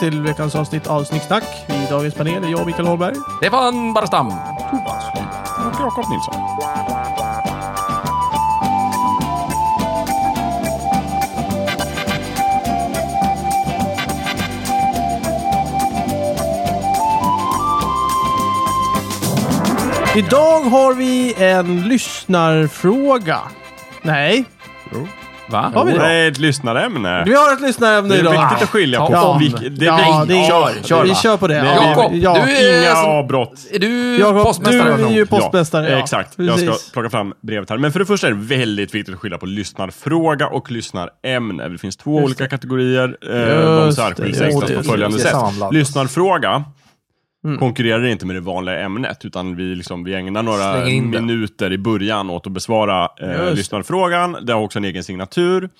till 0.00 0.22
veckans 0.22 0.54
avsnitt 0.54 0.86
av 0.86 1.04
Snicksnack. 1.04 1.44
I 1.68 1.90
dagens 1.90 2.14
panel 2.14 2.44
är 2.44 2.48
jag, 2.48 2.66
Mikael 2.66 2.86
Holmberg. 2.86 3.14
Stefan 3.36 3.92
Barstam. 3.92 4.28
Thomas 4.28 5.04
Lyberg 5.14 5.66
och 5.66 5.80
Jakob 5.80 6.04
Nilsson. 6.10 6.34
Idag 20.16 20.60
har 20.60 20.94
vi 20.94 21.34
en 21.44 21.88
lyssnarfråga. 21.88 23.38
Nej, 24.02 24.44
Va? 25.50 25.70
Har 25.74 25.84
vi 25.84 25.92
det? 25.92 25.98
Det 25.98 26.06
är 26.12 26.28
ett 26.30 26.38
lyssnarämne. 26.38 27.24
vi 27.26 27.34
har 27.34 27.52
ett 27.52 27.60
lyssnarämne 27.60 28.08
Det 28.08 28.14
är 28.14 28.20
idag. 28.20 28.32
viktigt 28.48 28.62
att 28.62 28.68
skilja 28.70 28.98
på. 29.06 29.12
Ja. 29.12 29.38
Vilk- 29.40 29.68
det 29.68 29.84
är 29.84 29.86
Ja, 29.86 29.96
viktigt. 29.96 30.28
det 30.28 30.44
är, 30.44 30.48
Kör, 30.48 30.82
kör, 30.88 31.02
vi 31.02 31.08
va? 31.08 31.14
kör 31.14 31.36
på 31.36 31.46
det. 31.48 31.62
Nej, 31.62 31.72
Ja, 31.76 31.88
Jakob, 31.90 32.14
ja. 32.14 32.38
du 32.46 32.50
är 32.56 32.82
Inga 32.82 32.94
som- 32.94 33.10
avbrott. 33.10 33.52
Är 33.72 33.78
du 33.78 34.18
Jakob, 34.18 34.42
postmästare? 34.42 34.96
du 34.96 35.04
är 35.04 35.10
ju 35.10 35.26
postmästare. 35.26 35.84
Ja, 35.90 35.92
Ja, 35.96 35.98
exakt. 36.02 36.32
Jag 36.36 36.58
ska 36.58 36.72
plocka 36.92 37.10
fram 37.10 37.32
brevet 37.40 37.70
här. 37.70 37.78
Men 37.78 37.92
för 37.92 37.98
det 37.98 38.06
första 38.06 38.26
är 38.26 38.30
det 38.30 38.36
väldigt 38.56 38.94
viktigt 38.94 39.14
att 39.14 39.20
skilja 39.20 39.38
på 39.38 39.46
lyssnarfråga 39.46 40.46
och 40.46 40.70
lyssnarämne. 40.70 41.68
Det 41.68 41.78
finns 41.78 41.96
två 41.96 42.14
olika 42.16 42.48
kategorier. 42.48 43.16
Eh, 43.22 43.64
de 43.64 43.86
Just 43.86 43.98
särskiljs 43.98 44.38
det, 44.38 44.44
just 44.50 44.76
på 44.76 44.82
följande 44.82 45.16
Det 45.16 45.22
sätt. 45.22 45.34
Lyssnarfråga 45.72 46.64
Mm. 47.44 47.58
konkurrerar 47.58 48.06
inte 48.06 48.26
med 48.26 48.36
det 48.36 48.40
vanliga 48.40 48.80
ämnet, 48.80 49.24
utan 49.24 49.56
vi, 49.56 49.74
liksom, 49.74 50.04
vi 50.04 50.14
ägnar 50.14 50.42
några 50.42 50.84
minuter 51.20 51.72
i 51.72 51.78
början 51.78 52.30
åt 52.30 52.46
att 52.46 52.52
besvara 52.52 53.08
eh, 53.20 53.54
lyssnarfrågan. 53.54 54.36
Det 54.42 54.52
har 54.52 54.60
också 54.60 54.78
en 54.78 54.84
egen 54.84 55.04
signatur. 55.04 55.70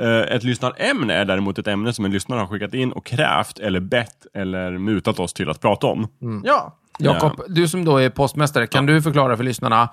Eh, 0.00 0.20
ett 0.20 0.44
lyssnarämne 0.44 1.14
är 1.14 1.24
däremot 1.24 1.58
ett 1.58 1.66
ämne 1.66 1.92
som 1.92 2.04
en 2.04 2.12
lyssnare 2.12 2.40
har 2.40 2.46
skickat 2.46 2.74
in 2.74 2.92
och 2.92 3.06
krävt, 3.06 3.58
eller 3.58 3.80
bett, 3.80 4.26
eller 4.34 4.78
mutat 4.78 5.18
oss 5.18 5.32
till 5.32 5.50
att 5.50 5.60
prata 5.60 5.86
om. 5.86 6.08
Ja. 6.44 6.78
Jakob, 6.98 7.42
du 7.48 7.68
som 7.68 7.84
då 7.84 7.96
är 7.96 8.10
postmästare, 8.10 8.66
kan 8.66 8.86
du 8.86 9.02
förklara 9.02 9.36
för 9.36 9.44
lyssnarna 9.44 9.88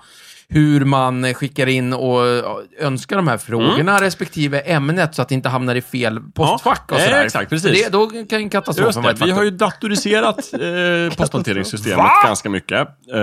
hur 0.52 0.84
man 0.84 1.34
skickar 1.34 1.66
in 1.66 1.92
och 1.92 2.20
önskar 2.80 3.16
de 3.16 3.28
här 3.28 3.38
frågorna 3.38 4.00
respektive 4.00 4.60
ämnet 4.60 5.14
så 5.14 5.22
att 5.22 5.28
det 5.28 5.34
inte 5.34 5.48
hamnar 5.48 5.74
i 5.74 5.80
fel 5.82 6.20
postfack 6.34 6.92
och 6.92 6.98
Ja, 7.00 7.04
sådär? 7.04 7.24
exakt, 7.24 7.50
precis. 7.50 7.84
Det, 7.84 7.92
då 7.92 8.06
kan 8.30 8.50
katastrofen 8.50 9.02
vara 9.02 9.12
ett 9.12 9.26
vi 9.26 9.30
har 9.30 9.42
ju 9.44 9.50
datoriserat 9.50 10.38
eh, 10.52 11.16
posthanteringssystemet 11.16 11.98
Va? 11.98 12.10
ganska 12.24 12.50
mycket. 12.50 12.80
Eh, 12.80 13.16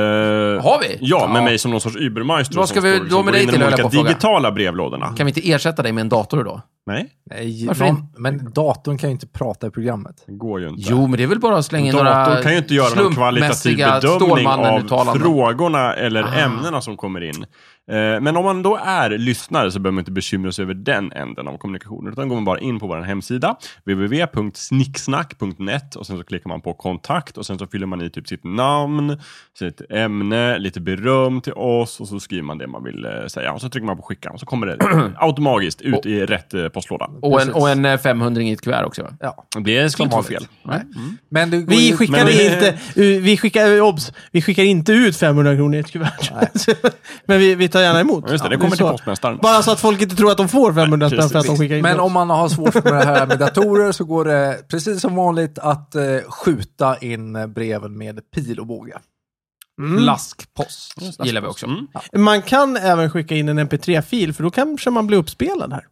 Har 0.64 0.80
vi? 0.82 0.98
Ja, 1.02 1.28
med 1.28 1.40
Ja. 1.40 1.44
mig 1.46 1.58
som 1.58 1.72
någon 1.72 1.82
sorts 1.82 1.96
übermeister 1.96 2.56
Vad 2.56 2.70
ska 2.70 2.82
vi 2.82 3.00
då 3.00 3.10
som 3.10 3.26
med 3.26 3.34
dig 3.34 3.48
till, 3.48 3.64
olika 3.64 3.88
digitala 3.88 4.52
brevlådorna. 4.52 5.14
Kan 5.18 5.26
vi 5.26 5.30
inte 5.30 5.52
ersätta 5.52 5.84
dig 5.84 5.92
med 5.92 6.02
en 6.02 6.10
dator 6.10 6.44
då? 6.44 6.62
Nej, 6.88 7.10
Nej, 7.26 7.66
Varför 7.68 7.86
någon, 7.86 7.96
inte? 7.98 8.22
men 8.22 8.52
datorn 8.54 8.98
kan 8.98 9.10
ju 9.10 9.14
inte 9.14 9.28
prata 9.28 9.68
i 9.68 9.70
programmet. 9.70 10.24
det 10.28 10.34
går 10.34 10.60
ju 10.62 10.68
inte. 10.70 10.82
Jo, 10.86 11.08
men 11.08 11.18
det 11.18 11.24
är 11.24 11.28
väl 11.28 11.40
bara 11.40 11.58
att 11.58 11.66
slänga 11.66 11.88
in 11.88 11.96
några 11.96 12.26
Datorn 12.26 12.44
kan 12.44 12.52
ju 12.52 12.58
inte 12.58 12.74
göra 12.74 13.02
någon 13.04 13.14
kvalitativ 13.16 13.78
bedömning 13.78 14.48
av 14.48 15.16
frågorna 15.20 15.94
eller 15.94 16.24
Ah. 16.24 16.34
ämnena 16.34 16.82
som 16.82 16.98
kommer 16.98 17.24
in. 17.24 17.46
Eh, 17.92 18.22
Men 18.22 18.38
om 18.38 18.46
man 18.46 18.64
då 18.64 18.80
är 18.86 19.10
lyssnare 19.10 19.72
så 19.72 19.80
behöver 19.80 19.94
man 19.94 20.02
inte 20.02 20.12
bekymra 20.12 20.52
sig 20.52 20.64
över 20.64 20.74
den 20.74 21.12
änden 21.12 21.48
av 21.48 21.58
kommunikationen. 21.58 22.14
Utan 22.14 22.28
går 22.30 22.36
man 22.36 22.46
bara 22.46 22.60
in 22.60 22.80
på 22.80 22.88
vår 22.88 22.98
hemsida, 23.02 23.56
www.snicksnack.net 23.86 25.96
och 25.96 26.08
sen 26.08 26.18
så 26.18 26.24
klickar 26.24 26.50
man 26.50 26.62
på 26.62 26.74
kontakt 26.74 27.38
och 27.38 27.46
sen 27.46 27.60
så 27.60 27.68
fyller 27.68 27.88
man 27.88 28.02
i 28.02 28.10
typ 28.10 28.28
sitt 28.28 28.44
namn, 28.44 29.18
sitt 29.60 29.82
ämne, 29.90 30.58
lite 30.60 30.82
beröm 30.82 31.42
till 31.42 31.54
oss 31.54 32.00
och 32.00 32.08
så 32.08 32.20
skriver 32.20 32.44
man 32.44 32.58
det 32.58 32.68
man 32.68 32.84
vill 32.84 33.06
eh, 33.06 33.12
säga. 33.28 33.54
Och 33.54 33.62
så 33.62 33.70
trycker 33.70 33.86
man 33.86 33.98
på 33.98 34.04
skicka 34.04 34.30
och 34.30 34.40
så 34.40 34.46
kommer 34.46 34.68
det 34.68 34.78
automatiskt 35.18 35.82
ut 35.82 36.06
i 36.06 36.26
rätt 36.26 36.54
eh, 36.54 36.68
postlåda. 36.78 37.10
Och 37.22 37.42
en, 37.42 37.54
och 37.54 37.70
en 37.70 37.86
eh, 37.86 37.98
500 37.98 38.42
i 38.42 38.52
ett 38.52 38.62
kuvert 38.62 38.84
också. 38.86 39.04
va? 39.04 39.10
Ja. 39.20 39.46
Det 39.66 39.90
skulle 39.90 40.04
inte 40.06 40.16
vara 40.16 40.26
fel. 40.26 40.48
Nej. 40.64 40.82
Men 41.30 41.50
det 41.50 41.58
går 41.58 41.66
Vi 41.68 41.94
skickar 41.98 42.26
men- 42.26 42.54
inte, 42.54 42.78
vi 43.20 43.38
skickar, 43.38 43.82
obs, 43.82 44.12
vi 44.32 44.42
skickar 44.42 44.64
inte 44.64 44.92
ut 44.92 45.18
500 45.18 45.56
kronor 45.56 45.76
i 45.76 45.80
ett 45.80 45.92
kuvert. 45.92 46.32
Men 47.26 47.40
vi, 47.40 47.56
vi 47.56 47.70
tar 47.70 47.82
gärna 47.82 48.00
emot. 48.00 48.24
Ja, 48.28 48.32
Just 48.32 48.44
det, 48.44 48.50
det 48.50 48.56
Ja, 48.56 48.60
kommer 48.60 48.76
till 48.76 48.86
postmästaren. 48.86 49.38
Bara 49.42 49.62
så 49.62 49.72
att 49.72 49.80
folk 49.80 50.02
inte 50.02 50.16
tror 50.16 50.32
att 50.32 50.38
de 50.38 50.48
får 50.50 50.74
500 50.74 51.10
spänn 51.10 51.30
för 51.30 51.40
att 51.40 51.46
de 51.46 51.58
skickar 51.58 51.76
in 51.76 51.82
Men 51.82 52.00
om 52.00 52.14
man 52.14 52.30
har 52.30 52.50
svårt 52.50 52.74
med 52.74 52.94
det 52.94 53.06
här 53.06 53.26
med 53.28 53.40
datorer 53.40 53.92
så 53.92 54.04
går 54.04 54.26
det 54.26 54.58
precis 54.72 55.02
som 55.02 55.16
vanligt 55.16 55.60
att 55.60 55.96
eh, 55.96 56.04
skjuta 56.30 56.98
in 56.98 57.36
eh, 57.36 57.48
breven 57.48 57.98
med 57.98 58.32
pil 58.36 58.60
och 58.60 58.66
båge. 58.68 58.98
Flaskpost 60.00 60.94
gillar 61.24 61.42
vi 61.42 61.48
också. 61.48 61.66
Mm. 61.66 61.88
Man 62.16 62.42
kan 62.42 62.78
även 62.78 63.10
skicka 63.10 63.36
in 63.36 63.50
en 63.50 63.60
mp3-fil, 63.60 64.34
för 64.34 64.44
då 64.44 64.52
kanske 64.52 64.90
man 64.90 65.08
blir 65.08 65.18
uppspelad 65.18 65.74
här. 65.74 65.84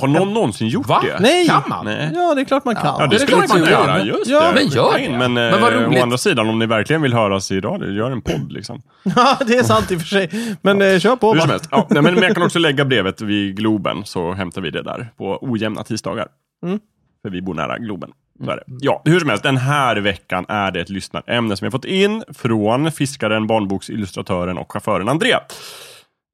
Har 0.00 0.08
någon 0.08 0.34
någonsin 0.34 0.68
gjort 0.68 0.86
Va? 0.88 1.00
det? 1.04 1.18
Nej! 1.20 1.46
Kan 1.46 1.62
man? 1.68 1.84
Nej. 1.84 2.10
Ja, 2.14 2.34
det 2.34 2.40
är 2.40 2.44
klart 2.44 2.64
man 2.64 2.74
kan. 2.74 2.84
Ja, 2.98 3.06
det, 3.06 3.16
det 3.16 3.18
skulle 3.20 3.36
man 3.36 3.48
kunna 3.48 3.70
göra. 3.70 4.04
Just 4.04 4.26
Ja, 4.30 4.48
det. 4.48 4.54
men 4.54 4.66
gör 4.68 4.98
det. 4.98 5.18
Men, 5.18 5.32
Men 5.32 5.54
eh, 5.54 5.60
vad 5.60 5.72
roligt. 5.72 5.98
å 6.00 6.02
andra 6.02 6.18
sidan, 6.18 6.48
om 6.48 6.58
ni 6.58 6.66
verkligen 6.66 7.02
vill 7.02 7.14
höras 7.14 7.50
i 7.50 7.60
radio, 7.60 7.90
gör 7.90 8.10
en 8.10 8.22
podd 8.22 8.52
liksom. 8.52 8.82
Ja, 9.16 9.36
det 9.46 9.56
är 9.56 9.62
sant 9.62 9.90
i 9.90 9.96
och 9.96 10.00
för 10.00 10.06
sig. 10.06 10.56
Men 10.62 10.82
eh, 10.82 10.98
kör 10.98 11.16
på 11.16 11.32
Hur 11.32 11.40
som 11.40 11.48
bara. 11.48 11.52
helst. 11.52 11.68
Ja, 11.70 11.86
men, 11.90 12.04
men 12.04 12.22
jag 12.22 12.34
kan 12.34 12.42
också 12.42 12.58
lägga 12.58 12.84
brevet 12.84 13.20
vid 13.20 13.56
Globen, 13.56 14.02
så 14.04 14.32
hämtar 14.32 14.60
vi 14.60 14.70
det 14.70 14.82
där 14.82 15.08
på 15.18 15.38
ojämna 15.42 15.84
tisdagar. 15.84 16.26
Mm. 16.66 16.78
För 17.22 17.30
vi 17.30 17.42
bor 17.42 17.54
nära 17.54 17.78
Globen. 17.78 18.10
Det. 18.38 18.58
Ja, 18.80 19.02
hur 19.04 19.20
som 19.20 19.28
helst, 19.28 19.44
den 19.44 19.56
här 19.56 19.96
veckan 19.96 20.44
är 20.48 20.70
det 20.70 20.80
ett 20.80 20.88
lyssnarämne 20.88 21.56
som 21.56 21.64
jag 21.64 21.72
fått 21.72 21.84
in 21.84 22.24
från 22.38 22.92
fiskaren, 22.92 23.46
barnboksillustratören 23.46 24.58
och 24.58 24.72
chauffören 24.72 25.08
André. 25.08 25.34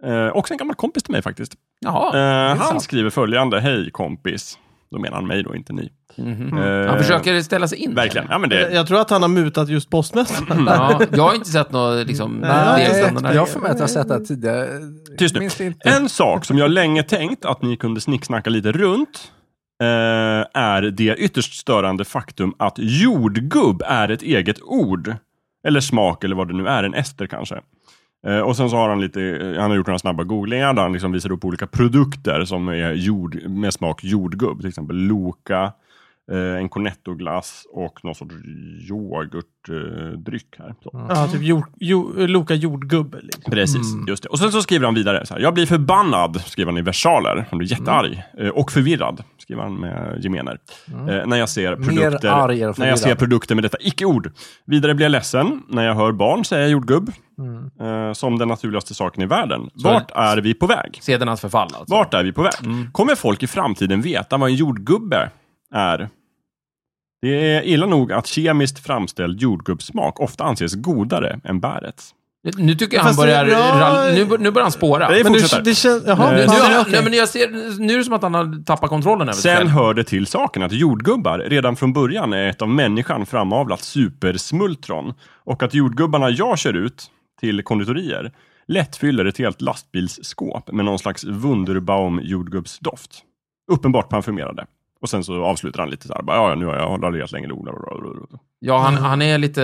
Eh, 0.05 0.29
också 0.29 0.55
en 0.55 0.59
gammal 0.59 0.77
kompis 0.77 1.03
till 1.03 1.13
mig 1.13 1.23
faktiskt. 1.23 1.55
Jaha. 1.81 2.19
Eh, 2.19 2.59
han 2.59 2.69
sant. 2.69 2.83
skriver 2.83 3.11
följande, 3.11 3.61
hej 3.61 3.91
kompis. 3.91 4.59
Då 4.91 4.99
menar 4.99 5.17
han 5.17 5.27
mig 5.27 5.43
då, 5.43 5.55
inte 5.55 5.73
ni. 5.73 5.91
Mhm. 6.17 6.59
Eh, 6.59 6.89
Han 6.89 6.99
försöker 6.99 7.41
ställa 7.43 7.69
sig 7.69 7.79
in. 7.79 7.95
Verkligen. 7.95 8.27
Ja, 8.31 8.39
men 8.39 8.51
det, 8.51 8.61
Jag, 8.61 8.73
jag 8.73 8.87
tror 8.87 9.01
att 9.01 9.11
han 9.11 9.23
har 9.23 9.29
mutat 9.29 9.69
just 9.69 9.91
postmästaren. 9.91 10.65
Ja, 10.67 11.01
jag 11.13 11.23
har 11.23 11.35
inte 11.35 11.51
sett 11.51 11.73
något 11.73 12.07
liksom, 12.07 12.33
Nej, 12.33 12.83
jag 13.35 13.49
för 13.49 13.61
mig 13.61 13.71
att 13.71 13.77
jag 13.77 13.83
har 13.83 13.89
sett 13.89 14.09
det 14.09 14.25
tidigare. 14.27 14.69
Tyst 15.19 15.35
nu. 15.35 15.45
Inte. 15.67 15.89
En 15.89 16.09
sak 16.09 16.45
som 16.45 16.59
jag 16.59 16.71
länge 16.71 17.03
tänkt 17.03 17.45
att 17.45 17.63
ni 17.63 17.77
kunde 17.77 18.01
snicksnacka 18.01 18.51
lite 18.51 18.73
runt 18.73 19.33
eh, 19.83 20.63
är 20.63 20.83
det 20.83 21.15
ytterst 21.17 21.55
störande 21.55 22.05
faktum 22.05 22.55
att 22.59 22.75
jordgubb 22.79 23.83
är 23.87 24.09
ett 24.09 24.23
eget 24.23 24.63
ord. 24.63 25.15
Eller 25.67 25.81
smak 25.81 26.25
eller 26.25 26.37
vad 26.37 26.49
det 26.49 26.55
nu 26.55 26.69
är, 26.69 26.83
en 26.85 26.95
ester 26.95 27.27
kanske. 27.27 27.61
Eh, 28.27 28.41
och 28.41 28.57
sen 28.57 28.71
så 28.71 28.77
har 28.77 28.89
han 28.89 29.01
lite, 29.01 29.23
eh, 29.23 29.61
han 29.61 29.71
har 29.71 29.77
gjort 29.77 29.87
några 29.87 29.99
snabba 29.99 30.25
googlingar 30.25 30.75
där 30.75 30.83
han 30.83 30.93
liksom 30.93 31.13
visar 31.13 31.33
upp 31.33 31.45
olika 31.45 31.67
produkter 31.67 32.45
som 32.45 32.69
är 32.69 32.93
jord, 32.93 33.43
med 33.49 33.75
smak 33.75 34.05
jordgubb. 34.05 34.61
Till 34.61 34.69
exempel 34.69 34.97
Loka, 34.97 35.73
en 36.33 36.69
cornettoglass 36.69 37.67
och 37.73 38.05
någon 38.05 38.15
sorts 38.15 38.35
yoghurtdryck 38.91 40.47
här. 40.59 40.75
Så. 40.83 41.07
Ja, 41.09 41.29
typ 41.29 41.43
jord, 41.43 41.65
jo, 41.77 42.13
Loka 42.17 42.55
jordgubbe. 42.55 43.19
Liksom. 43.23 43.51
Precis, 43.51 43.87
just 44.09 44.23
det. 44.23 44.29
Och 44.29 44.39
sen 44.39 44.53
så 44.53 44.63
skriver 44.63 44.85
han 44.85 44.95
vidare 44.95 45.27
så 45.27 45.35
här. 45.35 45.41
Jag 45.41 45.55
blir 45.55 45.67
förbannad, 45.67 46.41
skriver 46.41 46.73
han 46.73 46.79
i 46.79 46.83
versaler. 46.83 47.47
Han 47.51 47.59
blir 47.59 47.71
jättearg. 47.71 48.23
Eh, 48.39 48.49
Och 48.49 48.73
förvirrad, 48.73 49.23
skriver 49.39 49.63
han 49.63 49.75
med 49.75 50.25
gemener. 50.25 50.59
Eh, 50.89 51.27
när 51.27 51.37
jag 51.37 51.49
ser 51.49 51.77
produkter, 51.77 52.79
när 52.81 52.89
jag 52.89 52.99
ser 52.99 53.15
produkter 53.15 53.55
med 53.55 53.65
detta 53.65 53.79
icke-ord. 53.81 54.33
Vidare 54.65 54.95
blir 54.95 55.05
jag 55.05 55.11
ledsen 55.11 55.63
när 55.69 55.85
jag 55.85 55.95
hör 55.95 56.13
barn 56.13 56.45
säga 56.45 56.69
jordgubb. 56.69 57.13
Mm. 57.39 57.71
Eh, 58.09 58.13
som 58.13 58.39
den 58.39 58.49
naturligaste 58.49 58.95
saken 58.95 59.23
i 59.23 59.27
världen. 59.27 59.71
Vart 59.75 60.11
är 60.15 60.37
vi 60.37 60.55
på 60.55 60.67
väg? 60.67 60.99
Sedernas 61.03 61.41
förfall 61.41 61.69
alltså. 61.75 61.95
Vart 61.95 62.15
är 62.15 62.25
vi 62.25 62.33
på 62.33 62.43
väg? 62.43 62.53
Kommer 62.93 63.15
folk 63.15 63.43
i 63.43 63.47
framtiden 63.47 64.01
veta 64.03 64.37
vad 64.37 64.49
en 64.51 64.55
jordgubbe 64.55 65.31
är? 65.75 66.09
Det 67.27 67.55
är 67.57 67.63
illa 67.63 67.87
nog 67.87 68.13
att 68.13 68.27
kemiskt 68.27 68.79
framställd 68.87 69.41
jordgubbssmak 69.41 70.21
ofta 70.21 70.45
anses 70.45 70.75
godare 70.75 71.41
än 71.45 71.61
bärets. 71.61 72.13
Nu 72.57 72.75
tycker 72.75 72.97
jag 72.97 73.03
han 73.03 73.09
Fast 73.15 73.21
börjar, 73.21 73.47
ja, 73.47 74.11
nu, 74.15 74.25
bör- 74.25 74.39
nu 74.39 74.51
börjar 74.51 74.65
han 74.65 74.73
spåra. 74.73 75.09
Men 75.11 75.25
fortsätter. 75.25 75.63
det 75.65 75.75
känns... 75.75 76.03
Jaha, 76.07 76.31
Eh, 76.33 76.37
Nu, 76.37 76.47
fan, 76.47 76.71
nu, 76.73 76.79
okej. 76.79 76.93
nej, 76.93 77.03
men 77.05 77.13
jag 77.13 77.29
ser, 77.29 77.79
nu 77.81 77.95
är 77.95 77.99
det 77.99 78.05
som 78.05 78.13
att 78.15 78.23
han 78.23 78.35
har 78.35 78.65
tappat 78.65 78.91
kontrollen 78.91 79.23
över 79.29 79.33
sig 79.33 79.43
Sen 79.43 79.57
själv. 79.57 79.69
hör 79.71 79.95
det 79.95 80.05
till 80.05 80.27
saken 80.27 80.63
att 80.63 80.73
jordgubbar 80.73 81.39
redan 81.39 81.77
från 81.77 81.93
början 81.93 82.33
är 82.33 82.49
ett 82.49 82.63
av 82.63 82.69
människan 82.69 83.27
framavlat 83.27 83.81
supersmultron. 83.83 85.15
Och 85.45 85.63
att 85.63 85.75
jordgubbarna 85.75 86.31
jag 86.31 86.59
kör 86.59 86.73
ut 86.77 87.11
till 87.41 87.63
konditorier 87.63 88.33
lätt 88.69 88.97
fyller 88.97 89.25
ett 89.25 89.39
helt 89.39 89.61
lastbilsskåp 89.61 90.73
med 90.73 90.85
någon 90.85 90.99
slags 90.99 91.25
Wunderbaum 91.25 92.21
jordgubbsdoft. 92.23 93.11
Uppenbart 93.73 94.09
parfymerade. 94.09 94.67
Och 95.07 95.11
sen 95.11 95.25
så 95.25 95.45
avslutar 95.45 95.81
han 95.81 95.91
lite 95.91 96.07
så 96.09 96.15
här, 96.15 96.23
bara, 96.23 96.37
ja, 96.37 96.55
nu 96.55 96.67
har 96.67 96.77
jag 96.77 97.03
raljerat 97.03 97.33
länge 97.33 97.47
nog. 97.49 97.69
Ja, 98.59 98.79
han, 98.79 98.95
han 98.97 99.23
är 99.23 99.39
lite... 99.39 99.63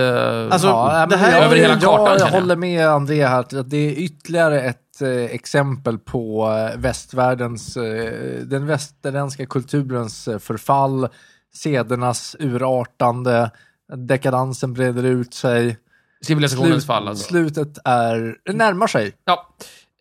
Alltså, 0.51 0.67
Ja, 0.67 1.05
det 1.09 1.17
här 1.17 1.31
jag, 1.31 1.43
över 1.45 1.55
hela 1.55 1.79
kartan, 1.79 2.05
jag, 2.05 2.19
jag. 2.19 2.27
håller 2.27 2.55
med 2.55 2.87
André 2.87 3.25
här. 3.27 3.39
att 3.39 3.69
Det 3.69 3.77
är 3.77 3.91
ytterligare 3.91 4.61
ett 4.61 5.01
eh, 5.01 5.09
exempel 5.09 5.97
på 5.99 6.51
eh, 6.73 6.79
västvärldens, 6.79 7.77
eh, 7.77 8.39
den 8.45 8.65
västerländska 8.67 9.45
kulturens 9.45 10.29
förfall, 10.39 11.07
sedernas 11.55 12.35
urartande, 12.39 13.51
dekadansen 13.95 14.73
breder 14.73 15.03
ut 15.03 15.33
sig. 15.33 15.77
civilisationens 16.25 16.73
Slut- 16.83 16.87
fall 16.87 17.07
alltså. 17.07 17.27
Slutet 17.27 17.77
är, 17.85 18.37
närmar 18.53 18.87
sig. 18.87 19.13
Ja. 19.25 19.49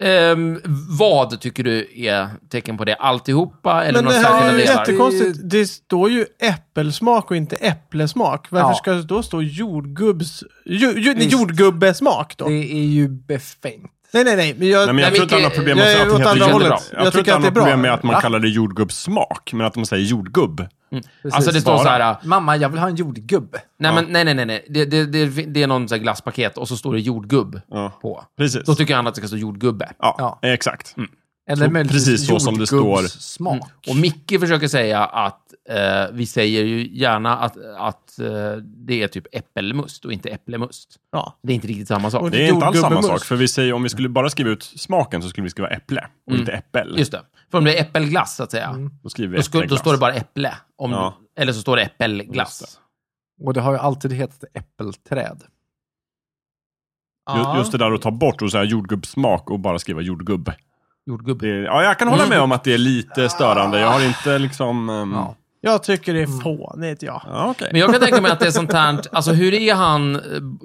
Ehm, 0.02 0.60
vad 0.98 1.40
tycker 1.40 1.64
du 1.64 1.86
är 1.94 2.28
tecken 2.50 2.76
på 2.78 2.84
det? 2.84 2.94
Alltihopa 2.94 3.84
eller 3.84 4.02
några 4.02 4.12
det 4.18 4.20
är 4.20 4.22
särskilda 4.24 4.56
delar? 4.56 4.72
jättekonstigt. 4.80 5.38
Det 5.42 5.66
står 5.66 6.10
ju 6.10 6.26
äppelsmak 6.42 7.30
och 7.30 7.36
inte 7.36 7.56
äpplesmak. 7.56 8.46
Varför 8.50 8.68
Ja. 8.68 8.74
ska 8.74 8.92
det 8.92 9.02
då 9.02 9.22
stå 9.22 9.42
jordgubbs... 9.42 10.44
Ju, 10.66 10.92
ju, 11.00 11.12
jordgubbesmak 11.12 12.36
då? 12.36 12.48
Det 12.48 12.54
är 12.72 12.84
ju 12.84 13.08
befängt. 13.08 13.90
Nej, 14.14 14.24
nej, 14.24 14.36
nej. 14.36 14.54
Men 14.58 14.68
jag, 14.68 14.78
Nej, 14.86 14.94
men 14.94 14.98
jag 14.98 15.10
Nej, 15.10 15.14
tror 15.14 15.22
inte 15.22 15.34
han 15.34 15.44
har 15.44 15.50
problem 15.50 15.76
med 15.78 15.86
är 15.86 16.06
att 16.06 16.12
åt 16.12 16.18
det 16.18 16.24
hållet. 16.28 16.48
jordgubb. 16.52 16.72
Jag 16.92 17.06
Jag 17.06 17.12
tror 17.12 17.18
inte 17.20 17.32
han 17.32 17.38
att 17.38 17.42
det 17.42 17.46
har 17.46 17.46
är 17.46 17.50
bra. 17.50 17.62
problem 17.62 17.80
med 17.80 17.92
att 17.94 18.02
man 18.02 18.20
kallar 18.20 18.38
det 18.38 18.48
jordgubbssmak, 18.48 19.50
men 19.52 19.66
att 19.66 19.76
man 19.76 19.86
säger 19.86 20.04
jordgubb. 20.04 20.66
Precis. 20.92 21.34
Alltså 21.34 21.50
det 21.52 21.60
står 21.60 21.78
så 21.78 21.88
här... 21.88 22.16
Mamma, 22.24 22.56
jag 22.56 22.68
vill 22.68 22.78
ha 22.80 22.88
en 22.88 22.96
jordgubb. 22.96 23.56
Nej, 23.78 23.94
men, 23.94 24.04
nej, 24.08 24.24
nej, 24.24 24.34
nej. 24.34 24.46
nej. 24.46 24.66
Det, 24.68 24.84
det, 24.84 25.06
det, 25.06 25.26
det 25.26 25.62
är 25.62 25.66
någon 25.66 25.88
så 25.88 25.94
här 25.94 26.02
glasspaket 26.02 26.58
och 26.58 26.68
så 26.68 26.76
står 26.76 26.92
det 26.94 27.00
jordgubb 27.00 27.60
Ja, 27.70 27.92
på. 28.02 28.24
precis. 28.38 28.62
Då 28.66 28.74
tycker 28.74 28.94
han 28.96 29.06
att 29.06 29.14
det 29.14 29.20
ska 29.20 29.28
stå 29.28 29.36
jordgubbe. 29.36 29.92
Ja, 29.98 30.14
Ja. 30.18 30.38
exakt. 30.42 30.94
Eller 31.50 31.66
Så 31.84 31.88
precis 31.92 32.26
så 32.26 32.40
som 32.40 32.58
det 32.58 32.66
står. 32.66 32.78
jordgubbssmak. 32.78 33.70
Och 33.88 33.96
Micke 33.96 34.40
försöker 34.40 34.68
säga 34.68 35.04
att 35.04 35.38
eh, 35.68 35.76
vi 36.12 36.26
säger 36.26 36.64
ju 36.64 36.88
gärna 36.98 37.38
att, 37.38 37.56
att 37.78 38.18
eh, 38.18 38.26
det 38.86 39.02
är 39.02 39.08
typ 39.08 39.26
äppelmust 39.32 40.04
och 40.04 40.12
inte 40.12 40.28
äpplemust. 40.28 40.88
ja. 41.12 41.38
Det 41.42 41.52
är 41.52 41.54
inte 41.54 41.66
riktigt 41.66 41.88
samma 41.88 42.10
sak. 42.10 42.22
Och 42.22 42.30
Det 42.30 42.44
är 42.46 42.52
inte 42.52 42.66
alls 42.66 42.80
samma 42.80 43.02
sak, 43.02 43.24
för 43.24 43.36
vi 43.36 43.48
säger 43.48 43.72
om 43.72 43.82
vi 43.82 43.88
skulle 43.88 44.08
bara 44.08 44.30
skriva 44.30 44.50
ut 44.50 44.62
smaken 44.62 45.22
så 45.22 45.28
skulle 45.28 45.42
vi 45.44 45.50
skriva 45.50 45.68
äpple 45.68 46.06
och 46.30 46.36
inte 46.36 46.52
äppel. 46.52 46.94
Just 46.98 47.12
det. 47.12 47.20
För 47.52 47.58
om 47.58 47.64
det 47.64 47.78
är 47.78 47.82
äppelglass, 47.82 48.36
så 48.36 48.42
att 48.42 48.50
säga, 48.50 48.76
Då 49.02 49.08
skriver 49.08 49.30
vi 49.30 49.36
då, 49.36 49.42
sku, 49.42 49.66
då 49.66 49.76
står 49.76 49.92
det 49.92 49.98
bara 49.98 50.14
äpple. 50.14 50.54
Om, 50.76 50.90
Ja. 50.90 51.14
Eller 51.36 51.52
så 51.52 51.60
står 51.60 51.76
det 51.76 51.82
Just 51.82 51.92
äppelglass. 51.94 52.80
Och 53.42 53.54
det 53.54 53.60
har 53.60 53.72
ju 53.72 53.78
alltid 53.78 54.12
hetat 54.12 54.44
äppelträd. 54.54 55.42
Ju- 57.36 57.58
Just 57.58 57.72
det 57.72 57.78
där 57.78 57.92
att 57.92 58.02
ta 58.02 58.10
bort 58.10 58.42
och 58.42 58.50
säga 58.50 58.64
jordgubbssmak 58.64 59.50
och 59.50 59.60
bara 59.60 59.78
skriva 59.78 60.00
jordgubb. 60.00 60.52
Jordgubb. 61.06 61.40
Det, 61.40 61.48
ja, 61.48 61.82
jag 61.82 61.98
kan 61.98 62.08
hålla 62.08 62.26
med 62.28 62.40
om 62.40 62.52
att 62.52 62.64
det 62.64 62.74
är 62.74 62.78
lite 62.78 63.28
störande. 63.28 63.80
Jag 63.80 63.90
har 63.90 64.06
inte 64.06 64.38
liksom... 64.38 64.88
Um, 64.88 65.12
Ja. 65.12 65.34
Jag 65.64 65.82
tycker 65.82 66.14
det 66.14 66.22
är 66.22 66.40
fånigt, 66.42 67.02
ja. 67.02 67.22
ja, 67.26 67.50
okej. 67.50 67.68
Men 67.72 67.80
jag 67.80 67.92
kan 67.92 68.00
tänka 68.00 68.20
mig 68.20 68.30
att 68.32 68.40
det 68.40 68.46
är 68.46 68.50
sånt 68.60 68.72
här, 68.72 68.98
alltså 69.12 69.32
hur 69.32 69.54
är 69.54 69.74
han, 69.74 70.20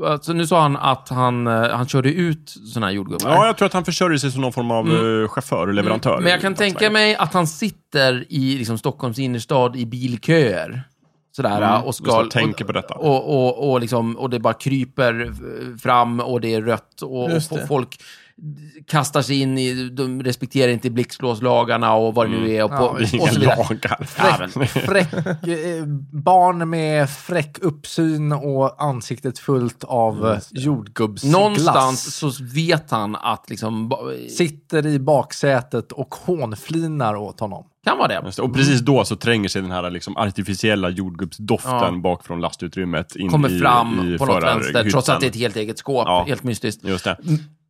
alltså 0.05 0.33
nu 0.33 0.47
sa 0.47 0.61
han 0.61 0.77
att 0.77 1.09
han, 1.09 1.47
eh, 1.47 1.69
han 1.69 1.87
körde 1.87 2.09
ut 2.13 2.49
såna 2.73 2.85
här 2.85 2.93
jordgubbar. 2.93 3.29
Ja, 3.31 3.45
jag 3.45 3.57
tror 3.57 3.65
att 3.65 3.73
han 3.73 3.85
försörjer 3.85 4.17
sig 4.17 4.31
som 4.31 4.41
någon 4.41 4.53
form 4.53 4.71
av 4.71 4.85
Mm. 4.89 5.23
eh, 5.23 5.27
chaufför 5.29 5.67
och 5.67 5.73
leverantör. 5.73 6.19
Men 6.19 6.31
jag 6.31 6.41
kan 6.41 6.55
tänka 6.55 6.73
dagsläget. 6.73 6.93
mig 6.93 7.15
att 7.15 7.33
han 7.33 7.47
sitter 7.47 8.25
i 8.29 8.57
liksom, 8.57 8.77
Stockholms 8.77 9.19
innerstad 9.19 9.75
i 9.75 9.85
bilköer. 9.85 10.83
Sådär, 11.35 11.57
Mm, 11.57 11.81
och 11.83 11.95
ska... 11.95 12.23
det, 12.23 12.31
tänker 12.31 12.65
på 12.65 12.71
detta. 12.71 12.93
Och, 12.93 13.35
och, 13.47 13.71
och, 13.71 13.81
liksom, 13.81 14.17
och 14.17 14.29
det 14.29 14.39
bara 14.39 14.53
kryper 14.53 15.21
eh, 15.25 15.77
fram 15.77 16.19
och 16.19 16.41
det 16.41 16.53
är 16.53 16.61
rött 16.61 17.01
och, 17.01 17.23
och 17.23 17.29
det. 17.29 17.67
folk 17.67 17.97
kastar 18.87 19.21
sig 19.21 19.41
in 19.41 19.57
i, 19.57 19.89
de 19.89 20.23
respekterar 20.23 20.71
inte 20.71 20.89
blixtlåslagarna 20.89 21.93
och 21.93 22.15
vad 22.15 22.25
det 22.31 22.37
nu 22.39 22.51
är. 22.55 22.63
Och, 22.63 22.69
på, 22.69 22.75
Ja, 22.77 22.87
och 23.21 23.29
så 23.29 23.39
vidare. 23.39 23.55
lagar. 23.57 24.03
Fräck, 24.05 24.69
fräck, 24.69 25.13
eh, 25.47 25.85
barn 26.11 26.69
med 26.69 27.09
fräck 27.09 27.57
uppsyn 27.61 28.31
och 28.31 28.83
ansiktet 28.83 29.39
fullt 29.39 29.83
av 29.83 30.39
jordgubbsglass. 30.51 31.33
Någonstans 31.33 32.15
så 32.15 32.31
vet 32.53 32.91
han 32.91 33.15
att 33.15 33.49
liksom, 33.49 33.91
Sitter 34.37 34.87
i 34.87 34.99
baksätet 34.99 35.91
och 35.91 36.15
hånflinar 36.15 37.15
åt 37.15 37.39
honom. 37.39 37.63
kan 37.83 37.97
vara 37.97 38.07
det. 38.07 38.41
Och 38.41 38.53
precis 38.53 38.79
då 38.81 39.05
så 39.05 39.15
tränger 39.15 39.49
sig 39.49 39.61
den 39.61 39.71
här 39.71 39.89
liksom 39.91 40.17
artificiella 40.17 40.89
jordgubbsdoften 40.89 41.71
Ja. 41.93 41.99
bak 42.03 42.23
från 42.25 42.41
lastutrymmet 42.41 43.15
in 43.15 43.29
Kommer 43.29 43.49
i, 43.49 43.59
fram 43.59 44.13
i 44.13 44.17
på 44.17 44.25
något 44.25 44.43
vänster, 44.43 44.71
förarhytten. 44.71 44.91
trots 44.91 45.09
att 45.09 45.19
det 45.19 45.25
är 45.25 45.29
ett 45.29 45.35
helt 45.35 45.55
eget 45.55 45.77
skåp. 45.79 46.03
Ja. 46.07 46.23
Helt 46.27 46.43
mystiskt. 46.43 46.83
Just 46.85 47.03
det. 47.03 47.17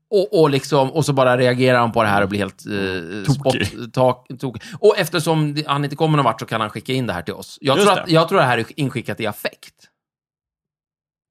Och, 0.09 0.41
och, 0.41 0.49
liksom, 0.49 0.91
och 0.91 1.05
så 1.05 1.13
bara 1.13 1.37
reagerar 1.37 1.79
han 1.79 1.91
på 1.91 2.03
det 2.03 2.09
här 2.09 2.21
och 2.21 2.29
blir 2.29 2.39
helt 2.39 2.65
eh, 2.65 3.33
Tokig. 3.35 3.93
tak, 3.93 4.27
tok. 4.39 4.57
Och 4.79 4.97
eftersom 4.97 5.63
han 5.67 5.83
inte 5.83 5.95
kommer 5.95 6.17
någon 6.17 6.25
vart 6.25 6.39
så 6.39 6.45
kan 6.45 6.61
han 6.61 6.69
skicka 6.69 6.93
in 6.93 7.07
det 7.07 7.13
här 7.13 7.21
till 7.21 7.33
oss. 7.33 7.57
Jag, 7.61 7.77
Just 7.77 7.87
tror 7.87 7.99
att, 7.99 8.05
det. 8.05 8.11
jag 8.11 8.29
tror 8.29 8.39
det 8.39 8.45
här 8.45 8.57
är 8.57 8.65
inskickat 8.75 9.19
i 9.19 9.25
affekt. 9.27 9.73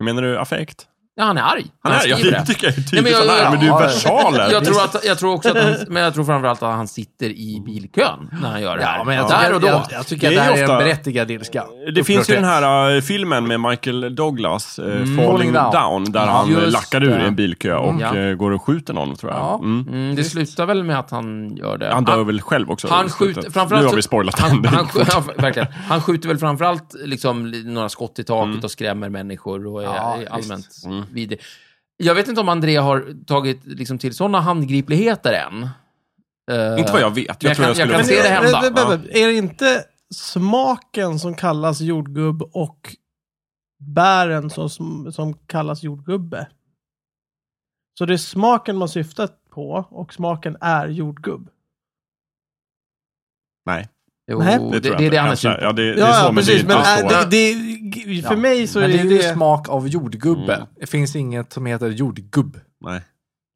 Menar 0.05 0.23
du 0.23 0.38
affekt? 0.38 0.88
Ja, 1.19 1.25
han 1.25 1.39
är 1.39 1.43
arg. 1.43 1.67
Han 1.83 1.93
är, 1.93 2.07
jag 2.07 2.19
skriver 2.19 2.39
det. 2.39 2.47
tycker 2.47 2.67
jag 2.67 2.73
är 2.73 2.77
Nej, 2.79 2.87
tydligt 2.87 3.03
men 3.05 3.13
jag- 3.13 3.19
han 3.45 3.47
är, 3.47 3.51
men 3.57 3.61
det 3.61 3.67
är 3.67 3.79
versaler. 3.79 4.51
Jag 4.53 4.65
tror, 4.65 4.85
att, 4.85 5.05
jag 5.05 5.19
tror 5.19 5.35
också 5.35 5.49
att 5.51 5.63
han, 5.65 5.75
men 5.89 6.03
jag 6.03 6.15
tror 6.15 6.25
framförallt 6.25 6.63
att 6.63 6.75
han 6.77 6.89
sitter 6.89 7.27
i 7.31 7.63
bilkön 7.67 8.31
när 8.43 8.49
han 8.51 8.63
gör 8.63 8.77
det 8.79 8.85
här. 8.85 8.99
Ja, 8.99 9.05
men 9.05 9.17
jag 9.17 9.29
Där 9.29 9.39
tycker, 9.39 9.55
och 9.55 9.61
då. 9.61 9.67
jag, 9.67 9.83
jag 9.91 10.07
tycker 10.07 10.31
Det 10.31 10.37
att 10.39 10.47
är 10.47 10.51
det 10.51 10.53
här 10.53 10.59
är 10.59 10.63
ofta- 10.65 10.73
en 10.73 10.85
berättigad 10.85 11.31
ilska. 11.31 11.65
Det 11.95 12.05
finns 12.05 12.31
ju 12.31 12.35
den 12.35 12.45
här 12.45 12.95
äh, 12.97 13.01
filmen 13.01 13.47
med 13.47 13.61
Michael 13.61 14.15
Douglas, 14.15 14.79
äh, 14.79 14.85
Falling 14.85 15.17
Falling 15.17 15.53
Down, 15.53 15.73
Down. 15.73 16.05
där 16.13 16.21
Ja, 16.27 16.33
han 16.33 16.51
just 16.51 16.73
lackar 16.73 17.05
ur 17.05 17.19
i 17.21 17.27
en 17.27 17.37
bilkö 17.37 17.75
och 17.75 18.01
Ja. 18.01 18.17
äh, 18.17 18.35
går 18.35 18.51
och 18.51 18.63
skjuter 18.63 18.95
någon, 18.95 19.17
tror 19.17 19.33
jag. 19.33 19.41
Ja. 19.41 19.61
Mm. 19.65 19.89
Mm, 19.89 20.17
det 20.17 20.25
slutar 20.25 20.67
väl 20.67 20.85
med 20.85 20.99
att 20.99 21.11
han 21.11 21.57
gör 21.57 21.79
det. 21.79 21.91
Han 21.93 22.05
dör 22.05 22.25
väl 22.25 22.41
själv 22.43 22.71
också. 22.71 22.89
Han 22.91 23.09
skjuter, 23.09 23.51
framförallt 23.51 23.83
Nu 23.85 23.89
har 23.89 23.97
vi 23.97 24.03
spoilat 24.03 24.39
han, 24.41 24.65
han, 24.65 24.89
ja, 25.11 25.25
verkligen. 25.39 25.69
han 25.89 26.01
skjuter 26.03 26.29
väl 26.29 26.39
framförallt 26.39 26.95
liksom, 27.05 27.47
li- 27.47 27.65
några 27.65 27.89
skott 27.89 28.19
i 28.19 28.25
taket 28.25 28.45
Mm. 28.53 28.65
och 28.65 28.71
skrämmer 28.71 29.09
människor 29.09 29.67
och 29.67 29.83
är, 29.83 29.87
Ja, 29.87 30.17
är 30.23 30.33
allmänt 30.33 30.67
Mm. 30.85 31.06
Vidrig. 31.12 31.41
Jag 31.97 32.14
vet 32.14 32.29
inte 32.29 32.41
om 32.41 32.49
André 32.49 32.76
har 32.76 33.25
tagit 33.26 33.67
liksom, 33.67 33.99
till 33.99 34.14
sådana 34.14 34.41
handgripligheter 34.41 35.32
än. 35.32 35.62
Eh, 36.50 36.79
Inte 36.81 36.93
vad 36.93 37.00
jag 37.00 37.14
vet. 37.14 37.43
Jag, 37.43 37.50
jag 37.50 37.56
tror 37.56 37.64
kan- 37.64 37.69
jag 37.69 37.76
skulle... 37.76 37.93
jag 37.93 38.00
kan 38.00 38.05
se 38.08 38.23
det 38.23 38.29
hända. 38.29 38.61
Men, 38.62 38.73
men, 38.75 39.00
men, 39.00 39.11
Är 39.11 39.26
det 39.26 39.35
inte 39.35 39.85
smaken 40.14 41.19
som 41.19 41.35
kallas 41.35 41.81
jordgubb 41.81 42.43
och 42.43 42.97
bären 43.94 44.50
som, 44.50 44.70
som, 44.70 45.12
som 45.12 45.35
kallas 45.35 45.82
jordgubbe? 45.82 46.49
Så 47.99 48.06
det 48.06 48.12
är 48.14 48.19
smaken 48.19 48.76
man 48.76 48.88
syftar 48.88 49.29
på 49.50 49.87
och 49.91 50.14
smaken 50.14 50.56
är 50.61 50.88
jordgubb. 50.88 51.49
Nej, 53.67 53.88
Jo, 54.31 54.38
Nej. 54.38 54.58
det, 54.73 54.81
det, 54.81 54.96
det, 54.99 55.06
är 55.06 55.11
det 55.11 55.17
han 55.17 55.26
är 55.26 55.31
Kanske. 55.31 55.49
sur 55.49 55.55
på. 55.58 55.64
Ja, 55.64 55.73
det, 55.73 55.82
det 55.94 56.02
är 56.02 56.06
Ja, 56.06 56.12
så, 56.12 56.20
ja 56.25 56.32
men 56.32 56.37
precis. 56.44 56.61
det 56.62 56.69
Men 56.69 56.76
är 56.76 57.02
inte 57.02 57.14
äh, 57.14 57.20
så. 57.23 57.28
det, 57.28 57.55
det, 58.15 58.22
för 58.22 58.34
Ja. 58.34 58.36
mig 58.41 58.67
så 58.67 58.79
är 58.81 58.89
det 58.89 58.93
det... 58.94 59.01
är 59.01 59.05
ju 59.29 59.34
smak 59.34 59.69
av 59.69 59.89
jordgubbe. 59.89 60.55
Mm. 60.55 60.67
Det 60.81 60.86
finns 60.86 61.17
inget 61.17 61.53
som 61.53 61.67
heter 61.67 61.89
jordgubb. 61.91 62.58
Nej. 62.84 63.01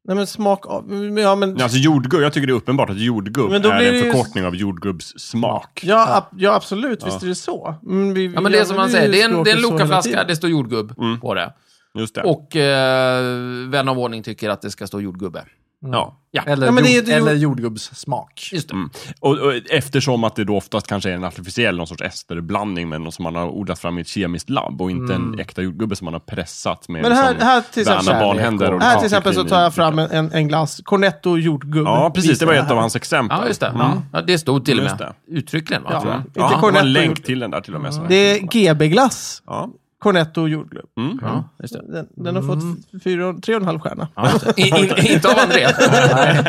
nej, 0.07 0.15
men 0.17 0.27
smak 0.27 0.65
av... 0.67 0.93
Ja, 1.19 1.35
men, 1.35 1.61
Alltså 1.61 1.77
jordgubb, 1.77 2.21
jag 2.21 2.33
tycker 2.33 2.47
det 2.47 2.53
är 2.53 2.55
uppenbart 2.57 2.89
att 2.89 2.99
jordgubb 2.99 3.51
Men 3.51 3.61
då 3.61 3.69
är 3.69 3.73
en 3.73 3.79
det 3.93 3.99
ju- 3.99 4.11
förkortning 4.11 4.45
av 4.45 4.55
jordgubbssmak. 4.55 5.79
ja, 5.83 6.07
ab- 6.31 6.35
ja, 6.37 6.53
absolut. 6.55 6.99
Ja. 7.01 7.05
Visst 7.05 7.23
är 7.23 7.27
det 7.27 7.35
så. 7.35 7.75
Men 7.81 8.13
vi, 8.13 8.31
Ja, 8.35 8.41
men 8.41 8.51
det 8.51 8.59
är 8.59 8.65
som 8.65 8.75
man 8.75 8.89
säger, 8.89 9.09
det 9.11 9.21
är 9.21 9.29
en, 9.29 9.43
det 9.43 9.51
är 9.51 9.55
en 9.55 9.61
så 9.61 9.71
Loka-flaska, 9.71 10.23
det 10.23 10.35
står 10.35 10.49
jordgubb 10.49 10.93
Mm. 10.99 11.19
på 11.19 11.33
det. 11.33 11.53
Just 11.99 12.15
det. 12.15 12.21
Och 12.23 12.55
eh, 12.55 13.23
vän 13.69 13.89
av 13.89 13.99
ordning 13.99 14.23
tycker 14.23 14.49
att 14.49 14.61
det 14.61 14.71
ska 14.71 14.87
stå 14.87 15.01
jordgubbe. 15.01 15.45
Ja. 15.81 16.17
Ja, 16.33 16.41
Eller, 16.45 16.65
Ja, 16.65 16.71
men 16.71 16.83
det 16.83 16.89
är 16.89 16.95
jord, 16.97 17.07
ju- 17.07 17.13
eller 17.13 17.33
jordgubbssmak. 17.33 18.49
just 18.51 18.67
det. 18.69 18.73
Mm. 18.73 18.89
Och, 19.19 19.37
och 19.37 19.53
eftersom 19.69 20.23
att 20.23 20.35
det 20.35 20.43
då 20.43 20.57
oftast 20.57 20.87
kanske 20.87 21.09
är 21.09 21.13
en 21.13 21.23
artificiell, 21.23 21.77
någon 21.77 21.87
sorts 21.87 22.01
esterblandning 22.01 22.89
med 22.89 23.01
något 23.01 23.13
som 23.13 23.23
man 23.23 23.35
har 23.35 23.47
odlat 23.47 23.79
fram 23.79 23.97
i 23.97 24.01
ett 24.01 24.07
kemiskt 24.07 24.49
labb 24.49 24.81
och 24.81 24.91
inte 24.91 25.13
Mm. 25.13 25.33
en 25.33 25.39
äkta 25.39 25.61
jordgubbe 25.61 25.95
som 25.95 26.05
man 26.05 26.13
har 26.13 26.19
pressat 26.19 26.89
med 26.89 27.01
Men 27.01 27.11
här, 27.11 27.29
liksom, 27.31 27.47
här 27.47 27.61
till 27.73 27.81
exempel, 27.81 28.05
barnhänder. 28.19 28.73
och 28.73 28.81
här 28.81 28.91
till 28.91 29.03
lite 29.03 29.05
exempel 29.05 29.33
så 29.35 29.43
tar 29.43 29.61
jag 29.63 29.73
fram 29.75 29.99
en, 29.99 30.11
en, 30.11 30.31
en 30.31 30.47
glass. 30.47 30.81
Cornetto 30.83 31.37
jordgubb. 31.37 31.85
Ja, 31.87 32.11
precis. 32.15 32.39
Det 32.39 32.45
var 32.45 32.53
ett 32.53 32.71
av 32.71 32.77
hans 32.77 32.95
exempel. 32.95 33.37
Ja, 33.41 33.47
just 33.47 33.59
det. 33.59 33.67
Mm. 33.67 33.87
Ja. 34.13 34.21
Det 34.21 34.37
stod 34.37 34.65
till 34.65 34.77
och 34.79 34.85
med 34.85 34.97
det. 34.97 35.13
uttryckligen, 35.27 35.83
va, 35.83 35.89
Ja. 35.93 36.01
tror 36.01 36.13
jag. 36.13 36.21
Inte 36.21 36.39
Ja, 36.39 36.45
har 36.47 36.59
cornetto 36.59 36.85
en 36.85 36.93
länk 36.93 37.23
till 37.23 37.39
den 37.39 37.51
där 37.51 37.61
till 37.61 37.75
och 37.75 37.81
med. 37.81 37.93
Det 38.09 38.15
är 38.15 38.39
GB-glass. 38.39 39.43
Ja. 39.45 39.69
Cornetto 40.01 40.47
jordgubb. 40.47 40.89
Mm. 40.97 41.19
Ja, 41.21 41.43
just 41.59 41.73
det. 41.73 41.91
Den, 41.93 42.07
den 42.15 42.35
har 42.35 42.43
fått 42.43 43.03
fyra, 43.03 43.33
tre 43.33 43.55
och 43.55 43.61
en 43.61 43.67
halv 43.67 43.79
stjärna. 43.79 44.07
Ja, 44.15 44.29
det. 44.55 44.61
In, 44.61 44.75
in, 44.75 44.91
inte 45.13 45.31
av 45.31 45.39
André. 45.39 45.67
Nej. 46.15 46.43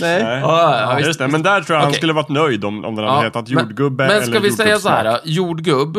Nej. 0.00 0.40
Ja, 0.40 0.80
ja. 0.80 1.00
Just 1.00 1.18
det, 1.18 1.28
men 1.28 1.42
där 1.42 1.60
tror 1.62 1.76
jag 1.78 1.84
han 1.84 1.92
skulle 1.92 2.12
varit 2.12 2.28
nöjd 2.28 2.64
om, 2.64 2.84
om 2.84 2.94
den 2.96 3.04
hade 3.04 3.16
Ja, 3.16 3.22
hetat 3.22 3.48
men- 3.50 3.64
jordgubbe 3.64 4.06
Men 4.06 4.16
eller 4.16 4.26
ska 4.26 4.40
vi 4.40 4.50
säga 4.52 4.78
så 4.78 4.88
här, 4.88 5.20
jordgubb. 5.24 5.96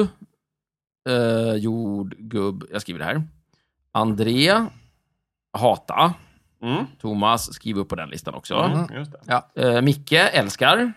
Eh, 1.10 1.54
jordgubb, 1.56 2.64
jag 2.72 2.82
skriver 2.82 3.00
det 3.00 3.06
här. 3.06 3.24
André, 3.92 4.66
hata. 5.58 6.14
Mm. 6.64 6.86
Thomas, 7.02 7.54
skriv 7.54 7.78
upp 7.78 7.90
på 7.90 7.96
den 7.96 8.10
listan 8.10 8.34
också. 8.34 8.54
Ja, 8.54 8.88
just 8.98 9.12
det. 9.56 9.76
Eh, 9.76 9.82
Micke, 9.82 10.12
älskar. 10.14 10.94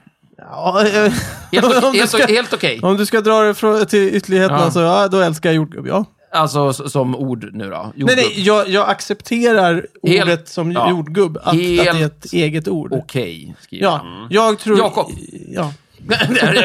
Ja, 0.51 0.87
eh, 0.87 1.13
Helt, 1.53 1.65
Om 1.65 1.71
okej- 1.73 1.91
du 1.93 1.99
helt, 1.99 2.11
ska- 2.11 2.27
helt 2.27 2.53
okej. 2.53 2.81
om 2.83 2.97
du 2.97 3.07
ska 3.07 3.21
dra 3.21 3.41
det 3.41 3.55
från, 3.55 3.87
till 3.87 4.15
ytterligheterna 4.15 4.61
Ja. 4.65 4.71
så 4.71 4.81
ja, 4.81 5.09
då 5.09 5.21
älskar 5.21 5.49
jag 5.49 5.57
jordgubb. 5.57 5.87
Ja. 5.87 6.05
Alltså 6.33 6.73
som 6.73 7.17
ord 7.17 7.49
nu 7.53 7.71
då. 7.71 7.93
Jordgubb. 7.97 8.17
Nej, 8.19 8.27
nej, 8.37 8.47
jag, 8.47 8.69
jag 8.69 8.89
accepterar 8.89 9.87
Helt- 10.07 10.25
ordet 10.25 10.49
som 10.49 10.73
ja. 10.73 10.91
jordgubb. 10.91 11.37
Att, 11.37 11.47
att 11.47 11.53
det 11.55 11.79
är 11.79 12.05
ett 12.07 12.33
eget 12.33 12.69
ord. 12.69 12.93
Okej, 12.93 13.55
skriver 13.61 13.85
Ja, 13.85 14.05
jag 14.31 14.59
tror... 14.59 14.79
Jakob. 14.79 15.11
Ja. 15.49 15.73
jag. 16.41 16.57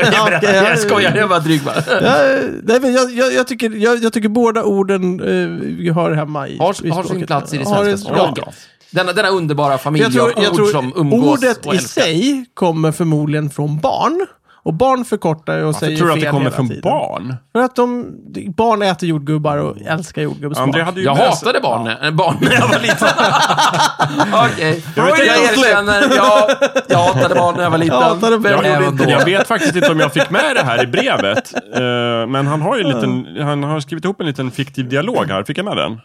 jag, 0.43 0.43
jag, 0.43 0.79
skojar, 0.79 1.15
jag 1.15 1.27
var 1.27 1.39
dryg 1.39 1.61
bara. 1.63 1.75
Ja, 2.01 2.39
nej, 2.63 2.79
men 2.79 2.93
jag, 2.93 3.11
jag, 3.11 3.33
jag, 3.33 3.47
tycker, 3.47 3.69
jag, 3.69 4.03
jag 4.03 4.13
tycker 4.13 4.29
båda 4.29 4.63
orden 4.63 5.19
eh, 5.87 5.93
har 5.93 6.11
hemma 6.11 6.47
i 6.47 6.57
Har, 6.57 6.85
i 6.85 6.89
har 6.89 7.03
sin 7.03 7.25
plats 7.27 7.53
i 7.53 7.57
det 7.57 7.65
svenska 7.65 7.97
språket. 7.97 8.45
Denna, 8.95 9.13
denna 9.13 9.29
underbara 9.29 9.77
familj 9.77 10.03
Jag 10.03 10.13
tror, 10.13 10.31
av 10.37 10.43
jag 10.43 10.51
ord 10.51 10.55
tror 10.57 10.71
som 10.71 10.93
umgås 10.95 11.43
ordet 11.43 11.73
i 11.73 11.77
sig 11.77 12.45
kommer 12.53 12.91
förmodligen 12.91 13.49
från 13.49 13.79
barn. 13.79 14.25
Och 14.65 14.73
barn 14.73 15.05
förkortar 15.05 15.53
ju 15.57 15.59
och 15.59 15.65
Varför 15.65 15.79
säger 15.79 15.97
tror 15.97 16.07
du 16.07 16.13
att 16.13 16.19
det 16.19 16.25
kommer 16.25 16.43
hela 16.43 16.55
från 16.55 16.67
tiden. 16.67 16.81
barn? 16.81 17.35
För 17.53 17.59
att 17.61 17.75
de, 17.75 18.05
barn 18.57 18.81
äter 18.81 19.09
jordgubbar 19.09 19.57
och 19.57 19.77
älskar 19.81 20.21
jordgubbssmak. 20.21 20.67
André 20.67 20.81
hade 20.83 20.99
ju 20.99 21.05
Jag 21.05 21.17
läst- 21.17 21.45
hatade 21.45 21.59
barn, 21.61 21.87
äh, 21.87 22.11
barn 22.11 22.35
när 22.41 22.53
jag 22.53 22.67
var 22.67 22.79
liten. 22.79 23.07
Okej, 24.53 24.83
Jag 24.95 25.09
jag 25.09 25.19
erkänner. 25.19 26.15
Jag, 26.15 26.49
jag 26.87 26.97
hatade 26.97 27.35
barn 27.35 27.55
när 27.55 27.63
jag 27.63 27.69
var 27.71 27.77
liten. 27.77 27.95
Jag 27.99 28.03
hatade 28.09 28.31
barn. 28.39 28.43
Vem 28.43 28.53
gjorde 28.53 28.67
Även 28.67 28.87
inte 28.87 29.03
då. 29.03 29.09
det? 29.09 29.11
Jag 29.11 29.25
vet 29.25 29.47
faktiskt 29.47 29.75
inte 29.75 29.91
om 29.91 29.99
jag 29.99 30.13
fick 30.13 30.29
med 30.29 30.55
det 30.55 30.63
här 30.63 30.83
i 30.83 30.87
brevet. 30.87 31.53
eh, 31.55 32.27
men 32.31 32.47
han 32.47 32.61
har 32.61 32.77
ju 32.77 32.83
en 32.83 32.89
liten, 32.89 33.37
han 33.45 33.63
har 33.63 33.79
skrivit 33.79 34.05
ihop 34.05 34.19
en 34.21 34.27
liten 34.27 34.51
fiktiv 34.51 34.89
dialog 34.89 35.25
här. 35.29 35.43
Fick 35.43 35.57
jag 35.57 35.65
med 35.65 35.77
den? 35.77 35.99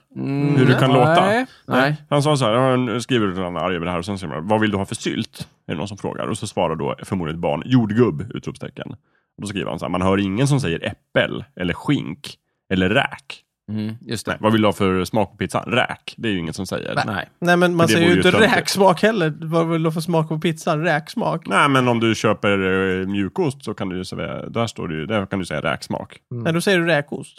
Hur 0.57 0.67
det 0.67 0.75
kan 0.75 0.93
låta. 0.93 1.21
Nej. 1.27 1.47
Nej. 1.69 1.97
Han 2.11 2.23
sa 2.23 2.37
så 2.37 2.45
här, 2.45 2.55
han 2.55 3.01
skriver 3.03 3.29
att 3.29 3.37
han 3.37 3.57
är 3.57 3.61
arg 3.61 3.77
över 3.77 3.87
det 3.87 3.93
här 3.93 3.99
och 3.99 4.05
sen 4.05 4.19
säger 4.19 4.35
han, 4.35 4.49
vad 4.49 4.61
vill 4.61 4.71
du 4.71 4.77
ha 4.77 4.85
för 4.85 4.95
sylt? 4.95 5.47
Är 5.71 5.75
det 5.75 5.79
någon 5.79 5.89
som 5.89 5.97
frågar? 5.99 6.27
Och 6.27 6.39
så 6.39 6.47
svarar 6.47 6.77
då 6.77 6.95
förmodligen 7.03 7.37
ett 7.39 7.43
barn, 7.43 7.63
jordgubb! 7.67 8.31
Utropstecken. 8.35 8.91
Och 9.37 9.43
då 9.43 9.47
skriver 9.47 9.71
han 9.71 9.79
så 9.79 9.85
här, 9.85 9.91
man 9.91 10.03
hör 10.03 10.19
ingen 10.19 10.49
som 10.49 10.61
säger 10.61 10.85
äppel, 10.87 11.45
eller 11.57 11.75
skink, 11.75 12.35
eller 12.73 12.89
räk. 12.91 13.45
Mm, 13.73 13.95
just 14.01 14.27
Nej, 14.27 14.37
vad 14.41 14.53
vill 14.53 14.61
du 14.63 14.69
ha 14.69 14.73
för 14.73 15.05
smak 15.05 15.31
på 15.31 15.37
pizzan? 15.37 15.63
Räk, 15.67 16.15
det 16.17 16.29
är 16.29 16.33
ju 16.33 16.39
ingen 16.39 16.55
som 16.55 16.67
säger. 16.67 16.95
Nej, 16.95 17.05
Nej. 17.07 17.29
Nej, 17.41 17.57
men 17.57 17.75
man 17.75 17.89
För 17.89 17.95
säger 17.95 18.11
ju 18.11 18.17
inte 18.17 18.31
räksmak 18.31 19.03
heller. 19.03 19.35
Vad 19.41 19.69
vill 19.69 19.83
du 19.83 19.93
få 19.93 20.01
smak 20.01 20.29
på 20.29 20.39
pizzan? 20.39 20.83
Räksmak? 20.83 21.47
men 21.47 21.89
om 21.89 22.01
du 22.01 22.15
köper 22.15 22.59
eh, 23.01 23.07
mjukost 23.07 23.65
så 23.65 23.75
kan 23.75 23.89
du 23.89 23.97
ju 23.97 24.05
säga, 24.05 24.49
där 24.49 24.67
står 24.67 24.89
det 24.89 24.95
ju, 24.95 25.07
där 25.07 25.27
kan 25.27 25.39
du 25.39 25.45
säga 25.45 25.61
räksmak. 25.61 26.19
Nej, 26.31 26.53
då 26.53 26.61
säger 26.61 26.79
du 26.79 26.87
räkost. 26.87 27.39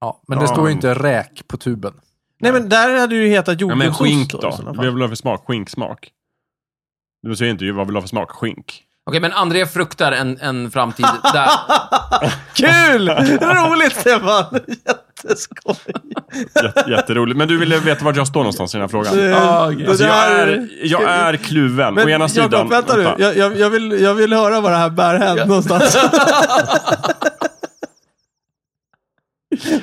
Ja, 0.00 0.22
men 0.28 0.38
det 0.38 0.44
Ja. 0.44 0.48
står 0.48 0.68
ju 0.68 0.72
inte 0.74 0.94
räk 0.94 1.48
på 1.48 1.56
tuben. 1.56 1.92
Nej, 2.40 2.52
men 2.52 2.68
där 2.68 3.00
hade 3.00 3.14
det 3.14 3.22
ju 3.22 3.28
hetat 3.28 3.60
Ja, 3.60 3.66
men 3.66 3.76
jordgubbsost 3.86 4.02
skink 4.02 4.32
då. 4.32 4.58
Vad 4.64 4.84
vill 4.86 4.94
du 4.94 5.00
ha 5.02 5.08
för 5.08 5.16
smak? 5.16 5.44
Skinksmak? 5.46 6.10
Du 7.22 7.36
säger 7.36 7.50
inte 7.52 7.72
vad 7.72 7.86
vill 7.86 7.94
du 7.94 7.96
ha 7.96 8.02
för 8.02 8.08
smak? 8.08 8.30
Skink. 8.30 8.82
Okej, 9.06 9.20
men 9.20 9.32
André 9.32 9.66
fruktar 9.66 10.12
en, 10.12 10.38
en 10.40 10.70
framtid 10.70 11.06
där... 11.32 11.50
Kul! 12.54 13.08
Roligt 13.40 13.96
Stefan! 13.96 14.44
Jätteskoj. 15.24 15.76
Jätte, 16.62 16.90
jätteroligt. 16.90 17.38
Men 17.38 17.48
du 17.48 17.58
ville 17.58 17.78
veta 17.78 18.04
vart 18.04 18.16
jag 18.16 18.26
står 18.26 18.40
någonstans 18.40 18.74
i 18.74 18.78
den 18.78 18.82
här 18.82 18.88
frågan? 18.88 19.18
Eh, 19.18 19.64
okej. 19.64 19.76
det 19.76 19.88
Alltså, 19.88 20.04
jag, 20.04 20.32
är, 20.32 20.68
jag 20.82 21.02
är 21.02 21.36
kluven. 21.36 21.94
Men 21.94 22.06
Å 22.06 22.10
ena 22.10 22.28
sidan... 22.28 22.68
vänta 22.68 22.96
nu. 22.96 23.14
Jag, 23.18 23.36
jag, 23.36 23.58
jag, 23.58 23.70
vill, 23.70 24.00
jag 24.02 24.14
vill 24.14 24.32
höra 24.32 24.60
vad 24.60 24.72
det 24.72 24.76
här 24.76 24.90
bär 24.90 25.18
hän 25.18 25.36
någonstans. 25.48 25.96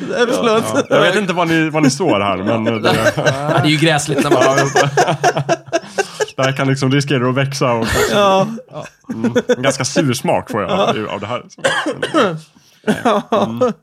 Nej, 0.09 0.25
Förlåt. 0.27 0.63
Ja, 0.73 0.83
jag 0.89 1.01
vet 1.01 1.15
inte 1.15 1.33
vad 1.33 1.47
ni, 1.47 1.69
vad 1.69 1.83
ni 1.83 1.91
står 1.91 2.19
här, 2.19 2.37
men 2.37 2.63
det, 2.63 2.79
Det 2.81 2.89
är 3.63 3.65
ju 3.65 3.77
gräsligt 3.77 4.23
när 4.23 4.31
man... 4.31 4.69
det 6.35 6.43
här 6.43 6.51
kan 6.51 6.67
liksom 6.67 6.91
riskera 6.91 7.29
att 7.29 7.35
växa. 7.35 7.71
Och, 7.73 7.87
Ja. 8.11 8.47
mm, 9.13 9.33
en 9.57 9.61
ganska 9.63 9.85
sur 9.85 10.13
smak 10.13 10.51
får 10.51 10.61
jag 10.61 10.71
av 10.71 11.07
av 11.09 11.19
det 11.19 11.27
här. 11.27 11.43
Så. 12.85 13.23
Mm. 13.45 13.73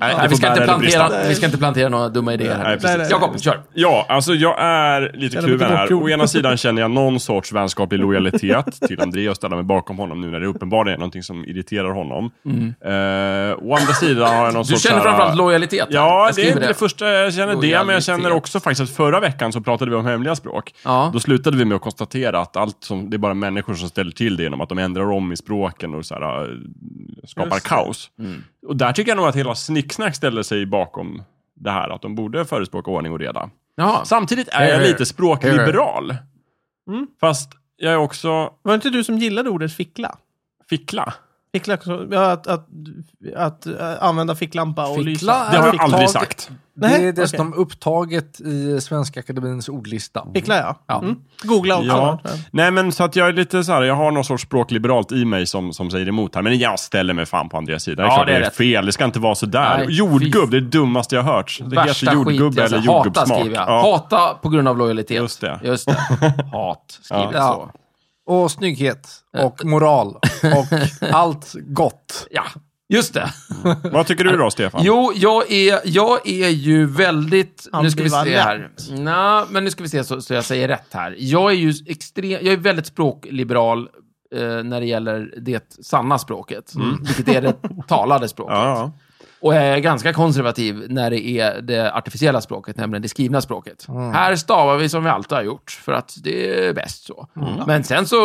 Nej, 0.00 0.14
det 0.22 0.28
vi, 0.28 0.36
ska 0.36 0.48
inte 0.48 0.60
plantera, 0.64 1.10
vi 1.28 1.34
ska 1.34 1.46
inte 1.46 1.58
plantera 1.58 1.88
några 1.88 2.08
dumma 2.08 2.34
idéer 2.34 2.56
här. 2.58 2.78
Nej. 2.98 3.06
Jakob, 3.10 3.40
kör. 3.40 3.60
Ja, 3.74 4.06
alltså 4.08 4.34
jag 4.34 4.56
är 4.60 5.12
lite 5.14 5.34
Känner 5.34 5.48
kluven 5.48 5.68
här. 5.72 5.92
Å 5.94 6.08
ena 6.08 6.26
sidan 6.26 6.56
känner 6.56 6.82
jag 6.82 6.90
någon 6.90 7.20
sorts 7.20 7.52
vänskaplig 7.52 7.98
lojalitet 8.00 8.80
till 8.88 9.00
André 9.00 9.28
och 9.28 9.36
ställa 9.36 9.56
mig 9.56 9.64
bakom 9.64 9.98
honom 9.98 10.20
nu 10.20 10.30
när 10.30 10.40
det 10.40 10.46
uppenbarligen 10.46 10.94
är 10.94 10.98
någonting 10.98 11.22
som 11.22 11.44
irriterar 11.44 11.90
honom. 11.90 12.24
Eh, 12.44 13.64
å 13.68 13.76
andra 13.80 13.92
sidan 14.00 14.28
har 14.36 14.44
jag 14.44 14.54
någon 14.54 14.56
Mm. 14.56 14.62
Du 14.62 14.64
sorts... 14.72 14.82
känner 14.82 15.00
så 15.00 15.08
här- 15.08 15.16
framförallt 15.16 15.36
lojalitet. 15.38 15.86
Ja, 15.90 16.30
det 16.36 16.42
är 16.42 16.46
inte 16.48 16.68
det 16.68 16.74
första 16.74 17.08
jag 17.10 17.34
känner 17.34 17.46
det, 17.46 17.54
men 17.60 17.70
jag 17.70 17.84
Lojalitet. 17.86 18.04
känner 18.04 18.32
också 18.32 18.60
faktiskt 18.60 18.90
att 18.90 18.96
förra 18.96 19.20
veckan 19.20 19.52
så 19.52 19.60
pratade 19.60 19.90
vi 19.90 19.96
om 19.96 20.06
hemliga 20.06 20.34
språk. 20.36 20.74
Ja. 20.84 21.10
Då 21.12 21.20
slutade 21.20 21.56
vi 21.56 21.64
med 21.64 21.76
att 21.76 21.82
konstatera 21.82 22.40
att 22.40 22.56
allt 22.56 22.76
som, 22.84 23.10
det 23.10 23.16
är 23.16 23.18
bara 23.18 23.34
människor 23.34 23.74
som 23.74 23.88
ställer 23.88 24.10
till 24.10 24.36
det 24.36 24.42
genom 24.42 24.60
att 24.60 24.68
de 24.68 24.78
ändrar 24.78 25.10
om 25.12 25.32
i 25.32 25.36
språken 25.36 25.94
och 25.94 26.06
så 26.06 26.14
här, 26.14 26.42
äh, 26.42 26.48
skapar 27.26 27.50
Just 27.50 27.64
det. 27.64 27.68
kaos. 27.68 28.10
Mm. 28.18 28.25
Och 28.66 28.76
där 28.76 28.92
tycker 28.92 29.10
jag 29.10 29.16
nog 29.16 29.26
att 29.26 29.36
hela 29.36 29.54
Snicksnack 29.54 30.14
ställer 30.16 30.42
sig 30.42 30.66
bakom 30.66 31.22
det 31.54 31.70
här, 31.70 31.88
att 31.90 32.02
de 32.02 32.14
borde 32.14 32.44
förespråka 32.44 32.90
ordning 32.90 33.12
och 33.12 33.18
reda. 33.18 33.50
Jaha. 33.74 34.04
Samtidigt 34.04 34.48
är 34.48 34.64
jag 34.64 34.82
lite 34.82 35.06
språkliberal. 35.06 36.14
Mm. 36.88 37.06
Fast 37.20 37.50
jag 37.76 37.92
är 37.92 37.96
också 37.96 38.28
Var 38.62 38.72
det 38.72 38.74
inte 38.74 38.90
du 38.90 39.04
som 39.04 39.18
gillade 39.18 39.50
ordet 39.50 39.72
fickla? 39.72 40.18
fickla. 40.68 41.14
Fickla, 41.58 41.78
ja, 42.10 42.30
att, 42.30 42.46
att, 42.46 42.66
att, 43.36 43.66
äh, 43.66 43.74
använda 44.00 44.34
ficklampa 44.34 44.86
och 44.86 44.98
lysa. 45.02 45.18
Fickla 45.18 45.32
Det 45.50 45.58
har 45.58 45.68
är 45.68 45.72
jag 45.72 45.80
aldrig 45.82 45.84
upptaget- 46.08 46.10
sagt. 46.10 46.50
Det 46.78 46.88
Nej, 46.88 47.08
är 47.08 47.12
dessutom 47.12 47.54
upptaget 47.54 48.40
i 48.40 48.80
Svenska 48.80 49.20
Akademins 49.20 49.68
ordlista. 49.68 50.26
Fickla 50.34 50.56
ja. 50.56 50.76
Ja. 50.86 50.98
Mm. 51.02 51.16
Googla 51.42 51.76
också. 51.76 51.88
Ja. 51.88 52.18
Nej 52.50 52.70
men 52.70 52.92
så 52.92 53.04
att 53.04 53.16
jag 53.16 53.28
är 53.28 53.32
lite 53.32 53.64
så 53.64 53.72
här, 53.72 53.82
jag 53.82 53.94
har 53.94 54.10
någon 54.10 54.24
sorts 54.24 54.42
språkliberalt 54.42 55.12
i 55.12 55.24
mig 55.24 55.46
som, 55.46 55.72
som 55.72 55.90
säger 55.90 56.08
emot 56.08 56.34
här. 56.34 56.42
Men 56.42 56.58
jag 56.58 56.78
ställer 56.80 57.14
mig 57.14 57.26
fan 57.26 57.48
på 57.48 57.56
Andreas 57.56 57.82
sida. 57.82 58.02
Det 58.02 58.02
är 58.02 58.10
Ja, 58.10 58.14
klart 58.14 58.26
det 58.26 58.32
är 58.32 58.40
det 58.40 58.44
är 58.46 58.50
rätt. 58.50 58.56
fel. 58.56 58.86
Det 58.86 58.92
ska 58.92 59.04
inte 59.04 59.18
vara 59.18 59.34
sådär. 59.34 59.78
Nej, 59.78 59.86
jordgubb, 59.90 60.50
det 60.50 60.56
är 60.56 60.60
det 60.60 60.68
dummaste 60.68 61.14
jag 61.16 61.22
har 61.22 61.32
hört. 61.32 61.58
Det 61.64 61.76
Värsta 61.76 62.06
heter 62.10 62.18
jordgubbe 62.18 62.50
skit, 62.50 62.60
alltså. 62.60 62.76
eller 62.76 62.86
Hata 62.86 62.96
jordgubbssmak. 62.98 63.38
skriver 63.40 63.56
jag. 63.56 63.68
Ja. 63.68 63.80
Hata 63.92 64.34
på 64.34 64.48
grund 64.48 64.68
av 64.68 64.78
lojalitet. 64.78 65.16
Just 65.16 65.40
det. 65.40 65.60
Just 65.64 65.86
det. 65.86 65.94
Hat 66.52 66.98
skriver 67.02 67.22
Ja. 67.24 67.32
jag 67.32 67.42
så. 67.54 67.70
Och 68.26 68.50
snygghet. 68.50 69.08
Och 69.38 69.64
moral. 69.64 70.16
Och 70.42 70.66
allt 71.10 71.54
gott. 71.54 72.26
Ja, 72.30 72.44
just 72.88 73.14
det. 73.14 73.32
Vad 73.92 74.06
tycker 74.06 74.24
du 74.24 74.36
då, 74.36 74.50
Stefan? 74.50 74.80
Jo, 74.84 75.12
jag 75.14 75.52
är, 75.52 75.80
jag 75.84 76.28
är 76.28 76.48
ju 76.48 76.86
väldigt... 76.86 77.68
Nu 77.82 77.90
ska 77.90 78.02
vi 78.02 78.10
se 78.10 78.38
här. 78.38 78.70
Nej, 78.90 79.44
men 79.50 79.64
nu 79.64 79.70
ska 79.70 79.82
vi 79.82 79.88
se 79.88 80.04
så, 80.04 80.20
så 80.20 80.34
jag 80.34 80.44
säger 80.44 80.68
rätt 80.68 80.88
här. 80.94 81.14
Jag 81.18 81.50
är 81.50 81.56
ju 81.56 81.74
extrem, 81.86 82.30
jag 82.30 82.46
är 82.46 82.56
väldigt 82.56 82.86
språkliberal 82.86 83.88
eh, 84.34 84.40
när 84.40 84.80
det 84.80 84.86
gäller 84.86 85.34
det 85.40 85.76
sanna 85.84 86.18
språket. 86.18 86.72
Vilket 87.06 87.28
är 87.28 87.42
det 87.42 87.54
talade 87.88 88.28
språket. 88.28 88.54
Ja, 88.56 88.68
ja. 88.78 88.92
Och 89.46 89.54
är 89.54 89.78
ganska 89.78 90.12
konservativ 90.12 90.86
när 90.88 91.10
det 91.10 91.26
är 91.28 91.60
det 91.62 91.92
artificiella 91.94 92.40
språket, 92.40 92.76
nämligen 92.76 93.02
det 93.02 93.08
skrivna 93.08 93.40
språket. 93.40 93.86
Här 94.12 94.36
stavar 94.36 94.76
vi 94.76 94.88
som 94.88 95.04
vi 95.04 95.10
alltid 95.10 95.32
har 95.36 95.42
gjort, 95.44 95.70
för 95.70 95.92
att 95.92 96.14
det 96.24 96.66
är 96.68 96.72
bäst 96.74 97.04
så. 97.06 97.26
Men 97.66 97.84
sen 97.84 98.06
så, 98.06 98.16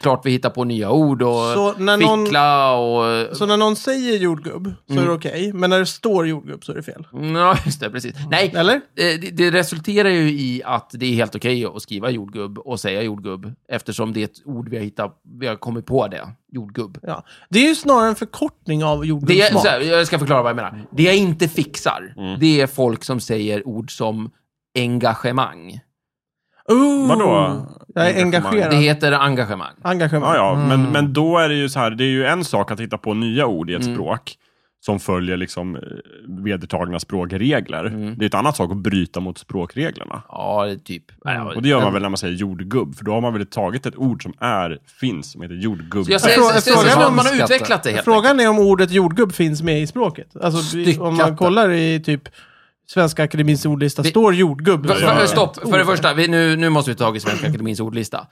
klart 0.00 0.26
vi 0.26 0.30
hittar 0.30 0.50
på 0.50 0.64
nya 0.64 0.90
ord 0.90 1.22
och 1.22 1.34
Så 1.54 1.72
någon- 1.78 2.24
fickla 2.24 2.74
och... 2.74 3.36
Så 3.36 3.46
när 3.46 3.56
någon 3.56 3.76
säger 3.76 4.18
jordgubb 4.18 4.74
så 4.86 4.92
Mm. 4.92 5.04
är 5.04 5.08
det 5.08 5.14
okej, 5.14 5.52
men 5.52 5.70
när 5.70 5.78
det 5.78 5.86
står 5.86 6.26
jordgubb 6.26 6.64
så 6.64 6.72
är 6.72 6.76
det 6.76 6.82
fel. 6.82 7.06
Ja, 7.34 7.56
just 7.64 7.80
det, 7.80 7.90
precis. 7.90 8.14
Nej, 8.30 8.52
Eller? 8.56 8.74
eh, 8.74 8.80
det, 8.96 9.30
det 9.30 9.50
resulterar 9.50 10.08
ju 10.08 10.30
i 10.30 10.62
att 10.64 10.90
det 10.92 11.06
är 11.06 11.14
helt 11.14 11.34
okej 11.34 11.64
att 11.66 11.82
skriva 11.82 12.10
jordgubb 12.10 12.58
och 12.58 12.80
säga 12.80 13.02
jordgubb, 13.02 13.52
eftersom 13.68 14.12
det 14.12 14.20
är 14.20 14.24
ett 14.24 14.42
ord 14.44 14.68
vi 14.68 14.76
har 14.76 14.84
hittat, 14.84 15.20
vi 15.40 15.46
har 15.46 15.56
kommit 15.56 15.86
på 15.86 16.08
det, 16.08 16.28
jordgubb. 16.52 16.98
Ja. 17.02 17.24
Det 17.50 17.58
är 17.58 17.68
ju 17.68 17.74
snarare 17.74 18.08
en 18.08 18.14
förkortning 18.14 18.84
av 18.84 19.00
Det 19.00 19.04
är, 19.04 19.08
jordgubbssmak. 19.08 19.62
så 19.62 19.68
här, 19.68 19.80
jag 19.80 20.06
ska 20.06 20.18
förklara 20.18 20.42
vad 20.42 20.50
jag 20.50 20.56
menar. 20.56 20.86
Det 20.90 21.02
jag 21.02 21.16
inte 21.16 21.48
fixar, 21.48 22.14
det 22.40 22.60
är 22.60 22.66
folk 22.66 23.04
som 23.04 23.20
säger 23.20 23.68
ord 23.68 23.96
som 23.96 24.30
engagemang. 24.78 25.80
Ooh, 26.68 27.08
Vadå? 27.08 27.66
Jag 27.94 28.10
är 28.10 28.22
engagerad. 28.22 28.70
Det 28.70 28.76
heter 28.76 29.12
engagemang. 29.12 29.74
Engagemang. 29.82 30.30
Ja, 30.34 30.36
ja. 30.36 30.54
Men, 30.68 30.80
Mm. 30.80 30.92
men 30.92 31.12
då 31.12 31.38
är 31.38 31.48
det 31.48 31.54
ju 31.54 31.68
så 31.68 31.78
här, 31.78 31.90
det 31.90 32.04
är 32.04 32.08
ju 32.08 32.24
en 32.26 32.44
sak 32.44 32.70
att 32.70 32.80
hitta 32.80 32.98
på 32.98 33.14
nya 33.14 33.46
ord 33.46 33.70
i 33.70 33.74
ett 33.74 33.82
Mm. 33.82 33.94
språk 33.94 34.34
som 34.84 35.00
följer 35.00 35.36
liksom 35.36 35.76
eh, 35.76 35.82
vedertagna 36.28 37.00
språkregler. 37.00 37.84
Mm. 37.84 38.18
Det 38.18 38.24
är 38.24 38.26
ett 38.26 38.34
annat 38.34 38.56
sak 38.56 38.70
att 38.70 38.76
bryta 38.76 39.20
mot 39.20 39.38
språkreglerna. 39.38 40.22
Ja, 40.28 40.66
typ. 40.84 41.04
Och 41.54 41.62
det 41.62 41.68
gör 41.68 41.80
man 41.80 41.92
väl 41.92 42.02
när 42.02 42.08
man 42.08 42.18
säger 42.18 42.34
jordgubb, 42.34 42.96
för 42.96 43.04
då 43.04 43.12
har 43.12 43.20
man 43.20 43.32
väl 43.32 43.46
tagit 43.46 43.86
ett 43.86 43.96
ord 43.96 44.22
som 44.22 44.34
är, 44.38 44.78
finns, 45.00 45.32
som 45.32 45.42
heter 45.42 45.54
jordgubb. 45.54 46.06
Så 46.06 46.12
jag 46.12 46.20
säger, 46.20 46.38
Frå- 46.38 46.60
frågan 46.60 46.92
så 46.92 46.98
är 46.98 47.02
att 47.02 47.08
om 47.08 47.16
man 47.16 47.26
har 47.26 47.34
utvecklat 47.44 47.82
det 47.82 47.90
helt 47.90 48.04
Frågan 48.04 48.40
är 48.40 48.48
om 48.48 48.58
ordet 48.58 48.90
jordgubb 48.90 49.32
finns 49.32 49.62
med 49.62 49.82
i 49.82 49.86
språket. 49.86 50.36
Alltså, 50.36 50.78
om 51.00 51.16
man 51.16 51.36
kollar 51.36 51.70
i 51.70 52.00
typ 52.00 52.28
Svenska 52.86 53.24
Akademins 53.24 53.66
ordlista 53.66 54.02
Vi- 54.02 54.10
står 54.10 54.34
jordgubb. 54.34 54.86
För, 54.86 54.94
för, 54.94 55.26
stopp, 55.26 55.70
för 55.70 55.78
det 55.78 55.84
första, 55.84 56.14
vi, 56.14 56.28
nu, 56.28 56.56
nu 56.56 56.68
måste 56.68 56.90
vi 56.90 56.96
ta 56.96 57.04
tag 57.04 57.16
i 57.16 57.20
Svenska 57.20 57.46
Akademins 57.48 57.80
ordlista. 57.80 58.26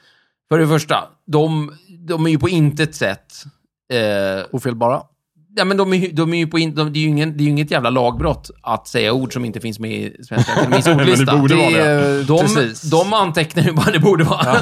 För 0.48 0.58
det 0.58 0.68
första, 0.68 1.04
de, 1.26 1.72
de 1.98 2.26
är 2.26 2.30
ju 2.30 2.38
på 2.38 2.48
intet 2.48 2.94
sätt... 2.94 3.44
Eh, 3.92 4.44
Ofelbara. 4.50 5.02
Ja, 5.56 5.64
men 5.64 5.76
de 5.76 5.92
är, 5.92 5.96
ju- 5.96 6.12
de 6.12 6.34
är 6.34 6.38
ju 6.38 6.46
på 6.46 6.58
in, 6.58 6.74
de, 6.74 6.92
det, 6.92 6.98
är 6.98 7.00
ju 7.02 7.08
ingen, 7.08 7.36
det 7.36 7.42
är 7.42 7.44
ju 7.44 7.50
inget 7.50 7.70
jävla 7.70 7.90
lagbrott 7.90 8.50
att 8.62 8.88
säga 8.88 9.12
ord 9.12 9.32
som 9.32 9.44
inte 9.44 9.60
finns 9.60 9.78
med 9.78 9.90
i 9.92 10.16
Svenska 10.28 10.52
Akademins 10.52 10.86
Men 10.86 10.96
det 10.96 11.02
ordlista. 11.02 11.36
borde 11.36 11.54
det. 11.54 11.76
är- 11.80 12.22
de, 12.24 12.38
precis. 12.40 12.82
de 12.82 13.12
antecknar 13.12 13.62
ju 13.62 13.72
bara, 13.72 13.90
det 13.90 13.98
borde 13.98 14.24
vara. 14.24 14.56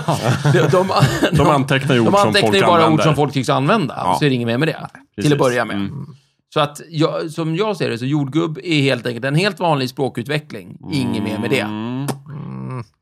De, 0.53 0.59
de, 0.71 0.89
De 1.33 1.47
antecknar 1.49 1.95
ju 1.95 2.01
ord 2.01 2.07
de 2.07 2.13
som 2.19 2.27
antecknar 2.29 2.51
folk 2.53 2.67
bara 2.67 2.91
ord 2.91 3.03
som 3.03 3.15
folk 3.15 3.33
tycks 3.33 3.49
använda. 3.49 3.95
Ja. 3.97 4.17
Så 4.19 4.25
är 4.25 4.29
det 4.29 4.35
inget 4.35 4.47
mer 4.47 4.59
med 4.59 4.69
det. 4.69 4.73
Till 4.75 4.89
Precis. 5.17 5.33
att 5.33 5.39
börja 5.39 5.65
med. 5.65 5.77
Mm. 5.77 6.07
Så 6.55 6.61
att, 6.61 6.81
jag, 6.89 7.31
som 7.31 7.57
jag 7.57 7.77
ser 7.77 7.91
det, 7.91 7.99
så 7.99 8.05
jordgubb 8.05 8.59
är 8.65 8.81
helt 8.83 9.07
enkelt 9.07 9.25
en 9.25 9.35
helt 9.35 9.61
vanlig 9.61 9.89
språkutveckling. 9.91 10.77
Inget 10.93 11.23
mer 11.23 11.39
med 11.39 11.51
det. 11.51 11.61
Mm. 11.61 12.07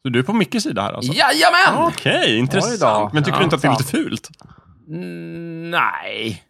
Så 0.02 0.09
du 0.09 0.19
är 0.19 0.23
på 0.23 0.33
Mickes 0.33 0.62
sida 0.62 0.83
här 0.83 0.93
alltså? 0.93 1.12
Jajamän! 1.12 1.87
Okej, 1.88 2.23
Oj 2.26 2.37
intressant. 2.38 3.12
Men 3.12 3.23
tycker 3.25 3.37
Ja, 3.37 3.38
du 3.38 3.45
inte 3.45 3.57
att 3.57 3.62
det 3.62 3.69
är 3.69 3.73
lite 3.73 3.85
fult? 3.85 4.28
Mm, 4.88 5.71
nej. 5.71 6.43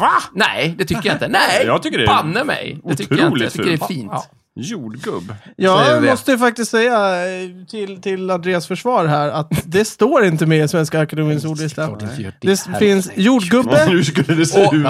Va? 0.00 0.12
Nej, 0.34 0.74
det 0.78 0.84
tycker 0.84 1.06
jag 1.08 1.14
inte. 1.14 1.28
Nej, 1.28 1.66
Jag 1.66 1.82
tycker 1.82 1.98
det 1.98 2.04
är 2.04 2.08
banne 2.08 2.44
mig. 2.44 2.80
Det 2.84 2.96
tycker 2.96 3.16
jag 3.16 3.32
inte. 3.32 3.44
Jag 3.44 3.52
tycker 3.52 3.66
det 3.66 3.72
är 3.72 3.86
fint. 3.86 4.10
Ja. 4.12 4.24
Jordgubb. 4.54 5.34
Jag 5.56 5.86
säger 5.86 6.00
vi. 6.00 6.10
måste 6.10 6.38
faktiskt 6.38 6.70
säga 6.70 7.26
eh, 7.26 7.48
till, 7.70 8.00
till 8.02 8.30
Andreas 8.30 8.66
försvar 8.66 9.06
här 9.06 9.28
att 9.28 9.48
det 9.64 9.84
står 9.84 10.24
inte 10.24 10.46
med 10.46 10.64
i 10.64 10.68
Svenska 10.68 11.00
Akademins 11.00 11.44
ordlista. 11.44 11.86
Det 11.96 12.06
Herregud. 12.06 12.78
finns 12.78 13.06
Ja, 13.06 13.12
jordgubbe. 13.22 13.84
hur 13.88 14.02
skulle 14.02 14.34
det 14.34 14.46
se 14.46 14.66
Och- 14.66 14.74
ut? 14.74 14.86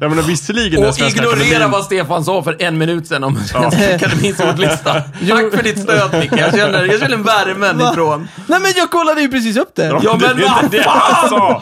Jag 0.00 0.10
menar 0.10 0.22
visserligen 0.22 0.84
Och 0.86 0.98
ignorera 0.98 1.28
Akademin- 1.66 1.70
vad 1.70 1.84
Stefan 1.84 2.24
sa 2.24 2.42
för 2.42 2.56
en 2.62 2.78
minut 2.78 3.06
sedan 3.06 3.24
om 3.24 3.36
Svenska 3.36 3.94
Akademins 3.94 4.40
ordlista. 4.50 4.92
Tack 4.94 5.54
för 5.54 5.62
ditt 5.62 5.78
stöd, 5.78 6.18
Micke. 6.20 6.32
Jag 6.40 6.54
känner, 6.54 6.84
jag 6.84 7.00
känner 7.00 7.16
värmen 7.16 7.78
Va? 7.78 7.90
ifrån. 7.92 8.28
Nej 8.46 8.60
men 8.60 8.70
jag 8.76 8.90
kollade 8.90 9.22
ju 9.22 9.28
precis 9.30 9.56
upp 9.56 9.74
det. 9.74 9.84
Ja, 9.86 9.98
det, 10.00 10.26
men 10.26 10.36
det, 10.36 10.42
vad 10.62 10.70
det 10.70 10.82
han 10.86 11.28
sa! 11.28 11.60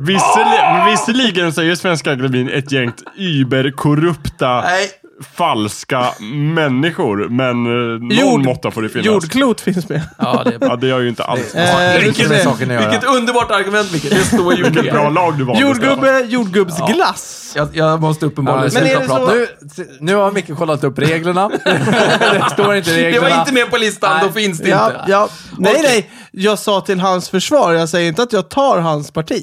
Visserligen, 0.00 0.90
visserligen 0.90 1.46
är 1.46 1.74
Svenska 1.74 2.12
Akademin 2.12 2.48
ett 2.48 2.72
gäng 2.72 2.92
überkorrupta, 3.16 4.60
Nej, 4.60 4.90
falska 5.36 6.06
människor. 6.54 7.28
Men 7.28 7.48
eh, 7.48 8.00
någon 8.00 8.10
Jord- 8.10 8.44
måtta 8.44 8.70
får 8.70 8.82
det 8.82 8.88
finnas. 8.88 9.06
Jordklot 9.06 9.60
finns 9.60 9.88
med. 9.88 10.02
ja, 10.18 10.42
det 10.44 10.50
är. 10.54 10.58
Ja, 10.68 10.76
det 10.76 10.86
gör 10.86 11.00
ju 11.00 11.08
inte 11.08 11.24
alls. 11.24 11.54
Eh, 11.54 11.74
Har 11.74 11.98
vi 12.00 12.06
inte 12.08 12.20
ska 12.20 12.28
med 12.28 12.38
se. 12.38 12.44
saken 12.44 12.70
att 12.70 12.74
göra. 12.82 12.90
Vilket 12.90 13.08
underbart 13.08 13.50
argument, 13.50 13.92
Micke. 13.92 14.10
Det 14.10 14.24
står 14.24 14.54
ju 14.54 14.62
Vilket 14.62 14.92
bra 14.92 15.10
lag 15.10 15.38
du 15.38 15.44
valde. 15.44 15.62
Jordgubbe, 15.62 16.20
jordgubbsglass. 16.28 17.52
Jag, 17.56 17.68
jag 17.72 18.00
måste 18.00 18.26
uppenbarligen 18.26 18.70
Men 18.74 18.82
är 18.82 18.86
sluta 18.86 19.00
det 19.00 19.06
prata. 19.26 19.32
så- 19.74 19.82
Nu, 19.82 19.88
nu 20.00 20.14
har 20.14 20.32
Micke 20.32 20.56
kollat 20.56 20.84
upp 20.84 20.98
reglerna. 20.98 21.48
det 21.64 22.44
står 22.52 22.76
inte 22.76 22.90
i 22.90 22.94
Det 22.94 23.02
reglerna. 23.02 23.28
var 23.28 23.40
inte 23.40 23.52
med 23.52 23.70
på 23.70 23.76
listan, 23.76 24.26
då 24.26 24.32
finns 24.32 24.58
det 24.58 24.68
Ja, 24.68 24.86
inte. 24.86 25.04
ja. 25.10 25.28
Nej, 25.58 25.80
nej. 25.82 26.10
Jag 26.30 26.58
sa 26.58 26.80
till 26.80 27.00
hans 27.00 27.28
försvar. 27.30 27.72
Jag 27.72 27.88
säger 27.88 28.08
inte 28.08 28.22
att 28.22 28.32
jag 28.32 28.48
tar 28.48 28.78
hans 28.78 29.10
parti. 29.10 29.42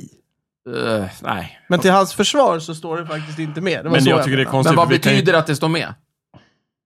Eh, 0.70 1.06
nej. 1.24 1.60
Men 1.70 1.80
till 1.80 1.92
hans 1.92 2.14
försvar 2.14 2.60
så 2.60 2.76
står 2.76 2.98
det 2.98 3.06
faktiskt 3.06 3.40
inte 3.40 3.62
med. 3.62 3.80
Det 3.80 3.84
var 3.84 3.92
Men 3.92 4.02
så 4.02 4.10
jag 4.10 4.24
tycker 4.24 4.38
det 4.38 4.44
är 4.44 4.46
konstigt. 4.46 4.72
Men 4.72 4.78
vad 4.78 4.88
kan 4.88 4.98
betyder 4.98 5.32
det 5.32 5.40
att 5.40 5.48
det 5.48 5.56
står 5.56 5.70
med? 5.70 5.94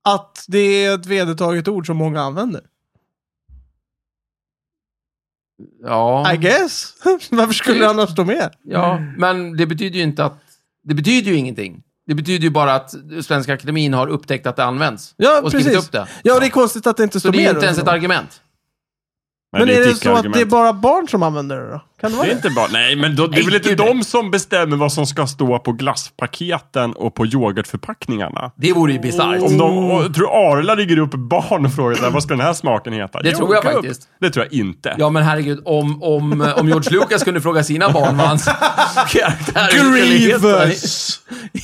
Att 0.04 0.46
det 0.48 0.60
är 0.60 0.96
ett 0.96 1.06
vedertaget 1.06 1.68
ord 1.68 1.86
som 1.86 1.98
många 1.98 2.22
använder. 2.22 2.62
Ja. 5.84 6.34
I 6.34 6.38
guess. 6.38 6.94
Varför 7.30 7.54
skulle 7.54 7.80
det 7.80 7.90
annars 7.90 8.10
stå 8.10 8.24
med? 8.26 8.54
Ja, 8.64 9.00
men 9.18 9.58
det 9.58 9.66
betyder 9.66 9.98
ju 9.98 10.04
inte 10.04 10.26
att... 10.26 10.42
Det 10.84 10.94
betyder 10.94 11.32
ju 11.32 11.38
ingenting. 11.38 11.84
Det 12.08 12.16
betyder 12.16 12.44
ju 12.44 12.50
bara 12.50 12.74
att 12.76 12.94
Svenska 13.22 13.54
Akademin 13.54 13.94
har 13.94 14.08
upptäckt 14.08 14.48
att 14.48 14.56
det 14.56 14.64
används. 14.64 15.14
Ja, 15.18 15.42
och 15.42 15.52
precis. 15.52 15.78
upp 15.78 15.92
det. 15.92 16.08
Ja, 16.24 16.40
det 16.40 16.46
är 16.46 16.50
konstigt 16.50 16.88
att 16.88 16.98
det 16.98 17.04
inte 17.04 17.14
Så 17.14 17.20
står 17.20 17.32
det 17.32 17.38
med. 17.38 17.48
är 17.48 17.54
inte 17.54 17.66
ens 17.66 17.80
ett 17.80 17.88
argument. 17.88 18.42
Men 19.52 19.62
är 19.62 19.80
det 19.80 19.96
så 19.96 20.16
att 20.16 20.34
det 20.34 20.42
är 20.42 20.46
bara 20.46 20.74
barn 20.74 21.08
som 21.08 21.24
använder 21.24 21.62
det 21.62 21.70
då? 21.70 21.82
Kan 22.01 22.12
det 22.12 22.15
Det 22.15 22.18
vara 22.18 22.27
är 22.27 22.29
det? 22.29 22.36
inte 22.36 22.50
bara, 22.50 22.68
nej 22.72 22.96
men 22.96 23.15
då, 23.15 23.27
det 23.27 23.39
är 23.39 23.46
väl 23.46 23.56
inte 23.56 23.75
de 23.75 24.03
som 24.03 24.32
bestämmer 24.32 24.77
vad 24.77 24.94
som 24.94 25.06
ska 25.06 25.27
stå 25.27 25.60
på 25.60 25.72
glasspaketen 25.72 26.94
och 26.94 27.15
på 27.15 27.25
yoghurtförpackningarna. 27.25 28.51
Det 28.56 28.74
vore 28.74 28.94
ju 28.94 29.00
bisarrt. 29.00 29.41
Om 29.41 29.58
de, 29.58 29.91
och, 29.91 30.13
tror 30.13 30.27
Arla 30.51 30.75
ligger 30.75 31.00
upp 31.00 31.12
barn 31.12 31.65
och 31.65 31.74
frågar 31.74 32.01
där, 32.01 32.10
vad 32.10 32.24
ska 32.24 32.34
den 32.34 32.46
här 32.46 32.53
smaken 32.53 32.94
heta? 32.94 33.22
Det 33.22 33.32
tror 33.36 33.56
jag 33.56 33.63
faktiskt. 33.63 34.10
Det 34.20 34.29
tror 34.29 34.46
jag 34.46 34.53
inte. 34.53 34.96
Ja, 34.98 35.10
men 35.10 35.24
herregud, 35.24 35.62
om, 35.65 36.03
om, 36.03 36.53
om 36.58 36.68
George 36.68 36.91
Lucas 37.00 37.24
kunde 37.24 37.41
fråga 37.41 37.63
sina 37.63 37.89
barn 37.89 38.18
vad 38.18 38.27
hans 38.27 38.46
karaktär 39.10 39.70
Grievous! 39.91 41.20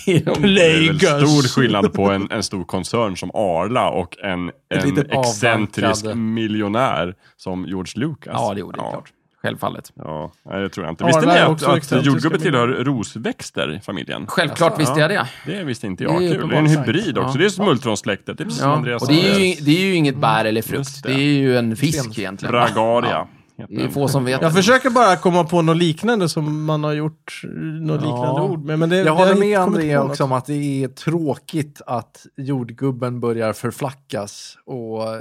inom- 0.06 0.42
det 0.42 0.66
är 0.66 0.88
väl 0.88 1.00
Plagueis. 1.00 1.30
stor 1.30 1.48
skillnad 1.62 1.94
på 1.94 2.12
en, 2.12 2.32
en 2.32 2.44
stor 2.44 2.64
koncern 2.64 3.18
som 3.18 3.32
Arla 3.34 3.90
och 3.90 4.18
en, 4.24 4.52
en 4.86 5.06
excentrisk 5.12 6.06
miljonär 6.16 7.14
som 7.38 7.66
George 7.66 7.92
Lucas. 7.96 8.34
Ja, 8.34 8.54
det 8.54 8.60
gjorde 8.60 8.78
det 8.78 8.84
klart. 8.92 9.10
Självfallet. 9.46 9.92
Ja, 9.96 10.32
nej, 10.50 10.62
det 10.62 10.70
tror 10.70 10.86
jag 10.86 10.92
inte. 10.92 11.04
Arla 11.04 11.18
Visste 11.18 11.34
ni 11.34 11.40
att, 11.40 11.64
att 11.94 12.06
jordgubbe 12.06 12.40
tillhör 12.40 12.68
rosväxter 12.68 13.76
i 13.76 13.80
familjen? 13.80 14.26
Självklart 14.28 14.80
visste 14.80 15.00
jag 15.00 15.10
det. 15.10 15.28
Det 15.46 15.64
visste 15.64 15.88
inte 15.88 16.04
Det 16.04 16.14
jag. 16.14 16.24
är 16.24 16.36
Kul. 16.36 16.50
Det 16.50 16.56
är 16.56 16.60
en 16.60 16.68
hybrid 16.68 17.18
också. 17.18 17.38
Ja. 17.38 17.40
Det 17.40 17.46
är 17.46 17.50
smultronsläktet. 17.50 18.38
Det 18.38 18.44
är 18.44 18.46
precis 18.46 18.62
som 18.62 18.70
Ja. 18.70 18.76
Andreas 18.76 19.02
Och 19.02 19.08
det 19.08 19.30
är, 19.30 19.40
ju, 19.40 19.56
det 19.66 19.72
är 19.72 19.86
ju 19.86 19.96
inget 19.96 20.16
bär 20.18 20.46
eller 20.46 20.62
frukt. 20.62 21.04
det. 21.04 21.10
Det 21.10 21.16
är 21.16 21.20
ju 21.34 21.58
en 21.58 21.76
fisk 21.76 22.20
egentligen. 22.20 22.52
Bragaria. 22.52 23.28
Det 23.70 23.84
är 23.84 23.88
få 23.88 24.08
som 24.08 24.26
vet 24.26 24.42
Jag 24.42 24.54
försöker 24.54 24.90
bara 24.90 25.16
komma 25.16 25.44
på 25.44 25.62
något 25.62 25.78
liknande 25.78 26.30
som 26.30 26.66
man 26.66 26.84
har 26.84 26.94
gjort, 26.94 27.42
något 27.82 28.02
Ja. 28.04 28.08
liknande 28.08 28.42
ord 28.42 28.66
med. 28.66 28.80
Men 28.80 28.90
det, 28.90 28.98
Jag 28.98 29.16
håller 29.16 29.36
med 29.36 29.48
inte 29.48 29.56
kommit 29.64 29.76
André 29.78 29.96
på 29.98 30.02
något. 30.04 30.12
också 30.12 30.24
om 30.24 30.32
att 30.32 30.46
det 30.46 30.84
är 30.84 30.88
tråkigt 30.88 31.82
att 31.88 32.26
jordgubben 32.38 33.20
börjar 33.20 33.54
förflackas. 33.54 34.58
Och, 34.66 35.04
eh, 35.14 35.20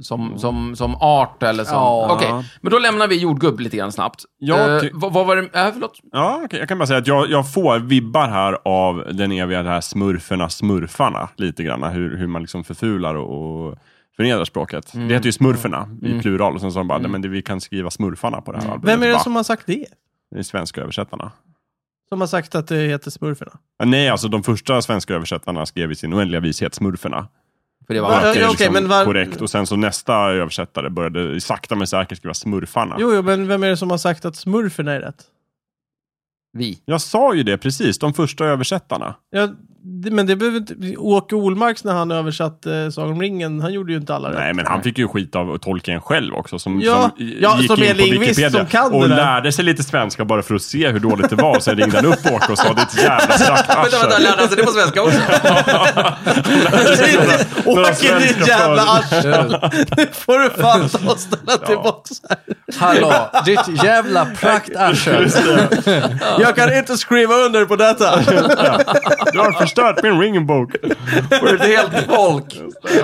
Som, 0.00 0.38
som, 0.38 0.76
som 0.76 0.94
art 0.94 1.42
eller 1.42 1.64
som... 1.64 1.74
Ja. 1.74 2.08
Okej, 2.12 2.44
men 2.60 2.72
då 2.72 2.78
lämnar 2.78 3.08
vi 3.08 3.18
jordgubb 3.20 3.60
lite 3.60 3.76
grann 3.76 3.92
snabbt. 3.92 4.24
Ja, 4.38 4.74
Eh, 4.74 4.80
ty- 4.80 4.90
vad, 4.94 5.12
vad 5.12 5.26
var 5.26 5.36
det... 5.36 5.42
Äh, 5.42 5.72
förlåt. 5.72 5.98
Ja, 6.12 6.40
okej. 6.44 6.58
jag 6.58 6.68
kan 6.68 6.78
bara 6.78 6.86
säga 6.86 6.98
att 6.98 7.06
jag, 7.06 7.30
jag 7.30 7.52
får 7.52 7.78
vibbar 7.78 8.28
här 8.28 8.58
av 8.64 9.04
den 9.12 9.32
eviga 9.32 9.62
det 9.62 9.68
här 9.70 9.80
smurferna, 9.80 10.48
smurfarna 10.48 11.28
lite 11.36 11.62
grann. 11.62 11.82
Hur, 11.82 12.16
hur 12.16 12.26
man 12.26 12.42
liksom 12.42 12.64
förfular 12.64 13.14
och, 13.14 13.66
och 13.68 13.74
förnedrar 14.18 14.44
språket. 14.44 14.94
Mm. 14.94 15.08
Det 15.08 15.14
heter 15.14 15.26
ju 15.26 15.32
smurferna 15.32 15.88
i 16.02 16.20
plural 16.20 16.54
och 16.54 16.60
sen 16.60 16.72
sa 16.72 16.78
de 16.80 16.88
bara, 16.88 16.98
nej 16.98 17.10
men 17.10 17.22
det, 17.22 17.28
vi 17.28 17.42
kan 17.42 17.60
skriva 17.60 17.90
smurfarna 17.90 18.40
på 18.40 18.52
det 18.52 18.58
här 18.58 18.64
albumet. 18.72 18.88
Vem 18.94 19.02
är 19.02 19.06
det 19.06 19.12
Va? 19.12 19.18
som 19.18 19.36
har 19.36 19.42
sagt 19.42 19.66
det? 19.66 19.86
Det 20.30 20.38
är 20.38 20.42
svenska 20.42 20.80
översättarna. 20.80 21.32
Som 22.08 22.20
har 22.20 22.28
sagt 22.28 22.54
att 22.54 22.66
det 22.68 22.76
heter 22.76 23.10
Smurferna? 23.10 23.52
Ja, 23.78 23.84
nej, 23.84 24.08
alltså 24.08 24.28
de 24.28 24.42
första 24.42 24.82
svenska 24.82 25.14
översättarna 25.14 25.66
skrev 25.66 25.92
i 25.92 25.94
sin 25.94 26.14
oändliga 26.14 26.40
vishet 26.40 26.74
smurferna. 26.74 27.28
För 27.86 27.94
det 27.94 28.00
var... 28.00 28.12
Ja, 28.12 28.30
okej, 28.30 28.46
liksom 28.50 28.72
men 28.72 28.88
var- 28.88 29.04
korrekt. 29.04 29.40
Och 29.40 29.50
sen 29.50 29.66
så 29.66 29.76
nästa 29.76 30.14
översättare 30.14 30.90
började 30.90 31.40
sakta 31.40 31.74
men 31.76 31.86
säkert 31.86 32.18
skriva 32.18 32.34
smurfarna. 32.34 32.96
Jo, 32.98 33.14
jo, 33.14 33.22
men 33.22 33.48
vem 33.48 33.62
är 33.62 33.68
det 33.68 33.76
som 33.76 33.90
har 33.90 33.98
sagt 33.98 34.24
att 34.24 34.36
Smurferna 34.36 34.92
är 34.92 35.00
rätt? 35.00 35.24
Vi. 36.52 36.82
Jag 36.84 37.00
sa 37.00 37.34
ju 37.34 37.42
det 37.42 37.58
precis, 37.58 37.98
de 37.98 38.14
första 38.14 38.44
översättarna. 38.44 39.14
Ja, 39.30 39.48
men 40.10 40.26
det 40.26 40.36
behöver 40.36 40.58
inte... 40.58 40.74
Åke 40.98 41.34
Olmarks 41.34 41.84
när 41.84 41.92
han 41.94 42.10
översatte 42.10 42.92
Sagan 42.92 43.12
om 43.12 43.20
ringen, 43.20 43.60
han 43.60 43.72
gjorde 43.72 43.92
ju 43.92 43.98
inte 43.98 44.14
alla 44.14 44.28
rätt. 44.30 44.36
Nej, 44.38 44.54
men 44.54 44.66
han 44.66 44.82
fick 44.82 44.98
ju 44.98 45.08
skit 45.08 45.36
av 45.36 45.58
Tolkien 45.58 46.00
själv 46.00 46.34
också. 46.34 46.58
Som, 46.58 46.80
Ja, 46.80 47.10
som 47.16 47.26
i- 47.26 47.38
ja, 47.42 47.58
gick 47.60 47.66
som 47.72 47.82
är 47.82 47.86
in 47.90 47.96
på 47.96 48.02
Wikipedia 48.20 48.50
som 48.50 48.66
kan 48.66 48.92
och 48.92 49.08
lärde 49.08 49.52
sig 49.52 49.64
lite 49.64 49.82
svenska 49.82 50.24
bara 50.24 50.42
för 50.42 50.54
att 50.54 50.62
se 50.62 50.88
hur 50.88 51.00
dåligt 51.00 51.30
det 51.30 51.36
var. 51.36 51.60
Sen 51.60 51.76
ringde 51.76 51.96
han 51.96 52.06
upp 52.06 52.26
Åke 52.32 52.52
och 52.52 52.58
sa 52.58 52.72
det 52.74 52.80
är 52.80 52.84
ett 52.84 52.96
jävla 52.96 53.18
Vänta, 53.26 53.44
vänta, 53.44 53.56
strackarsel. 53.64 54.22
lärde 54.22 54.36
han 54.40 54.48
sig 54.48 54.56
det 54.56 54.62
på 54.64 54.70
svenska 54.72 55.02
också? 55.02 55.18
Åke 57.70 57.94
svenska 57.94 58.46
jävla 58.46 58.82
för- 59.02 59.18
arsel! 59.18 59.56
Nu 59.96 60.06
får 60.12 60.38
du 60.38 60.50
fan 60.50 60.88
ta 60.88 61.12
och 61.12 61.18
ställa 61.18 61.56
tillbaka 61.66 62.14
här. 62.28 62.38
hallå, 62.78 63.30
ditt 63.44 63.84
jävla 63.84 64.24
praktarsel. 64.40 65.30
Jag 66.38 66.56
kan 66.56 66.76
inte 66.78 66.96
skriva 66.96 67.34
under 67.34 67.64
på 67.64 67.76
detta. 67.76 68.20
Du 69.32 69.38
har 69.38 69.52
förstört 69.68 70.02
min 70.02 70.20
ringbok. 70.20 70.72
För 71.30 71.54
ett 71.54 71.60
helt 71.62 72.06
folk. 72.06 72.60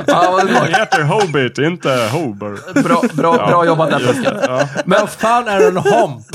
Ja, 0.06 0.28
vad 0.32 0.46
bra. 0.46 0.60
Det 0.60 0.76
heter 0.78 1.02
Hobbit, 1.02 1.58
inte 1.58 2.08
Hober. 2.12 2.82
Bra, 2.82 3.02
bra, 3.14 3.46
bra 3.46 3.66
jobbat 3.66 3.90
där, 3.90 3.98
Pascal. 4.06 4.66
Men 4.84 5.00
vad 5.00 5.10
fan 5.10 5.48
är 5.48 5.68
en 5.68 5.76
homp? 5.76 6.26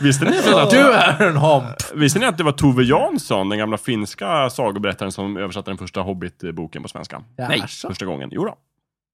Visste 0.00 0.24
ni, 0.24 0.38
att, 0.54 0.70
Du 0.70 0.92
är 0.92 1.22
en 1.22 1.36
homp. 1.36 1.66
visste 1.94 2.18
ni 2.18 2.26
att 2.26 2.38
det 2.38 2.44
var 2.44 2.52
Tove 2.52 2.82
Jansson, 2.84 3.48
den 3.48 3.58
gamla 3.58 3.78
finska 3.78 4.50
sagoberättaren, 4.50 5.12
som 5.12 5.36
översatte 5.36 5.70
den 5.70 5.78
första 5.78 6.00
Hobbit-boken 6.00 6.82
på 6.82 6.88
svenska? 6.88 7.22
Nej. 7.38 7.64
Första 7.86 8.04
gången. 8.04 8.28
Jo 8.32 8.44
då. 8.44 8.54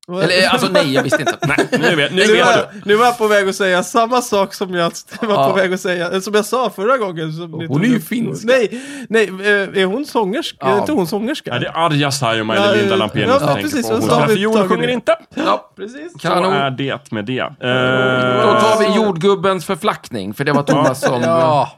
Eller 0.08 0.48
alltså 0.48 0.68
nej, 0.72 0.94
jag 0.94 1.02
visste 1.02 1.20
inte. 1.20 1.36
Nej. 1.46 1.68
Nu 1.80 1.96
vet, 1.96 2.12
nu 2.12 2.26
Nu 2.26 2.32
vet 2.32 2.46
var, 2.46 2.52
du. 2.72 2.80
nu 2.84 2.96
var 2.96 3.04
jag 3.04 3.18
på 3.18 3.26
väg 3.26 3.48
att 3.48 3.54
säga 3.54 3.82
samma 3.82 4.22
sak 4.22 4.54
som 4.54 4.74
jag 4.74 4.92
var 5.20 5.28
Ja. 5.34 5.48
på 5.50 5.56
väg 5.56 5.72
att 5.74 5.80
säga, 5.80 6.10
eh, 6.10 6.20
som 6.20 6.34
jag 6.34 6.44
sa 6.44 6.70
förra 6.70 6.98
gången. 6.98 7.30
Hon 7.68 7.82
är 7.84 7.88
ju 7.88 8.00
finska. 8.00 8.46
Nej, 8.46 8.82
nej, 9.08 9.28
eh, 9.28 9.82
är 9.82 9.84
hon 9.84 10.06
sångerska? 10.06 10.56
Ja. 10.60 10.68
Är 10.74 10.78
inte 10.78 10.92
hon 10.92 11.06
sångerska? 11.06 11.50
Ja, 11.54 11.58
det 11.58 11.66
är 11.66 11.86
Arja 11.86 12.10
Saijonmaa 12.10 12.56
eller 12.56 12.76
Linda 12.76 12.90
ja, 12.94 12.96
Lampenius 12.96 13.36
ja, 13.40 13.46
tänker 13.46 13.62
precis, 13.62 13.88
på. 13.88 13.94
och 13.94 14.00
Hon 14.00 14.08
så 14.08 14.14
har 14.14 14.20
spelar 14.22 14.34
vi 14.36 14.40
fiol, 14.42 14.54
tagit 14.54 14.68
sjunger 14.70 14.86
det. 14.86 14.92
inte. 14.92 15.16
Ja, 15.34 15.72
Precis. 15.76 16.12
Så 16.12 16.18
kanon. 16.18 16.52
är 16.52 16.70
det 16.70 17.12
med 17.12 17.24
det. 17.24 17.42
Då 17.60 17.66
Eh, 17.68 18.60
tar 18.60 18.78
vi 18.78 18.96
jordgubbens 18.96 19.64
förflackning, 19.66 20.34
för 20.34 20.44
det 20.44 20.52
var 20.52 20.62
Thomas 20.62 21.00
som... 21.00 21.22
Ja, 21.22 21.70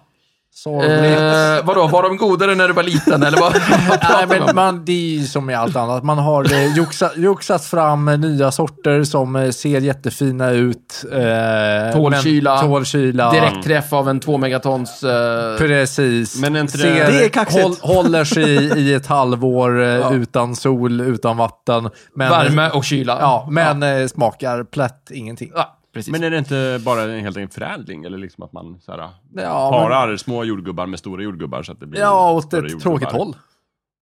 sorgligt. 0.64 1.60
Eh, 1.60 1.66
vadå, 1.66 1.86
var 1.86 2.02
de 2.02 2.16
godare 2.16 2.54
när 2.54 2.68
du 2.68 2.74
var 2.74 2.82
liten, 2.82 3.22
eller 3.22 3.40
vad, 3.40 3.52
vad 3.88 3.98
Nej, 4.02 4.26
men 4.28 4.42
om? 4.42 4.50
man, 4.54 4.84
det 4.84 4.92
är 4.92 5.18
ju 5.18 5.26
som 5.26 5.46
med 5.46 5.58
allt 5.58 5.76
annat. 5.76 6.04
Man 6.04 6.18
har 6.18 6.52
eh, 6.52 6.76
joxat 7.16 7.64
fram 7.64 8.04
nya 8.04 8.50
sorter 8.52 9.04
som 9.04 9.36
eh, 9.36 9.50
ser 9.50 9.80
jättefina 9.80 10.50
ut. 10.50 11.04
Eh, 11.12 11.92
Tål 11.92 12.14
kyla. 12.14 12.54
men- 12.54 12.64
Tål 12.64 12.84
kyla. 12.84 13.30
Direktträff 13.32 13.92
av 13.92 14.08
en 14.08 14.20
två 14.20 14.38
megatons... 14.38 15.02
Eh, 15.04 15.58
Precis. 15.58 16.36
Men 16.40 16.56
inte 16.56 16.72
det- 16.76 16.82
Ser, 16.82 17.12
Det 17.12 17.24
är 17.24 17.28
kaxigt. 17.28 17.62
håll, 17.62 17.76
håller 17.80 18.24
sig 18.24 18.44
i, 18.54 18.80
i 18.90 18.94
ett 18.94 19.06
halvår 19.06 19.82
eh, 19.82 19.88
Ja. 19.88 20.12
utan 20.12 20.56
sol, 20.56 21.00
utan 21.00 21.36
vatten. 21.36 21.90
Men, 22.14 22.30
värme 22.30 22.70
och 22.70 22.84
kyla. 22.84 23.16
Ja, 23.20 23.48
men 23.50 23.82
eh, 23.82 24.06
smakar 24.06 24.64
plätt 24.64 25.10
ingenting. 25.10 25.50
Ja, 25.54 25.76
precis. 25.94 26.12
Men 26.12 26.22
är 26.24 26.30
det 26.30 26.38
inte 26.38 26.80
bara 26.84 27.02
en 27.02 27.20
helt 27.20 27.36
enkelt 27.36 27.54
förädling? 27.54 28.04
Eller 28.04 28.18
liksom 28.18 28.44
att 28.44 28.52
man 28.52 28.80
så 28.80 28.92
här, 28.92 28.98
Ja, 28.98 29.10
men, 29.32 29.44
parar 29.44 30.16
små 30.16 30.44
jordgubbar 30.44 30.86
med 30.86 30.98
stora 30.98 31.22
jordgubbar 31.22 31.62
så 31.62 31.72
att 31.72 31.80
det 31.80 31.86
blir 31.86 32.00
ja 32.00 32.32
åt 32.32 32.44
ett 32.46 32.52
jordgubbar? 32.52 32.80
tråkigt 32.80 33.12
håll. 33.12 33.36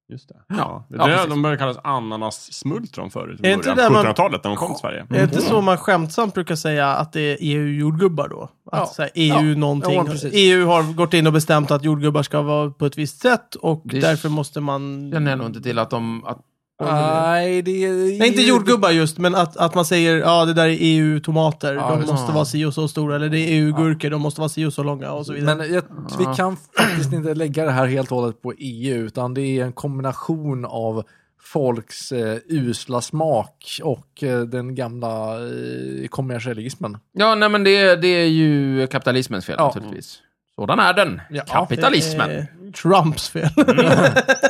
Just 0.09 0.29
det. 0.29 0.35
Ja. 0.49 0.57
Ja. 0.91 1.07
Det 1.07 1.13
Ja, 1.13 1.27
de 1.27 1.43
började 1.43 1.59
kallas 1.59 1.77
ananas-smultron 1.85 3.11
förut. 3.11 3.41
I 3.43 3.51
inte 3.51 3.69
början. 3.75 3.77
det 3.77 3.91
man- 3.91 4.05
1700-talet 4.07 4.45
när 4.45 4.51
de 4.51 4.57
kom 4.57 4.69
till 4.75 4.81
Sverige. 4.81 5.01
Är 5.01 5.15
det 5.15 5.23
inte 5.23 5.41
så 5.41 5.61
man 5.61 5.77
skämtsamt 5.79 6.35
brukar 6.35 6.55
säga 6.55 6.89
att 6.89 7.13
det 7.13 7.21
är 7.21 7.37
EU-jordgubbar 7.41 8.29
då? 8.29 8.43
Att 8.43 8.51
Ja. 8.73 8.91
här, 8.99 9.11
EU 9.15 9.35
Ja. 9.51 9.57
någonting. 9.57 10.09
EU 10.33 10.67
har 10.67 10.95
gått 10.95 11.15
in 11.15 11.27
och 11.27 11.33
bestämt 11.33 11.71
att 11.71 11.85
jordgubbar 11.85 12.23
ska 12.23 12.43
vara 12.43 12.71
på 12.71 12.87
ett 12.87 12.99
visst 12.99 13.21
sätt 13.23 13.55
och 13.55 13.83
Det- 13.85 14.01
därför 14.01 14.29
måste 14.29 14.61
man... 14.61 15.11
känner 15.13 15.31
jag 15.31 15.39
nog 15.39 15.47
inte 15.47 15.61
till 15.63 15.79
att 15.79 15.91
de... 15.91 16.25
Att, 16.25 16.39
Nej, 16.85 17.63
det 17.63 17.85
är... 17.85 18.19
Nej, 18.19 18.29
inte 18.29 18.43
jordgubbar 18.43 18.91
just, 18.91 19.19
men 19.19 19.35
att, 19.35 19.57
att 19.57 19.75
man 19.75 19.85
säger 19.85 20.17
ja 20.17 20.45
det 20.45 20.55
där 20.55 20.67
är 20.69 20.77
EU-tomater, 20.81 21.75
Ja, 21.75 21.99
de 22.07 22.13
måste 22.13 22.33
vara 22.33 22.45
si 22.45 22.65
och 22.65 22.75
så 22.75 22.89
stora, 22.89 23.17
eller 23.17 23.29
det 23.29 23.39
är 23.39 23.49
EU-gurkor, 23.49 24.11
de 24.11 24.23
måste 24.23 24.41
vara 24.41 24.49
si 24.49 24.65
och 24.65 24.73
så 24.73 24.83
långa 24.83 25.13
och 25.13 25.27
så 25.27 25.33
vidare. 25.33 25.57
Men 25.57 25.73
jag, 25.75 25.83
vi 26.19 26.25
kan 26.37 26.57
faktiskt 26.77 27.13
inte 27.13 27.35
lägga 27.35 27.65
det 27.65 27.71
här 27.71 27.87
helt 27.87 28.13
och 28.13 28.19
hållet 28.19 28.43
på 28.43 28.53
EU, 28.59 29.05
utan 29.07 29.35
det 29.35 29.43
är 29.43 29.65
en 29.65 29.73
kombination 29.73 30.65
av 30.65 31.05
folks 31.45 32.13
eh, 32.13 32.39
usla 32.49 33.01
smak 33.01 33.81
och 33.83 34.23
eh, 34.23 34.41
den 34.41 34.75
gamla 34.75 35.35
eh, 35.35 36.09
kommersialismen. 36.09 36.99
ja, 37.13 37.35
nej 37.35 37.49
men 37.49 37.65
det, 37.65 37.97
det 37.97 38.09
är 38.09 38.27
ju 38.29 38.87
kapitalismens 38.87 39.45
fel 39.47 39.55
Ja. 39.59 39.67
naturligtvis. 39.67 40.19
Sådan 40.57 40.79
är 40.79 40.93
den. 40.95 41.21
Ja. 41.31 41.43
Kapitalismen. 41.49 42.47
Trumps 42.83 43.29
fel. 43.29 43.49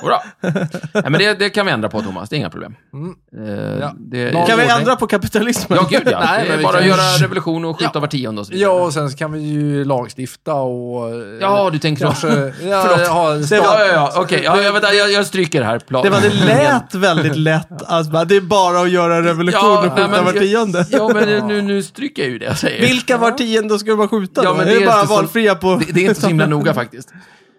Jodå. 0.03 0.23
Nej, 0.41 0.69
men 0.93 1.13
det, 1.13 1.35
det 1.39 1.51
kan 1.51 1.67
vi 1.67 1.73
ändra 1.73 1.89
på, 1.89 2.03
Thomas. 2.03 2.29
Det 2.29 2.37
är 2.37 2.39
inga 2.39 2.51
problem. 2.51 2.75
Mm. 2.93 3.15
Eh, 3.49 3.79
Ja. 3.81 3.93
det, 3.99 4.31
kan 4.33 4.45
vi 4.47 4.53
ordning. 4.53 4.69
ändra 4.71 4.97
på 4.97 5.07
kapitalismen? 5.07 5.79
Ja, 5.83 5.89
gud 5.99 6.09
ja. 6.13 6.21
Nej, 6.25 6.45
det 6.49 6.53
är 6.53 6.57
vi 6.57 6.63
bara 6.65 6.79
kan- 6.79 6.89
göra 6.89 7.01
revolution 7.23 7.65
och 7.65 7.79
skjuta 7.79 8.01
var 8.01 8.07
tionde 8.07 8.41
och 8.41 8.47
så 8.47 8.53
vidare. 8.53 8.71
Ja, 8.75 8.83
och 8.85 8.93
sen 8.93 9.11
så 9.11 9.17
kan 9.17 9.33
vi 9.33 9.41
ju 9.41 9.85
lagstifta 9.85 10.55
och... 10.55 11.11
eh, 11.11 11.17
Ja, 11.41 11.71
du 11.73 11.79
tänker 11.79 12.07
så. 12.07 12.27
kanske... 12.27 12.29
Ja, 12.69 12.85
Förlåt. 12.89 13.09
ha, 13.09 13.31
Det 13.35 13.51
var- 13.61 13.67
Ja, 13.67 13.87
ja, 13.87 13.93
ja. 13.93 14.13
Okej, 14.17 14.41
ja, 14.45 14.63
jag, 14.63 14.73
vänta, 14.73 14.93
jag, 14.95 15.13
jag 15.13 15.27
stryker 15.27 15.63
här. 15.63 15.79
Plan. 15.79 16.03
Det, 16.03 16.11
var, 16.11 16.21
det 16.21 16.29
lät 16.47 16.95
väldigt 16.95 17.37
lätt. 17.37 17.83
Alltså, 17.87 18.25
det 18.25 18.37
är 18.37 18.41
bara 18.41 18.81
att 18.81 18.91
göra 18.91 19.23
revolution 19.23 19.61
Ja, 19.63 19.79
och 19.79 19.83
nej, 19.85 19.91
skjuta 19.97 20.09
men- 20.09 20.25
var 20.25 20.33
tionde. 20.33 20.87
Ja, 20.91 21.11
men 21.15 21.49
nu, 21.49 21.63
nu 21.63 21.83
stryker 21.83 22.23
jag 22.23 22.31
ju 22.31 22.39
det 22.39 22.45
jag 22.45 22.59
säger. 22.59 22.81
Vilka 22.89 23.17
var 23.19 23.31
tionde 23.31 23.79
ska 23.79 23.97
man 23.97 24.09
skjuta 24.09 24.45
Ja, 24.45 24.51
då? 24.51 24.57
men 24.57 24.67
det 24.67 24.73
är 24.73 24.77
det 24.79 24.83
är 24.85 24.87
bara 24.87 25.07
så- 25.07 25.15
valfria 25.15 25.55
på... 25.55 25.75
Det, 25.87 25.93
det 25.93 26.01
är 26.05 26.09
inte 26.09 26.21
så 26.21 26.27
himla 26.29 26.47
noga 26.47 26.75
faktiskt. 26.75 27.13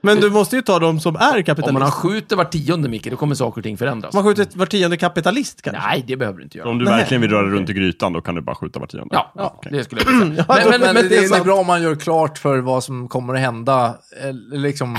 Men 0.06 0.20
du 0.20 0.30
måste 0.30 0.56
ju 0.56 0.62
ta 0.62 0.80
de 0.80 1.00
som 1.00 1.16
är 1.16 1.20
Om 1.20 1.34
man 1.34 1.44
kapitalister. 1.44 1.92
skjuter 1.92 2.36
var 2.36 2.46
tionde, 2.46 2.90
Micke, 2.90 3.10
då 3.10 3.16
kommer 3.16 3.36
saker 3.36 3.60
och 3.60 3.64
ting 3.64 3.78
förändras. 3.78 4.14
Man 4.14 4.24
skjuter 4.24 4.48
var 4.54 4.66
tionde 4.66 4.98
kapitalist 4.98 5.62
kanske? 5.62 5.82
Nej, 5.88 6.04
det 6.08 6.16
behöver 6.18 6.38
du 6.38 6.44
inte 6.44 6.58
göra. 6.58 6.70
Om 6.70 6.78
du 6.80 6.86
Nej. 6.86 6.94
verkligen 6.98 7.22
vill 7.22 7.30
röra 7.32 7.48
runt 7.50 7.70
i 7.70 7.74
grytan, 7.74 8.14
då 8.14 8.22
kan 8.22 8.36
du 8.36 8.42
bara 8.42 8.56
skjuta 8.56 8.80
var 8.80 8.88
tionde. 8.88 9.16
Ja, 9.16 9.32
Okej. 9.58 9.72
det 9.72 9.84
skulle 9.84 10.02
jag 10.02 10.12
vilja 10.12 10.36
säga. 10.36 10.46
Ja, 10.64 10.70
Men, 10.72 10.82
men, 10.82 10.94
men, 10.94 10.96
det, 10.96 11.10
det 11.10 11.16
är 11.18 11.24
är, 11.24 11.30
det 11.30 11.36
är 11.38 11.44
bra 11.44 11.56
om 11.56 11.68
man 11.68 11.82
gör 11.84 11.96
klart 11.96 12.38
för 12.38 12.58
vad 12.60 12.84
som 12.84 13.08
kommer 13.08 13.34
att 13.34 13.40
hända. 13.40 13.86
eh, 14.24 14.34
Liksom, 14.60 14.98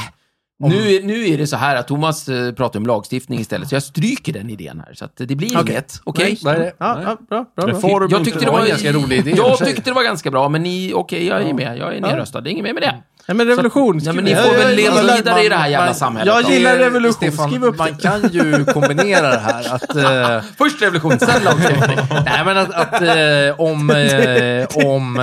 om- 0.63 0.71
nu, 0.71 0.77
är- 0.95 1.03
nu 1.03 1.29
är 1.29 1.39
det 1.39 1.47
så 1.47 1.57
här 1.57 1.77
att 1.77 1.89
Thomas 1.89 2.29
eh, 2.29 2.53
pratar 2.53 2.81
om 2.81 2.87
lagstiftning 2.87 3.41
istället, 3.41 3.69
så 3.69 3.75
jag 3.75 3.83
stryker 3.83 4.33
den 4.33 4.51
idén 4.51 4.83
här. 4.87 4.95
Så 4.95 5.05
att 5.05 5.13
det 5.17 5.37
blir 5.37 5.53
inget. 5.53 6.01
Okej? 6.05 6.39
Nej, 6.45 6.59
nej. 6.59 6.73
Ja, 6.79 7.01
ja, 7.03 7.17
bra, 7.29 7.45
bra, 7.57 7.67
bra. 7.99 8.07
Jag 8.11 8.25
tyckte 8.25 8.45
det 8.45 8.51
var 8.51 8.61
en 8.61 8.69
ganska 8.69 8.93
rolig 8.93 9.19
idé 9.19 9.35
Jag 9.37 9.59
tyckte 9.59 9.83
det 9.91 9.93
var 9.95 10.05
ganska 10.05 10.31
bra, 10.31 10.49
men 10.49 10.63
ni, 10.63 10.93
okej, 10.95 11.27
jag 11.27 11.43
är 11.43 11.55
med. 11.55 11.79
Jag 11.79 11.97
är 11.97 12.01
nedröstad. 12.01 12.41
Det 12.41 12.49
är 12.49 12.53
inget 12.53 12.65
mer 12.65 12.75
med 12.75 12.83
det. 12.83 12.95
Ja, 13.27 13.35
men 13.35 13.47
revolution. 13.47 13.99
Ja, 14.03 14.13
men 14.13 14.25
ni 14.25 14.35
får 14.35 14.57
väl 14.59 14.77
leva 14.77 14.97
jag- 15.03 15.17
vidare 15.17 15.45
i 15.45 15.49
det 15.49 15.55
här 15.57 15.69
jävla 15.69 15.87
man- 15.87 15.95
samhället. 15.95 16.35
jag 16.35 16.45
då. 16.45 16.51
gillar 16.51 16.73
Eh, 16.75 16.79
revolution. 16.79 17.13
Stefan, 17.15 17.49
Skriv 17.49 17.65
upp 17.65 17.79
man 17.79 17.89
det. 17.97 18.03
kan 18.03 18.29
ju 18.33 18.65
kombinera 18.73 19.29
det 19.31 19.39
här. 19.39 19.75
Att, 19.75 19.97
eh, 19.97 20.45
Först 20.59 20.83
revolution, 20.83 21.19
sen 21.19 21.45
lagstiftning. 21.45 21.99
nej, 22.25 22.43
men 22.45 22.57
att, 22.59 22.71
att 22.75 23.03
eh, 23.03 23.61
om, 23.61 23.91
eh, 23.91 24.87
om 24.87 25.15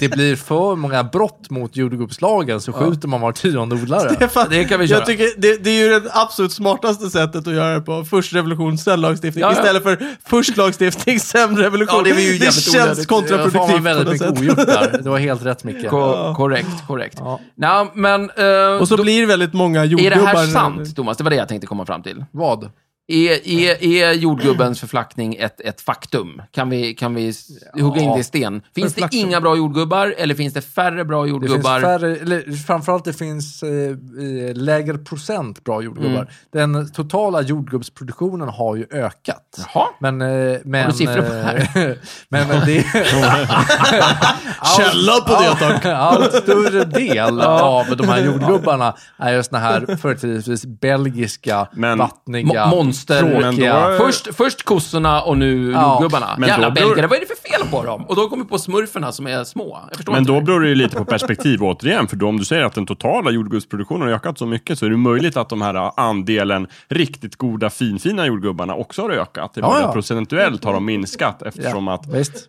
det 0.00 0.08
blir 0.08 0.36
för 0.36 0.76
många 0.76 1.04
brott 1.04 1.50
mot 1.50 1.76
jordgubbslagen 1.76 2.60
så 2.60 2.72
skjuter 2.72 3.08
man 3.08 3.20
var 3.20 3.32
tionde 3.32 3.74
odlare. 3.74 4.14
Stefan, 4.14 4.46
Det 4.50 4.64
kan 4.64 4.80
vi 4.80 4.88
köra. 4.88 4.98
Jag 4.98 5.06
tycker 5.06 5.28
det, 5.36 5.56
det 5.64 5.70
är 5.70 5.74
ju 5.88 6.00
det 6.00 6.10
absolut 6.12 6.52
smartaste 6.52 7.10
sättet 7.10 7.46
att 7.46 7.54
göra 7.54 7.74
det 7.74 7.80
på. 7.80 8.04
Först 8.04 8.34
revolution, 8.34 8.78
sen 8.78 9.00
lagstiftning. 9.00 9.42
Ja, 9.42 9.52
ja. 9.52 9.58
Istället 9.60 9.82
för 9.82 9.98
först 10.26 10.56
lagstiftning, 10.56 11.20
sen 11.20 11.56
revolution. 11.58 12.04
Ja, 12.08 12.14
det 12.14 12.22
jävligt 12.22 12.54
känns 12.54 12.74
onödigt. 12.74 12.96
Det 12.98 13.06
kontraproduktivt 13.06 13.72
var 13.72 13.78
väldigt 13.80 14.08
mycket 14.12 14.30
ogjort 14.30 14.56
där. 14.66 15.00
Det 15.02 15.10
var 15.10 15.18
helt 15.18 15.44
rätt 15.46 15.64
Micke. 15.64 15.88
Ko- 15.90 16.34
korrekt, 16.36 16.68
korrekt. 16.86 17.18
Ja. 17.26 17.40
Nej, 17.54 17.86
men... 17.94 18.20
eh, 18.30 18.80
Och 18.80 18.88
så 18.88 18.96
då- 18.96 19.02
blir 19.02 19.20
det 19.20 19.26
väldigt 19.26 19.52
många 19.52 19.80
Är 19.80 19.84
jordgubbar. 19.84 20.10
det 20.10 20.26
här 20.26 20.46
sant, 20.46 20.96
Thomas? 20.96 21.16
Det 21.16 21.24
var 21.24 21.30
det 21.30 21.36
jag 21.36 21.48
tänkte 21.48 21.66
komma 21.66 21.86
fram 21.86 22.02
till. 22.02 22.24
Vad? 22.32 22.70
Är, 23.08 23.48
är, 23.48 23.84
är 23.84 24.12
jordgubbens 24.12 24.80
förflackning 24.80 25.34
ett, 25.34 25.60
ett 25.60 25.80
faktum? 25.80 26.42
Kan 26.50 26.70
vi, 26.70 26.94
kan 26.94 27.14
vi 27.14 27.32
hugga 27.80 28.00
in 28.00 28.12
det 28.12 28.18
i 28.18 28.24
sten? 28.24 28.62
Finns 28.74 28.86
det 28.94 28.94
Förflackning. 28.94 29.26
inga 29.26 29.40
bra 29.40 29.56
jordgubbar, 29.56 30.14
eller 30.18 30.34
finns 30.34 30.54
det 30.54 30.60
färre 30.62 31.04
bra 31.04 31.24
Det 31.24 31.30
finns 31.30 31.42
jordgubbar? 31.42 31.80
färre, 31.80 32.16
eller 32.16 32.52
framförallt 32.66 33.04
det 33.04 33.12
finns 33.12 33.62
eh, 33.62 33.70
eh, 33.70 34.54
lägre 34.54 34.98
procent 34.98 35.64
bra 35.64 35.82
jordgubbar. 35.82 36.28
Mm. 36.52 36.72
Den 36.74 36.92
totala 36.92 37.42
jordgubbsproduktionen 37.42 38.48
har 38.48 38.76
ju 38.76 38.86
ökat. 38.90 39.58
Jaha. 39.74 39.86
Men, 40.00 40.22
eh, 40.22 40.58
men, 40.64 40.86
du 40.90 40.96
siffror 40.96 41.22
på 41.22 41.32
det 41.32 41.42
här? 41.42 41.68
men, 42.28 42.48
men 42.48 42.66
det... 42.66 42.82
Källa 44.76 45.20
på 45.20 45.42
det, 45.42 45.54
tack. 45.58 45.84
Allt 45.84 46.34
större 46.34 46.84
del 46.84 47.40
av 47.40 47.96
de 47.96 48.08
här 48.08 48.24
jordgubbarna 48.24 48.94
är 49.16 49.32
just 49.32 49.50
såna 49.50 49.62
här 49.62 49.96
företrädesvis 49.96 50.66
belgiska, 50.66 51.68
Men- 51.72 51.98
vattniga, 51.98 52.64
Mo- 52.64 52.76
monster. 52.96 53.40
tråkiga. 53.42 53.80
Men 53.88 53.98
då- 53.98 54.04
Först, 54.06 54.34
först 54.34 54.62
kossorna 54.64 55.22
och 55.22 55.38
nu 55.38 55.70
Ja. 55.72 55.92
jordgubbarna. 55.94 56.34
Men 56.38 56.48
Jävla 56.48 56.68
då 56.68 56.74
beror- 56.74 56.88
belgare, 56.88 57.06
vad 57.06 57.16
är 57.16 57.20
det 57.20 57.26
för 57.26 57.48
fel 57.58 57.66
på 57.70 57.82
dem? 57.84 58.04
Och 58.08 58.16
då 58.16 58.28
kommer 58.28 58.44
vi 58.44 58.48
på 58.50 58.58
smurferna 58.58 59.12
som 59.12 59.26
är 59.26 59.44
små. 59.44 59.78
Men 60.06 60.24
då 60.24 60.34
det. 60.34 60.40
beror 60.42 60.60
det 60.60 60.68
ju 60.68 60.74
lite 60.74 60.96
på 60.96 61.04
perspektiv 61.04 61.58
återigen, 61.62 62.08
för 62.08 62.16
då 62.16 62.28
om 62.28 62.36
du 62.36 62.44
säger 62.44 62.64
att 62.64 62.74
den 62.74 62.86
totala 62.86 63.30
jordgubbsproduktionen 63.30 64.08
har 64.08 64.14
ökat 64.14 64.38
så 64.38 64.46
mycket 64.46 64.78
så 64.78 64.86
är 64.86 64.90
det 64.90 64.96
möjligt 64.96 65.36
att 65.36 65.48
de 65.48 65.62
här 65.62 65.90
andelen 66.00 66.66
riktigt 66.88 67.36
goda 67.36 67.70
finfina 67.70 68.26
jordgubbarna 68.26 68.74
också 68.74 69.02
har 69.02 69.10
ökat. 69.10 69.54
Det 69.54 69.60
är 69.60 69.62
Ja, 69.62 69.80
ja. 69.80 69.92
procentuellt 69.92 70.64
har 70.64 70.72
de 70.72 70.84
minskat 70.84 71.42
eftersom 71.42 71.88
att 71.88 72.06
Visst. 72.06 72.48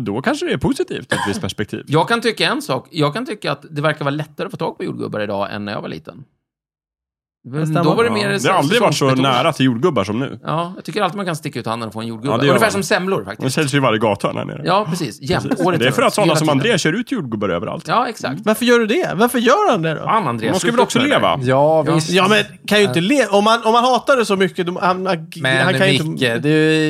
då 0.00 0.22
kanske 0.22 0.46
det 0.46 0.52
är 0.52 0.58
positivt 0.58 1.12
ur 1.12 1.16
ett 1.18 1.28
visst 1.28 1.40
perspektiv. 1.40 1.84
Jag 1.86 2.08
kan 2.08 2.20
tycka 2.20 2.46
en 2.46 2.62
sak. 2.62 2.88
Jag 2.90 3.12
kan 3.14 3.26
tycka 3.26 3.52
att 3.52 3.64
det 3.70 3.82
verkar 3.82 4.04
vara 4.04 4.14
lättare 4.14 4.46
att 4.46 4.50
få 4.50 4.56
tag 4.56 4.76
på 4.78 4.84
jordgubbar 4.84 5.20
idag 5.20 5.54
än 5.54 5.64
när 5.64 5.72
jag 5.72 5.80
var 5.82 5.88
liten. 5.88 6.24
Stämmer. 7.44 7.84
Då 7.84 7.94
var 7.94 8.04
det 8.04 8.08
Ja, 8.08 8.14
mer 8.14 8.28
det 8.42 8.48
har 8.48 8.58
aldrig 8.58 8.80
varit 8.82 8.94
så 8.94 9.14
nära 9.14 9.52
till 9.52 9.66
jordgubbar 9.66 10.04
som 10.04 10.18
nu. 10.20 10.38
Ja, 10.44 10.72
jag 10.76 10.84
tycker 10.84 11.02
alltid 11.02 11.16
man 11.16 11.26
kan 11.26 11.36
sticka 11.36 11.58
ut 11.60 11.66
handen 11.66 11.86
och 11.86 11.92
få 11.92 12.00
en 12.00 12.06
jordgubbe. 12.06 12.34
Ja, 12.36 12.40
Ungefär 12.40 12.60
man. 12.60 12.70
som 12.70 12.82
semlor 12.82 13.18
De 13.18 13.24
faktiskt. 13.24 13.54
säljs 13.54 13.74
ju 13.74 13.78
i 13.78 13.80
varje 13.80 13.98
gathörn 13.98 14.36
här 14.36 14.44
nere. 14.44 14.62
Ja, 14.64 14.86
precis. 14.90 15.20
Jämt. 15.20 15.60
Året 15.60 15.80
det 15.80 15.86
är 15.86 15.90
för 15.90 16.02
att 16.02 16.14
sådana 16.14 16.36
som. 16.36 16.48
André 16.48 16.78
kör 16.78 16.92
ut 16.92 17.12
jordgubbar 17.12 17.48
överallt. 17.48 17.88
Ja, 17.88 18.08
exakt. 18.08 18.40
Varför 18.44 18.64
gör 18.64 18.78
du 18.78 18.86
det? 18.86 19.10
Varför 19.14 19.38
gör 19.38 19.70
han 19.70 19.82
det 19.82 19.94
då? 19.94 20.00
Fan, 20.02 20.28
Andreas. 20.28 20.54
De 20.54 20.60
ska 20.60 20.70
väl 20.70 20.80
också 20.80 20.98
leva? 20.98 21.38
Ja, 21.42 21.82
visst. 21.82 22.10
Ja, 22.10 22.26
men 22.28 22.44
kan 22.66 22.78
ju 22.78 22.84
inte 22.84 23.00
le... 23.00 23.26
Om 23.26 23.44
man, 23.44 23.64
om 23.64 23.72
man 23.72 23.84
hatar 23.84 24.16
det 24.16 24.24
så 24.26 24.36
mycket, 24.36 24.66
då, 24.66 24.78
han, 24.82 25.06
han, 25.06 25.26
Men 25.36 25.64
han 25.64 25.72
kan 25.74 25.86
Micke, 25.86 26.00
inte... 26.02 26.38
det 26.38 26.48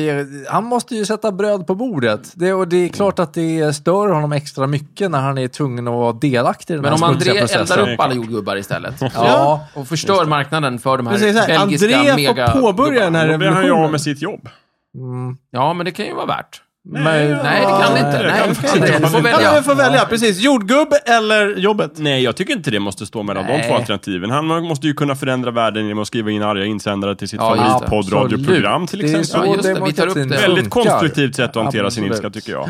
är, 0.09 0.51
han 0.51 0.63
måste 0.63 0.95
ju 0.95 1.05
sätta 1.05 1.31
bröd 1.31 1.67
på 1.67 1.75
bordet. 1.75 2.31
Det, 2.35 2.53
och 2.53 2.67
det 2.67 2.77
är 2.77 2.89
klart 2.89 3.19
att 3.19 3.33
det 3.33 3.73
stör 3.75 4.07
honom 4.09 4.31
extra 4.31 4.67
mycket 4.67 5.11
när 5.11 5.21
han 5.21 5.37
är 5.37 5.47
tvungen 5.47 5.87
att 5.87 5.93
vara 5.93 6.13
delaktig 6.13 6.73
i 6.73 6.77
den 6.77 6.81
Men 6.81 6.91
här 6.93 7.03
om 7.03 7.09
André 7.13 7.37
eldar 7.37 7.93
upp 7.93 7.99
alla 7.99 8.13
jordgubbar 8.13 8.55
istället. 8.57 8.93
Ja. 9.15 9.67
Och 9.73 9.87
förstör 9.87 10.25
marknaden 10.25 10.44
för 10.49 10.97
de 10.97 11.07
här 11.07 11.17
så 11.17 11.25
här, 11.39 11.47
belgiska 11.47 11.97
André 11.97 12.15
mega... 12.15 12.51
får 12.51 12.61
påbörja 12.61 13.03
den 13.03 13.15
här 13.15 13.27
Då 13.31 13.37
blir 13.37 13.47
han 13.47 13.55
ju 13.55 13.61
av 13.61 13.65
revolutionen. 13.65 13.91
med 13.91 14.01
sitt 14.01 14.21
jobb. 14.21 14.49
Mm. 14.97 15.37
Ja, 15.51 15.73
men 15.73 15.85
det 15.85 15.91
kan 15.91 16.05
ju 16.05 16.13
vara 16.13 16.25
värt. 16.25 16.61
Men, 16.87 17.03
Nej, 17.03 17.27
det 17.27 17.35
kan 17.83 17.93
det 17.93 17.99
inte. 17.99 18.23
det 18.23 18.31
Nej, 18.31 18.41
kan 18.55 18.63
det 18.63 18.71
André, 18.71 18.95
inte. 18.95 18.99
du 18.99 19.07
får 19.07 19.19
Ja, 19.19 19.29
Ja, 19.29 19.35
välja. 19.37 19.53
men 19.53 19.63
får 19.63 19.75
välja, 19.75 20.05
precis. 20.05 20.39
Jordgubb 20.41 20.87
eller 21.05 21.55
jobbet. 21.55 21.91
Nej, 21.95 22.23
jag 22.23 22.35
tycker 22.35 22.53
inte 22.53 22.71
det 22.71 22.79
måste 22.79 23.05
stå 23.05 23.23
mellan 23.23 23.45
de 23.45 23.51
Nej. 23.51 23.67
två 23.69 23.75
alternativen. 23.75 24.31
Han 24.31 24.45
måste 24.47 24.87
ju 24.87 24.93
kunna 24.93 25.15
förändra 25.15 25.51
världen 25.51 25.85
genom 25.87 26.01
att 26.01 26.07
skriva 26.07 26.31
in 26.31 26.43
arga 26.43 26.65
insändare 26.65 27.15
till 27.15 27.29
sitt 27.29 27.39
Ja, 27.39 27.55
det. 27.55 27.61
favoritpoddradioprogram 27.61 28.87
till 28.87 28.99
Det 28.99 29.05
är 29.05 29.19
exempel. 29.19 29.25
så 29.25 29.37
Ja, 29.37 29.55
just 29.55 29.63
det. 29.63 29.85
Vi 29.85 29.93
tar 29.93 30.07
upp 30.07 30.13
det. 30.13 30.25
Väldigt 30.41 30.69
konstruktivt 30.69 31.35
sätt 31.35 31.49
att 31.57 31.63
hantera 31.63 31.91
sin 31.91 32.05
ilska 32.05 32.29
tycker 32.29 32.51
jag. 32.51 32.67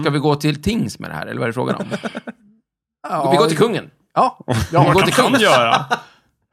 Ska 0.00 0.10
vi 0.10 0.18
gå 0.18 0.34
till 0.34 0.62
tings 0.62 0.98
med 0.98 1.10
det 1.10 1.14
här, 1.14 1.26
eller 1.26 1.34
vad 1.40 1.42
är 1.42 1.46
det 1.46 1.52
frågan 1.54 1.76
om? 1.76 1.84
Ja, 3.08 3.30
Vi 3.30 3.36
går 3.36 3.46
till 3.46 3.56
kungen. 3.58 3.84
Ja, 4.14 4.38
Ja, 4.72 4.82
vi 4.86 4.90
går 4.92 5.00
kan 5.00 5.32
till 5.32 5.42
göra? 5.42 5.84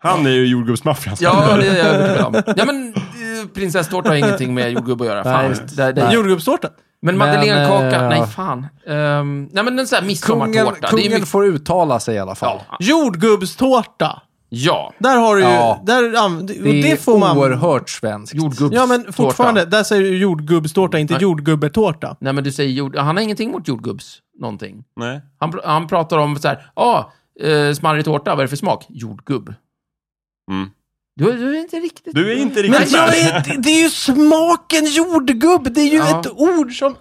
Han 0.03 0.25
är 0.25 0.29
ju 0.31 0.45
jordgubbsmaffian. 0.47 1.15
Ja, 1.19 1.55
det 1.57 1.67
är 1.67 1.77
jag 1.77 1.85
övertygad 1.87 2.25
om. 2.25 2.53
Ja, 2.57 2.65
men 2.65 2.87
eh, 2.95 3.47
prinsesstårta 3.53 4.09
har 4.09 4.15
ingenting 4.15 4.53
med 4.53 4.71
jordgubbe 4.71 5.03
att 5.03 5.09
göra. 5.09 5.41
Nej, 5.41 5.51
Det, 5.77 5.91
det. 5.91 6.13
Jordgubbstårta. 6.13 6.69
Men 7.01 7.17
madeleinekaka, 7.17 8.01
eh, 8.03 8.09
nej 8.09 8.27
fan. 8.27 8.67
Um, 8.87 9.49
nej 9.51 9.63
men 9.63 9.79
en 9.79 9.87
sån 9.87 9.95
här 9.95 10.01
kungen, 10.01 10.07
midsommartårta. 10.07 10.77
det 10.81 10.85
är 10.87 10.89
kungen 10.89 11.11
mycket... 11.11 11.27
får 11.27 11.45
uttala 11.45 11.99
sig 11.99 12.15
i 12.15 12.19
alla 12.19 12.35
fall. 12.35 12.59
Ja. 12.69 12.77
Jordgubbstårta. 12.79 14.21
ja. 14.49 14.93
Där 14.99 15.17
har 15.17 15.35
du 15.35 15.41
ju... 15.41 15.47
Ja. 15.47 15.81
Där, 15.85 16.15
an- 16.25 16.45
Det, 16.45 16.53
det, 16.53 16.91
är 16.91 16.95
får 16.95 17.17
man... 17.19 17.37
oerhört 17.37 17.89
svenskt. 17.89 18.35
Jordgubbstårta. 18.35 18.75
Ja, 18.75 18.85
men 18.85 19.13
fortfarande. 19.13 19.65
Där 19.65 19.83
säger 19.83 20.01
du 20.01 20.17
jordgubbstårta, 20.17 20.99
inte 20.99 21.13
Nej. 21.13 21.21
jordgubbetårta. 21.23 22.15
Nej, 22.19 22.33
men 22.33 22.43
du 22.43 22.51
säger 22.51 22.71
jord... 22.71 22.95
Han 22.97 23.15
har 23.17 23.23
ingenting 23.23 23.51
mot 23.51 23.67
jordgubbs 23.67 24.17
någonting. 24.39 24.83
Nej. 24.95 25.21
Han, 25.39 25.51
pr- 25.53 25.61
han 25.65 25.87
pratar 25.87 26.17
om 26.17 26.35
så 26.39 26.47
här, 26.47 26.65
ja, 26.75 27.11
ah, 27.41 27.47
eh, 27.47 27.73
smarrig 27.73 28.05
tårta, 28.05 28.31
vad 28.31 28.39
är 28.39 28.43
det 28.43 28.47
för 28.47 28.55
smak? 28.57 28.85
Jordgubb. 28.89 29.53
Mm. 30.51 30.69
Du, 31.15 31.31
du 31.37 31.55
är 31.57 31.59
inte 31.61 31.77
riktigt... 31.79 32.15
Du 32.15 32.31
är 32.31 32.35
inte 32.35 32.61
Men 32.63 32.71
riktigt 32.71 32.91
jag 32.91 33.09
med. 33.09 33.47
är, 33.47 33.57
det 33.57 33.69
är 33.69 33.83
ju 33.83 33.89
smaken 33.89 34.85
jordgubb! 34.85 35.73
Det 35.73 35.81
är 35.81 35.85
ju 35.91 35.97
Ja. 35.97 36.19
ett 36.21 36.27
ord 36.31 36.73
som... 36.73 36.95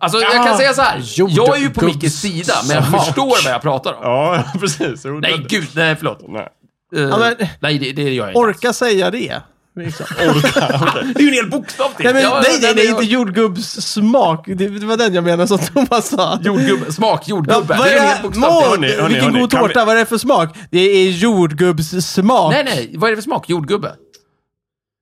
Alltså, 0.00 0.18
jag 0.18 0.32
kan 0.32 0.46
Ja. 0.46 0.56
säga 0.58 0.74
så 0.74 0.82
här. 0.82 1.02
Jag 1.16 1.56
är 1.56 1.60
ju 1.60 1.70
på 1.70 1.84
Mickes 1.84 2.20
sida, 2.20 2.54
men 2.68 2.76
jag 2.76 2.86
smak. 2.86 3.04
förstår 3.04 3.44
vad 3.44 3.54
jag 3.54 3.62
pratar 3.62 3.92
om. 3.94 4.00
Ja, 4.02 4.44
precis. 4.60 5.04
Nej, 5.04 5.20
det- 5.20 5.48
gud, 5.48 5.68
nej, 5.74 5.96
förlåt. 5.96 6.24
Nej. 6.28 6.48
Eh, 6.96 7.02
Ja, 7.02 7.18
men- 7.18 7.48
nej, 7.60 7.78
det, 7.78 7.92
det 7.92 8.02
gör 8.02 8.10
jag 8.26 8.28
inte. 8.30 8.38
Orka 8.38 8.72
säga 8.72 9.10
det. 9.10 9.42
Liksom. 9.76 10.06
Det 10.18 11.20
är 11.20 11.22
ju 11.22 11.28
en 11.28 11.34
hel 11.34 11.50
bokstav 11.50 11.88
till. 11.96 12.04
Nej, 12.04 12.14
men, 12.14 12.22
Ja, 12.22 12.40
nej, 12.42 12.58
nej, 12.62 12.74
nej, 12.74 12.86
inte 12.88 13.04
jordgubbssmak. 13.04 14.44
Det, 14.46 14.54
det 14.68 14.86
var 14.86 14.96
den 14.96 15.14
jag 15.14 15.24
menade 15.24 15.48
som 15.48 15.58
Thomas 15.58 16.08
sa. 16.08 16.38
Jordgubbe, 16.42 16.92
smak, 16.92 17.20
Ja, 17.26 17.30
jordgubbe. 17.30 17.74
vad 17.78 17.86
det 17.86 17.92
är 17.92 17.96
en 17.98 18.02
är 18.04 18.08
hel 18.08 18.16
det? 18.16 18.22
bokstav. 18.28 18.52
Maud, 18.52 18.64
Hörni, 18.64 18.86
hörni, 18.92 19.08
vilken 19.08 19.24
hörni, 19.24 19.40
god 19.40 19.50
kan 19.50 19.62
vi- 19.62 19.68
tårta. 19.68 19.84
Vad 19.84 19.94
är 19.94 19.98
det 19.98 20.06
för 20.06 20.18
smak? 20.18 20.56
Det 20.70 20.78
är 20.80 21.10
jordgubbssmak. 21.10 22.52
Nej, 22.52 22.64
nej, 22.64 22.94
vad 22.96 23.10
är 23.10 23.12
det 23.12 23.16
för 23.16 23.22
smak? 23.22 23.48
Jordgubbe. 23.48 23.92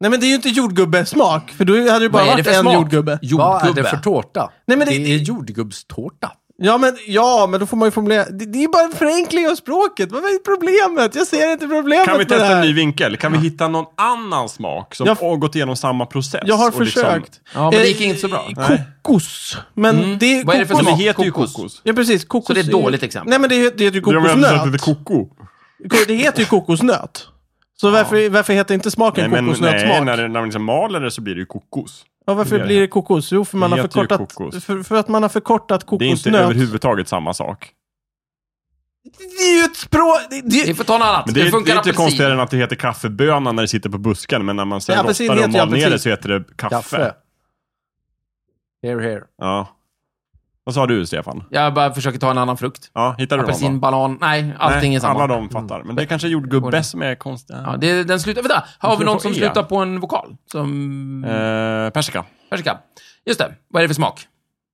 Nej, 0.01 0.11
men 0.11 0.21
det 0.21 0.27
är 0.27 0.29
ju 0.29 0.35
inte 0.35 0.49
jordgubbesmak. 0.49 1.51
För 1.57 1.65
då 1.65 1.73
hade 1.93 2.05
det 2.05 2.09
bara 2.11 2.25
varit 2.25 2.47
en 2.47 2.61
smak? 2.61 2.75
jordgubbe. 2.75 3.19
Jordgubbe. 3.23 3.45
Vad 3.45 3.79
är 3.79 3.83
det 3.83 3.89
för 3.89 3.97
tårta? 3.97 4.51
Nej, 4.67 4.79
men 4.79 4.87
det- 4.89 4.99
det 4.99 5.15
är 5.15 5.19
jordgubbstårta. 5.19 6.33
Ja 6.62 6.79
men, 6.79 6.97
ja, 7.07 7.47
men 7.51 7.61
då 7.61 7.66
får 7.66 7.77
man 7.77 7.87
ju 7.87 7.90
formulera. 7.90 8.25
Det, 8.25 8.44
det 8.44 8.64
är 8.64 8.68
bara 8.68 8.83
en 8.85 8.92
förenkling 8.92 9.49
av 9.49 9.55
språket. 9.55 10.12
Vad 10.12 10.25
är 10.25 10.38
problemet? 10.44 11.14
Jag 11.14 11.27
ser 11.27 11.53
inte 11.53 11.66
problemet 11.68 12.05
Kan 12.05 12.14
vi 12.14 12.18
med 12.18 12.27
det 12.27 12.35
testa 12.35 12.44
här. 12.47 12.55
en 12.57 12.61
ny 12.61 12.73
vinkel? 12.73 13.16
Kan 13.16 13.33
vi 13.33 13.38
hitta 13.38 13.68
någon 13.68 13.85
annan 13.97 14.49
smak 14.49 14.94
som 14.94 15.07
Jag- 15.07 15.14
har 15.14 15.37
gått 15.37 15.55
igenom 15.55 15.77
samma 15.77 16.07
process? 16.07 16.42
Jag 16.47 16.55
har 16.55 16.66
liksom- 16.66 16.87
försökt. 16.87 17.40
Ja, 17.55 17.61
men 17.61 17.71
det 17.71 17.77
Eh, 17.81 17.87
gick 17.87 18.01
inte 18.01 18.21
så 18.21 18.29
bra. 18.29 18.49
Nej. 18.57 18.83
Kokos. 19.03 19.57
Men 19.75 19.99
Mm. 19.99 20.18
det 20.18 20.40
är 20.40 20.44
Vad 20.44 20.57
är 20.57 20.61
det 20.61 20.66
för 20.66 20.75
smak? 20.75 20.87
det 20.99 21.05
heter 21.05 21.25
ju 21.25 21.31
Kokos. 21.31 21.81
Ja 21.85 21.92
precis, 21.92 22.25
kokos 22.25 22.47
Så 22.47 22.53
det 22.53 22.61
är 22.61 22.64
ett 22.64 22.71
dåligt 22.71 23.03
exempel? 23.03 23.31
Nej 23.31 23.38
men 23.38 23.51
det 23.51 23.57
det 23.79 23.85
heter 23.85 23.97
ju 23.97 24.03
Jag 24.12 24.23
menar 24.23 24.29
att 24.31 24.37
det 24.40 24.42
kokosnöt. 24.42 24.73
heter 24.73 24.94
koko. 24.94 25.27
Det 26.07 26.14
heter 26.14 26.40
ju 26.40 26.44
kokosnöt. 26.47 27.27
Så 27.81 27.90
varför, 27.90 28.29
varför 28.29 28.53
heter 28.53 28.75
inte 28.75 28.90
smaken 28.90 29.23
Nej, 29.31 29.31
men 29.31 29.44
nej, 29.44 29.55
kokosnötssmak? 29.55 30.05
när, 30.05 30.16
det- 30.16 30.23
när 30.23 30.29
man 30.29 30.44
liksom 30.44 30.64
maler 30.64 31.01
det 31.01 31.11
så 31.11 31.21
blir 31.21 31.35
det 31.35 31.40
ju 31.40 31.47
kokos. 31.47 32.05
Ja, 32.29 32.35
varför 32.35 32.59
det- 32.59 32.64
blir 32.67 32.81
det 32.81 32.87
kokos? 32.88 33.33
Jo, 33.33 33.45
för 33.45 33.59
man 33.59 33.71
Det 33.71 33.77
har 33.77 33.83
förkortat... 33.88 34.19
kokos. 34.35 34.64
För, 34.64 34.83
för 34.83 34.97
att 34.97 35.09
man 35.09 35.23
har 35.23 35.29
förkortat 35.29 35.81
Det 35.81 35.95
är 35.95 36.09
inte 36.09 36.23
kokosnöt. 36.23 36.35
överhuvudtaget 36.45 37.09
samma 37.09 37.35
sak. 37.35 37.71
Det 39.19 39.43
är 39.45 39.59
ju 39.59 39.64
ett 39.64 39.77
språk... 39.77 40.21
Det, 40.31 40.41
det, 40.41 40.64
Vi 40.67 40.75
får 40.75 40.85
ta 40.85 40.99
något 40.99 41.07
annat. 41.07 41.27
Men 41.27 41.35
det, 41.35 41.41
är, 41.41 41.45
det 41.45 41.51
funkar 41.51 41.73
är 41.73 41.77
inte 41.77 41.81
apelsin. 41.91 42.05
konstigare 42.05 42.33
än 42.33 42.41
att 42.41 42.51
det 42.51 42.57
heter 42.57 42.77
kaffeböna 42.77 43.53
när 43.53 43.62
det 43.62 43.69
sitter 43.69 43.91
på 43.91 43.99
busken, 43.99 44.45
men 44.47 44.57
när 44.57 44.64
man 44.64 44.81
sen 44.81 44.95
Ja, 44.97 45.03
rostar 45.11 45.37
det 45.37 45.45
och 45.45 45.51
mal 45.51 45.71
ner 45.71 45.91
det 45.91 45.99
så 45.99 46.09
heter 46.09 46.29
det 46.29 46.45
kaffe. 46.57 46.77
Kaffe. 46.77 47.14
Here, 48.83 49.03
here. 49.03 49.23
Ja. 49.38 49.69
Vad 50.69 50.75
sa 50.75 50.87
du, 50.87 51.07
Stefan? 51.07 51.45
Jag 51.51 51.75
bara 51.75 51.95
försöker 51.95 52.19
ta 52.19 52.31
en 52.31 52.39
annan 52.39 52.57
frukt. 52.57 52.91
Ja, 52.95 53.15
hittar 53.19 53.37
du 53.37 53.43
Apelsin, 53.43 53.67
dem 53.67 53.81
banan. 53.81 54.19
Nej, 54.21 54.55
allting 54.59 54.91
Nej, 54.91 54.97
är 54.97 55.01
samma. 55.01 55.25
Alla 55.25 55.35
de 55.35 55.49
fattar. 55.49 55.83
Men 55.83 55.97
det 55.97 56.03
är 56.03 56.07
kanske 56.07 56.29
jordgubbe 56.29 56.83
som 56.83 57.03
är 57.03 57.15
konstiga. 57.15 57.63
Ja, 57.67 57.77
det, 57.77 58.05
den 58.05 58.21
slutar... 58.21 58.43
Vänta, 58.43 58.65
har 58.79 58.97
vi 58.97 59.05
någon 59.05 59.21
som 59.21 59.33
E. 59.33 59.35
slutar 59.35 59.63
på 59.63 59.77
en 59.77 60.01
vokal? 60.01 60.37
Som... 60.53 61.25
Eh, 61.25 61.91
persika. 61.91 62.25
Persika. 62.51 62.79
Just 63.27 63.41
det. 63.41 63.55
Vad 63.69 63.81
är 63.83 63.85
det 63.85 63.89
för 63.89 63.95
smak? 63.95 64.27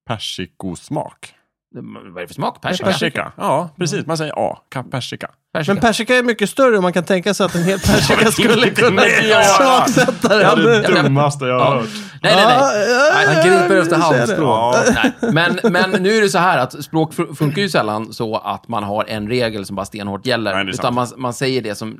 Persikosmak. 0.06 1.33
Vad 1.82 2.16
är 2.16 2.20
det 2.20 2.26
för 2.26 2.34
smak? 2.34 2.60
Persika? 2.60 2.84
Persika. 2.86 3.32
Ja, 3.36 3.70
precis. 3.78 4.06
Man 4.06 4.18
säger 4.18 4.32
A. 4.36 4.58
Ka- 4.74 4.90
Persika. 4.90 5.30
Persika. 5.52 5.74
men 5.74 5.80
persika 5.80 6.16
är 6.16 6.22
mycket 6.22 6.50
större 6.50 6.76
och 6.76 6.82
man 6.82 6.92
kan 6.92 7.04
tänka 7.04 7.34
sig 7.34 7.46
att 7.46 7.54
en 7.54 7.62
hel 7.64 7.78
persika 7.78 8.30
skulle 8.32 8.70
kunna 8.70 9.02
ja. 9.06 9.42
smaksätta 9.42 10.28
Det 10.38 10.44
är 10.44 10.56
den. 10.56 10.82
det 10.94 11.02
dummaste 11.02 11.44
jag 11.44 11.58
har 11.60 11.74
Ja. 11.74 11.80
hört. 11.80 11.88
Nej, 12.22 12.34
nej, 12.36 12.44
nej. 12.46 12.88
Ja, 12.90 13.32
Han 13.34 13.46
griper 13.46 13.76
efter 13.76 13.96
jag 13.96 14.04
ser 14.04 14.12
det. 14.12 14.18
halmstrå. 14.18 14.44
Ja. 14.46 14.82
Nej, 14.94 15.32
men, 15.32 15.72
men 15.72 16.02
nu 16.02 16.16
är 16.16 16.20
det 16.22 16.28
så 16.28 16.38
här 16.38 16.58
att 16.58 16.84
språk 16.84 17.12
fun- 17.14 17.34
funkar 17.34 17.62
ju 17.62 17.68
sällan 17.68 18.12
så 18.12 18.36
att 18.36 18.68
man 18.68 18.84
har 18.84 19.04
en 19.08 19.28
regel 19.28 19.66
som 19.66 19.76
bara 19.76 19.86
stenhårt 19.86 20.26
gäller. 20.26 20.54
Nej, 20.54 20.64
det 20.64 20.70
är 20.70 20.74
utan 20.74 20.94
man, 20.94 21.06
man 21.16 21.34
säger 21.34 21.62
det 21.62 21.74
som 21.74 21.98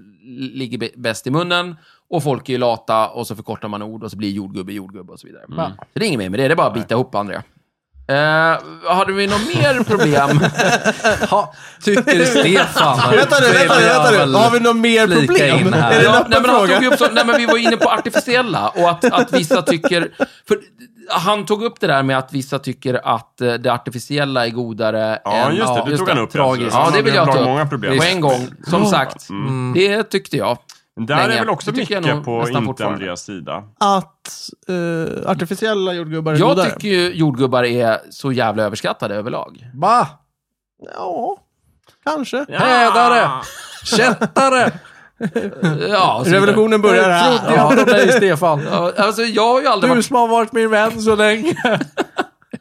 ligger 0.55 0.91
bäst 1.01 1.27
i 1.27 1.31
munnen 1.31 1.77
och 2.11 2.23
folk 2.23 2.49
är 2.49 2.53
ju 2.53 2.59
lata 2.59 3.09
och 3.09 3.27
så 3.27 3.37
förkortar 3.37 3.69
man 3.69 3.83
ord 3.83 4.03
och 4.05 4.11
så 4.11 4.17
blir 4.17 4.31
jordgubbe 4.31 4.73
jordgubbe 4.73 5.13
och 5.13 5.21
så 5.21 5.27
vidare. 5.27 5.43
Mm. 5.53 5.71
Så 5.79 5.99
det 5.99 6.05
är 6.05 6.07
inget 6.07 6.19
mer 6.19 6.31
med 6.31 6.41
det, 6.41 6.49
det 6.49 6.55
är 6.55 6.57
bara 6.57 6.67
att 6.67 6.75
bita 6.75 6.95
ihop 6.95 7.15
Andrea. 7.15 7.43
Eh, 8.09 8.95
hade 8.95 9.13
vi 9.13 9.27
något 9.27 9.47
mer 9.55 9.83
problem? 9.85 10.41
Ha, 11.31 11.55
tycker 11.85 12.25
Stefan. 12.41 12.99
Vänta 13.11 13.37
nu, 13.41 13.53
vänta 13.53 13.79
nu, 13.79 13.85
vänta 13.87 14.27
nu. 14.27 14.33
Har 14.33 14.51
vi 14.51 14.61
något 14.61 14.77
mer 14.77 15.07
problem? 15.07 15.73
Är 15.75 15.91
det 15.91 15.97
en 15.97 16.05
Ja, 16.05 16.17
öppen 16.19 16.31
nej, 16.31 16.41
men 16.41 16.51
han 16.51 16.69
tog 16.69 16.85
upp 16.85 16.99
så, 16.99 17.09
nej, 17.13 17.27
men 17.27 17.37
vi 17.37 17.47
var 17.47 17.57
inne 17.59 17.77
på 17.77 17.89
artificiella 17.91 18.69
och 18.69 18.91
att, 18.91 19.05
att 19.05 19.33
vissa 19.33 19.63
tycker... 19.63 20.11
För 20.49 20.59
han 21.11 21.47
tog 21.47 21.63
upp 21.63 21.81
det 21.81 21.87
där 21.87 22.03
med 22.03 22.19
att 22.19 22.33
vissa 22.33 22.59
tycker 22.59 23.01
att 23.15 23.41
eh, 23.41 23.53
det 23.53 23.73
artificiella 23.73 24.47
är 24.47 24.51
godare 24.51 25.19
Ja, 25.25 25.33
än... 25.51 25.57
just 25.57 25.75
det. 25.75 25.91
Det 25.91 25.97
tog 25.99 26.09
han 26.09 26.19
upp. 26.19 26.33
tragiskt. 26.33 26.75
Ja, 26.75 26.91
det 26.95 27.03
vill 27.03 27.15
jag 27.15 27.33
ta 27.33 27.39
upp. 27.39 27.45
många 27.47 27.67
problem. 27.67 27.99
På 27.99 28.05
en 28.05 28.21
gång, 28.21 28.49
som 28.71 28.87
sagt. 28.87 29.29
Det 29.75 30.03
tyckte 30.03 30.37
jag. 30.37 30.59
Men 30.97 31.07
Där 31.07 31.17
länge. 31.17 31.35
är 31.35 31.39
väl 31.41 31.51
också 31.51 31.71
jag 31.71 31.77
mycket 31.77 32.25
på 32.25 32.83
inte. 32.83 32.87
Andreas 32.87 33.23
sida. 33.23 33.63
Att 33.79 34.51
eh, 34.69 35.31
artificiella 35.31 35.93
jordgubbar 35.93 36.33
är 36.33 36.39
Jag 36.39 36.49
godare? 36.49 36.71
tycker 36.71 36.89
ju 36.89 37.13
jordgubbar 37.15 37.65
är 37.65 37.99
så 38.11 38.33
jävla 38.33 38.63
överskattade 38.63 39.15
överlag. 39.15 39.67
Va? 39.75 40.09
Ja, 40.97 41.37
kanske. 42.05 42.47
Hädare! 42.49 43.31
Kättare! 43.85 44.73
Ja. 45.89 46.23
Revolutionen 46.27 46.83
börjar 46.83 47.11
här. 47.11 47.39
trodde 47.39 47.55
jag 47.57 47.87
dig, 47.87 48.13
Stefan. 48.13 48.63
Ja, 48.71 48.93
alltså, 48.99 49.23
jag 49.23 49.49
har 49.55 49.61
ju 49.61 49.67
aldrig 49.67 49.91
Du 49.91 49.95
varit... 49.95 50.07
som 50.07 50.17
har 50.17 50.29
varit 50.29 50.53
min 50.53 50.71
vän 50.71 51.03
så 51.03 51.17
länge. 51.17 51.57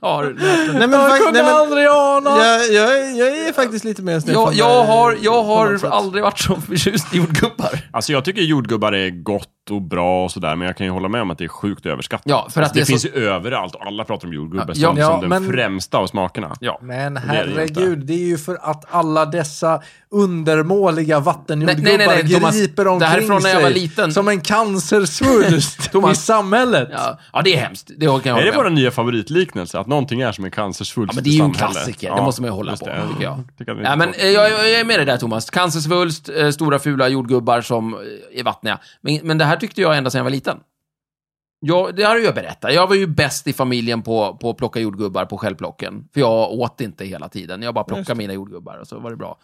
Har, 0.03 0.23
Nej, 0.23 0.87
men, 0.87 0.91
Jag 0.99 1.17
kunde 1.17 1.31
nej, 1.31 1.43
men, 1.43 1.53
aldrig 1.55 1.87
ana. 1.87 2.29
jag, 2.29 2.71
jag, 2.73 2.97
är- 2.97 3.19
jag 3.19 3.27
är 3.47 3.53
faktiskt 3.53 3.85
lite 3.85 4.01
mer 4.01 4.19
Stefan. 4.19 4.41
jag, 4.43 4.53
jag 4.53 4.83
har, 4.83 5.17
jag 5.21 5.43
har 5.43 5.79
aldrig 5.91 6.23
varit 6.23 6.39
så 6.39 6.55
förtjust 6.55 7.13
i 7.13 7.17
jordgubbar. 7.17 7.79
Alltså 7.91 8.11
jag 8.11 8.25
tycker 8.25 8.41
jordgubbar 8.41 8.91
är 8.91 9.09
gott 9.23 9.62
och 9.71 9.82
bra 9.82 10.23
och 10.23 10.32
sådär, 10.32 10.56
men 10.56 10.67
jag 10.67 10.78
kan 10.78 10.86
ju 10.88 10.91
hålla 10.91 11.08
med 11.08 11.21
om 11.21 11.32
att 11.32 11.38
det 11.38 11.43
är 11.43 11.47
sjukt 11.47 11.86
överskattat. 11.86 12.23
Ja, 12.26 12.47
för 12.54 12.62
att 12.62 12.65
alltså, 12.67 12.73
det, 12.73 12.80
det 12.82 12.86
finns 12.86 13.02
så- 13.02 13.08
ju 13.08 13.13
överallt 13.28 13.76
och 13.76 13.88
alla 13.88 14.04
pratar 14.04 14.28
om 14.28 14.34
jordgubbe 14.34 14.73
Ja, 14.76 14.88
som, 14.89 14.97
ja, 14.97 15.12
som 15.12 15.19
den 15.21 15.30
men- 15.30 15.52
främsta 15.54 15.97
av 15.97 16.08
smakerna. 16.08 16.56
Ja. 16.60 16.80
Men 16.82 17.13
det 17.13 17.19
det 17.19 17.28
herregud, 17.28 17.99
det 18.06 18.13
är 18.13 18.28
ju 18.28 18.38
för 18.38 18.58
att 18.62 18.86
alla 18.93 19.26
dessa 19.26 19.82
undermåliga 20.12 21.19
vattenjordgubbar 21.19 21.84
Nej, 21.84 21.97
nej, 21.97 22.08
nej, 22.08 22.23
nej, 22.23 22.34
Thomas. 22.34 22.56
griper 22.58 22.84
Det 22.84 22.89
omkring 22.89 23.10
här 23.10 23.17
är 23.17 23.21
från 23.21 23.41
när 23.41 23.49
jag 23.49 23.56
sig 23.56 23.63
var 23.63 23.69
liten. 23.69 24.13
som 24.13 24.28
en 24.28 24.41
cancersvulst 24.41 25.86
i 25.86 25.89
Thomas. 25.89 26.26
samhället. 26.26 26.89
Ja, 26.91 27.19
ja, 27.34 27.41
det 27.41 27.54
är 27.54 27.58
hemskt. 27.58 27.91
Det 27.97 28.06
kan 28.06 28.06
jag 28.08 28.34
hålla 28.34 28.38
Är 28.41 28.45
det 28.45 28.58
med 28.58 28.63
vår 28.63 28.69
nya 28.69 28.91
favoritliknelse? 28.91 29.80
Att 29.80 29.88
någonting 29.88 30.21
är 30.21 30.32
som 30.32 30.45
en 30.45 30.52
cancersvulst 30.52 31.13
Ja, 31.13 31.15
men 31.15 31.23
det 31.23 31.30
är 31.30 31.32
ju 31.32 31.43
en 31.43 31.54
samhället? 31.54 31.73
klassiker. 31.76 32.15
Det 32.15 32.21
måste 32.21 32.41
man 32.41 32.47
ju 32.49 32.56
hålla 32.56 32.76
på, 32.76 32.86
det. 32.86 33.08
tycker 33.12 33.23
jag. 33.23 33.43
Tycker 33.58 33.82
Ja, 33.84 33.95
men 33.95 34.13
eh, 34.13 34.28
jag, 34.28 34.52
jag 34.52 34.71
är 34.71 34.86
med 34.86 34.99
dig 34.99 35.06
där 35.06 35.17
Thomas. 35.17 35.49
Cancersvulst, 35.49 36.30
eh, 36.30 36.49
stora 36.49 36.80
fula 36.80 37.08
jordgubbar 37.08 37.62
som 37.62 37.93
eh, 37.93 38.39
är 38.39 38.43
vattniga. 38.43 38.80
Men, 39.02 39.19
men 39.23 39.38
det 39.38 39.45
här 39.45 39.52
tyckte 39.59 39.81
jag 39.81 39.97
ända 39.97 40.09
sedan 40.09 40.19
jag 40.19 40.23
var 40.23 40.31
liten. 40.31 40.57
Jag, 41.59 41.95
det 41.95 42.03
har 42.03 42.17
jag 42.17 42.35
berättat. 42.35 42.73
Jag 42.73 42.87
var 42.87 42.95
ju 42.95 43.07
bäst 43.07 43.47
i 43.47 43.53
familjen 43.53 44.01
på, 44.01 44.37
på 44.41 44.49
att 44.49 44.57
plocka 44.57 44.79
jordgubbar 44.79 45.25
på 45.25 45.37
självplocken. 45.37 46.09
För 46.13 46.19
jag 46.19 46.51
åt 46.51 46.81
inte 46.81 47.05
hela 47.05 47.29
tiden. 47.29 47.61
Jag 47.61 47.73
bara 47.73 47.83
plockade 47.83 48.15
mina 48.15 48.33
jordgubbar 48.33 48.77
och 48.77 48.87
så 48.87 48.99
var 48.99 49.11
det 49.11 49.17
bra. 49.17 49.39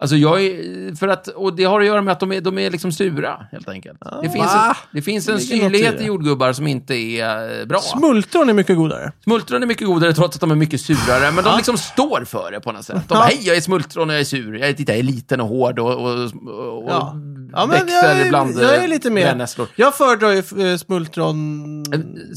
Alltså 0.00 0.16
jag 0.16 0.44
är, 0.44 0.94
för 0.94 1.08
att, 1.08 1.28
och 1.28 1.56
det 1.56 1.64
har 1.64 1.80
att 1.80 1.86
göra 1.86 2.02
med 2.02 2.12
att 2.12 2.20
de 2.20 2.32
är, 2.32 2.40
de 2.40 2.58
är 2.58 2.70
liksom 2.70 2.92
sura, 2.92 3.46
helt 3.52 3.68
enkelt. 3.68 4.00
det, 4.22 4.30
finns 4.30 4.54
en, 4.54 4.74
det 4.92 5.02
finns 5.02 5.28
en 5.28 5.40
syrlighet 5.40 6.00
i 6.00 6.04
jordgubbar 6.04 6.52
som 6.52 6.66
inte 6.66 6.94
är 6.94 7.60
eh, 7.60 7.66
bra. 7.66 7.78
Smultron 7.80 8.48
är 8.48 8.52
mycket 8.52 8.76
godare. 8.76 9.12
Smultron 9.24 9.62
är 9.62 9.66
mycket 9.66 9.86
godare 9.86 10.12
trots 10.12 10.36
att 10.36 10.40
de 10.40 10.50
är 10.50 10.54
mycket 10.54 10.80
surare, 10.80 11.32
men 11.32 11.44
de 11.44 11.56
liksom 11.56 11.78
står 11.78 12.24
för 12.24 12.50
det 12.50 12.60
på 12.60 12.72
något 12.72 12.84
sätt. 12.84 13.08
De 13.08 13.14
bara, 13.14 13.24
hej, 13.24 13.40
jag 13.42 13.56
är 13.56 13.60
smultron 13.60 14.08
och 14.08 14.14
jag 14.14 14.20
är 14.20 14.24
sur. 14.24 14.58
Jag 14.58 14.68
är, 14.68 14.72
titta, 14.72 14.92
jag 14.92 14.98
är 14.98 15.02
liten 15.02 15.40
och 15.40 15.48
hård 15.48 15.78
och, 15.78 15.90
och, 15.90 16.22
och 16.22 16.90
Ja. 16.90 17.14
Ja, 17.56 17.66
men 17.66 17.68
växer 17.86 17.94
jag 18.08 18.20
är- 18.20 18.26
ibland 18.26 18.58
jag 18.60 18.74
är 18.76 18.82
eh, 18.82 18.88
lite 18.88 19.10
med. 19.10 19.24
brännässlor. 19.26 19.68
Jag 19.76 19.94
föredrar 19.94 20.30
ju 20.30 20.70
eh, 20.72 20.76
smultron... 20.76 21.84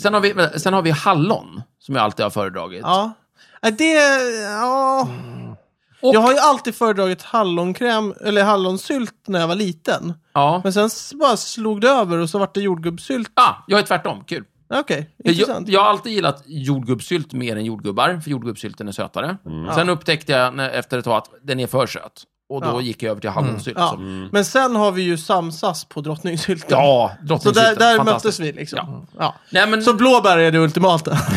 Sen 0.01 0.13
har, 0.13 0.21
vi, 0.21 0.60
sen 0.60 0.73
har 0.73 0.82
vi 0.82 0.91
hallon, 0.91 1.62
som 1.80 1.95
jag 1.95 2.03
alltid 2.03 2.23
har 2.23 2.30
föredragit. 2.30 2.82
Ja. 2.84 3.12
Nej, 3.62 3.71
Det... 3.71 3.93
Ja. 4.43 5.08
Och, 6.01 6.15
Jag 6.15 6.19
har 6.21 6.32
ju 6.32 6.38
alltid 6.39 6.75
föredragit 6.75 7.21
hallonkräm, 7.21 8.13
eller 8.25 8.43
hallonsylt 8.43 9.13
när 9.27 9.39
jag 9.39 9.47
var 9.47 9.56
liten. 9.56 10.13
ja. 10.34 10.62
Men 10.63 10.73
sen 10.73 10.89
bara 11.19 11.38
slog 11.38 11.82
det 11.82 11.89
över 11.89 12.17
och 12.17 12.30
så 12.30 12.39
vart 12.39 12.53
det 12.56 12.62
jordgubbssylt. 12.62 13.32
Ah, 13.34 13.53
jag 13.67 13.80
är 13.80 13.84
tvärtom, 13.84 14.23
kul. 14.23 14.43
Okej, 14.73 15.10
Jag, 15.17 15.34
intressant. 15.34 15.67
jag 15.69 15.82
har 15.82 15.89
alltid 15.89 16.13
gillat 16.13 16.43
jordgubbssylt 16.45 17.34
mer 17.34 17.56
än 17.56 17.65
jordgubbar, 17.65 18.19
för 18.23 18.32
jordgubbssylten 18.32 18.88
är 18.88 18.91
sötare. 18.91 19.38
Mm. 19.45 19.73
Sen 19.75 19.89
upptäckte 19.89 20.32
jag 20.32 20.56
när, 20.56 20.69
efter 20.69 20.97
ett 20.97 21.06
tag 21.06 21.17
att 21.17 21.30
den 21.43 21.60
är 21.60 21.67
för 21.67 21.88
söt. 21.88 22.23
Och 22.49 22.62
då 22.62 22.67
Ja. 22.67 22.81
gick 22.81 23.03
jag 23.03 23.12
över 23.12 23.21
till 23.21 23.29
hallonsylt. 23.29 23.77
Ja. 23.79 23.88
Så- 23.89 23.97
Men 24.31 24.45
sen 24.45 24.75
har 24.75 24.91
vi 24.91 25.01
ju 25.01 25.17
samsas 25.17 25.86
på 25.86 26.01
drottningsylten. 26.01 26.67
Ja, 26.69 27.12
Så 27.19 27.25
drottningsylten. 27.25 27.75
där, 27.79 27.86
där 27.91 27.97
fantastiskt. 27.97 28.39
möttes 28.39 28.55
vi 28.55 28.60
liksom. 28.60 28.79
Ja. 28.83 29.05
Ja. 29.19 29.36
Nej, 29.51 29.67
men, 29.69 29.81
Så 29.83 29.93
blåbär 29.93 30.38
är 30.38 30.51
det 30.51 30.57
ultimata. 30.60 31.17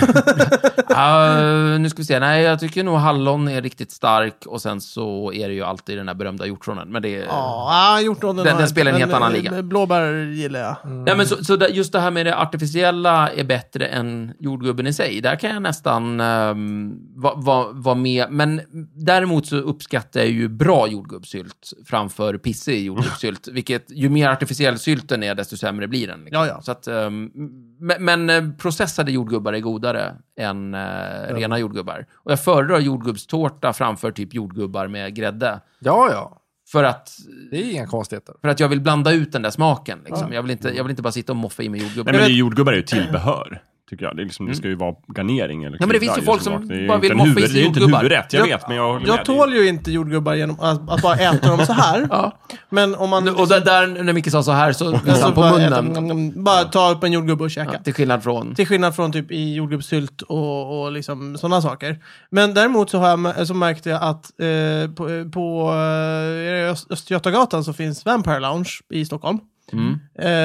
Uh, 0.90 1.80
nu 1.80 1.90
ska 1.90 1.96
vi 1.98 2.04
se. 2.04 2.18
Nej, 2.20 2.42
jag 2.42 2.60
tycker 2.60 2.84
nog 2.84 2.96
hallon 2.98 3.48
är 3.48 3.62
riktigt 3.62 3.92
stark 3.92 4.34
och 4.46 4.62
sen 4.62 4.80
så 4.80 5.32
är 5.32 5.48
det 5.48 5.54
ju 5.54 5.62
alltid 5.64 5.96
den 5.98 6.06
där 6.06 6.14
berömda 6.14 6.46
hjortronen. 6.46 6.88
Men 6.88 7.02
det 7.02 7.16
är... 7.16 7.24
Ja, 7.26 8.00
hjortronen 8.02 8.44
Den- 8.44 8.56
den 8.56 8.68
spelar 8.68 8.92
en 8.92 8.98
helt 9.00 9.12
annan 9.14 9.34
eh, 9.34 9.42
liga. 9.42 9.62
Blåbär 9.62 10.12
gillar 10.32 10.60
jag. 10.60 10.76
Nej, 10.84 11.16
men 11.16 11.26
så, 11.26 11.44
så 11.44 11.58
just 11.70 11.92
det 11.92 12.00
här 12.00 12.10
med 12.10 12.26
det 12.26 12.36
artificiella 12.36 13.28
är 13.30 13.44
bättre 13.44 13.86
än 13.86 14.32
jordgubben 14.38 14.86
i 14.86 14.92
sig. 14.92 15.20
Där 15.20 15.36
kan 15.36 15.50
jag 15.50 15.62
nästan 15.62 16.20
um, 16.20 16.98
vara 17.16 17.34
va, 17.34 17.66
va 17.72 17.94
med. 17.94 18.26
Men 18.30 18.60
däremot 18.94 19.46
så 19.46 19.56
uppskattar 19.56 20.20
jag 20.20 20.28
ju 20.30 20.48
bra 20.48 20.86
jordgubbssylt 21.00 21.72
framför 21.86 22.38
pissig 22.38 22.84
jordgubbssylt. 22.84 23.48
vilket, 23.52 23.90
ju 23.90 24.08
mer 24.08 24.28
artificiell 24.28 24.78
sylten 24.78 25.22
är, 25.22 25.34
desto 25.34 25.56
sämre 25.56 25.88
blir 25.88 26.06
den. 26.06 26.24
Liksom. 26.24 26.42
Ja, 26.42 26.46
ja. 26.46 26.62
Så 26.62 26.72
att, 26.72 26.86
ehm, 26.86 27.30
men, 27.78 28.04
men 28.04 28.30
eh, 28.30 28.50
processade 28.58 29.12
jordgubbar 29.12 29.52
är 29.52 29.60
godare 29.60 30.16
än 30.38 30.74
eh, 30.74 31.34
rena 31.34 31.58
jordgubbar. 31.58 32.06
Och 32.14 32.32
jag 32.32 32.44
föredrar 32.44 32.78
jordgubbstårta 32.78 33.72
framför 33.72 34.12
typ 34.12 34.34
jordgubbar 34.34 34.88
med 34.88 35.14
grädde. 35.14 35.60
Ja, 35.78 36.08
ja. 36.12 36.36
För 36.72 36.84
att, 36.84 37.16
Det 37.50 37.56
är 37.56 37.70
inga 37.70 37.86
konstigheter. 37.86 38.34
för 38.40 38.48
att 38.48 38.60
jag 38.60 38.68
vill 38.68 38.80
blanda 38.80 39.12
ut 39.12 39.32
den 39.32 39.42
där 39.42 39.50
smaken. 39.50 39.98
Liksom. 40.06 40.32
Jag, 40.32 40.42
vill 40.42 40.50
inte, 40.50 40.68
jag 40.76 40.84
vill 40.84 40.90
inte 40.90 41.02
bara 41.02 41.12
sitta 41.12 41.32
och 41.32 41.36
moffa 41.36 41.62
i 41.62 41.68
mig 41.68 41.80
jordgubbar. 41.80 42.12
Nej, 42.12 42.20
men 42.20 42.34
jordgubbar 42.34 42.72
är 42.72 42.76
ju 42.76 42.82
tillbehör. 42.82 43.62
Tycker 43.90 44.04
jag. 44.04 44.16
Det, 44.16 44.22
är 44.22 44.24
liksom, 44.24 44.46
det 44.46 44.54
ska 44.54 44.68
ju 44.68 44.74
vara 44.74 44.94
garnering 45.16 45.64
eller 45.64 45.68
Mm. 45.68 45.76
Ja, 45.80 45.86
men 45.86 45.94
det 45.94 46.00
finns 46.00 46.18
ju 46.18 46.22
folk 46.22 46.42
smak. 46.42 46.58
som 46.60 46.68
Det 46.68 46.74
är 46.74 46.78
ju 46.80 46.88
bara 46.88 46.94
inte 46.94 47.08
vill 47.08 47.16
moffa 47.16 47.30
i 47.40 47.42
sig 47.42 47.52
Det 47.52 47.58
är 47.58 47.60
ju 47.60 47.66
inte 47.66 47.78
en 47.78 47.82
jordgubbar. 47.82 47.98
huvudrätt, 48.02 48.32
jag 48.32 48.40
Jag- 48.40 48.46
vet, 48.58 48.68
men 48.68 48.76
jag 48.76 48.86
håller 48.86 49.00
med 49.00 49.08
Jag 49.08 49.16
dig. 49.16 49.24
tål 49.24 49.54
ju 49.54 49.68
inte 49.68 49.92
jordgubbar 49.92 50.34
genom 50.34 50.60
att, 50.60 50.90
att 50.90 51.02
bara 51.02 51.14
äta 51.16 51.48
dem 51.56 51.66
så 51.66 51.72
här. 51.72 52.06
Ja. 52.10 52.38
Men 52.70 52.94
om 52.94 53.10
man... 53.10 53.28
Och 53.28 53.48
där, 53.48 53.60
där, 53.60 53.86
när 54.02 54.12
Micke 54.12 54.30
sa 54.30 54.42
så 54.42 54.52
här, 54.52 54.72
så 54.72 54.90
visade 54.92 55.14
så 55.16 55.22
han 55.24 55.34
på 55.34 55.40
bara, 55.40 55.62
äta, 55.62 55.82
munnen. 55.82 56.04
mm, 56.04 56.10
mm, 56.10 56.44
bara 56.44 56.64
ta 56.64 56.90
upp 56.90 57.04
en 57.04 57.12
jordgubbe 57.12 57.44
och 57.44 57.50
käka. 57.50 57.70
Ja, 57.72 57.78
till 57.78 57.94
skillnad 57.94 58.22
från... 58.22 58.54
Till 58.54 58.66
skillnad 58.66 58.96
från 58.96 59.12
typ 59.12 59.30
i 59.30 59.54
jordgubbssylt 59.54 60.22
och, 60.22 60.82
och 60.82 60.92
liksom 60.92 61.38
sådana 61.38 61.62
saker. 61.62 61.98
Men 62.30 62.54
däremot 62.54 62.90
så, 62.90 62.98
har 62.98 63.08
jag, 63.36 63.46
så 63.46 63.54
märkte 63.54 63.90
jag 63.90 64.02
att 64.02 64.40
eh, 64.40 64.90
på, 64.94 65.30
på 65.32 65.70
eh, 65.72 66.70
Öst- 66.72 66.90
Östgötagatan 66.92 67.64
så 67.64 67.72
finns 67.72 68.04
Vampire 68.04 68.40
Lounge 68.40 68.70
i 68.90 69.04
Stockholm. 69.04 69.38
Mm. 69.72 69.98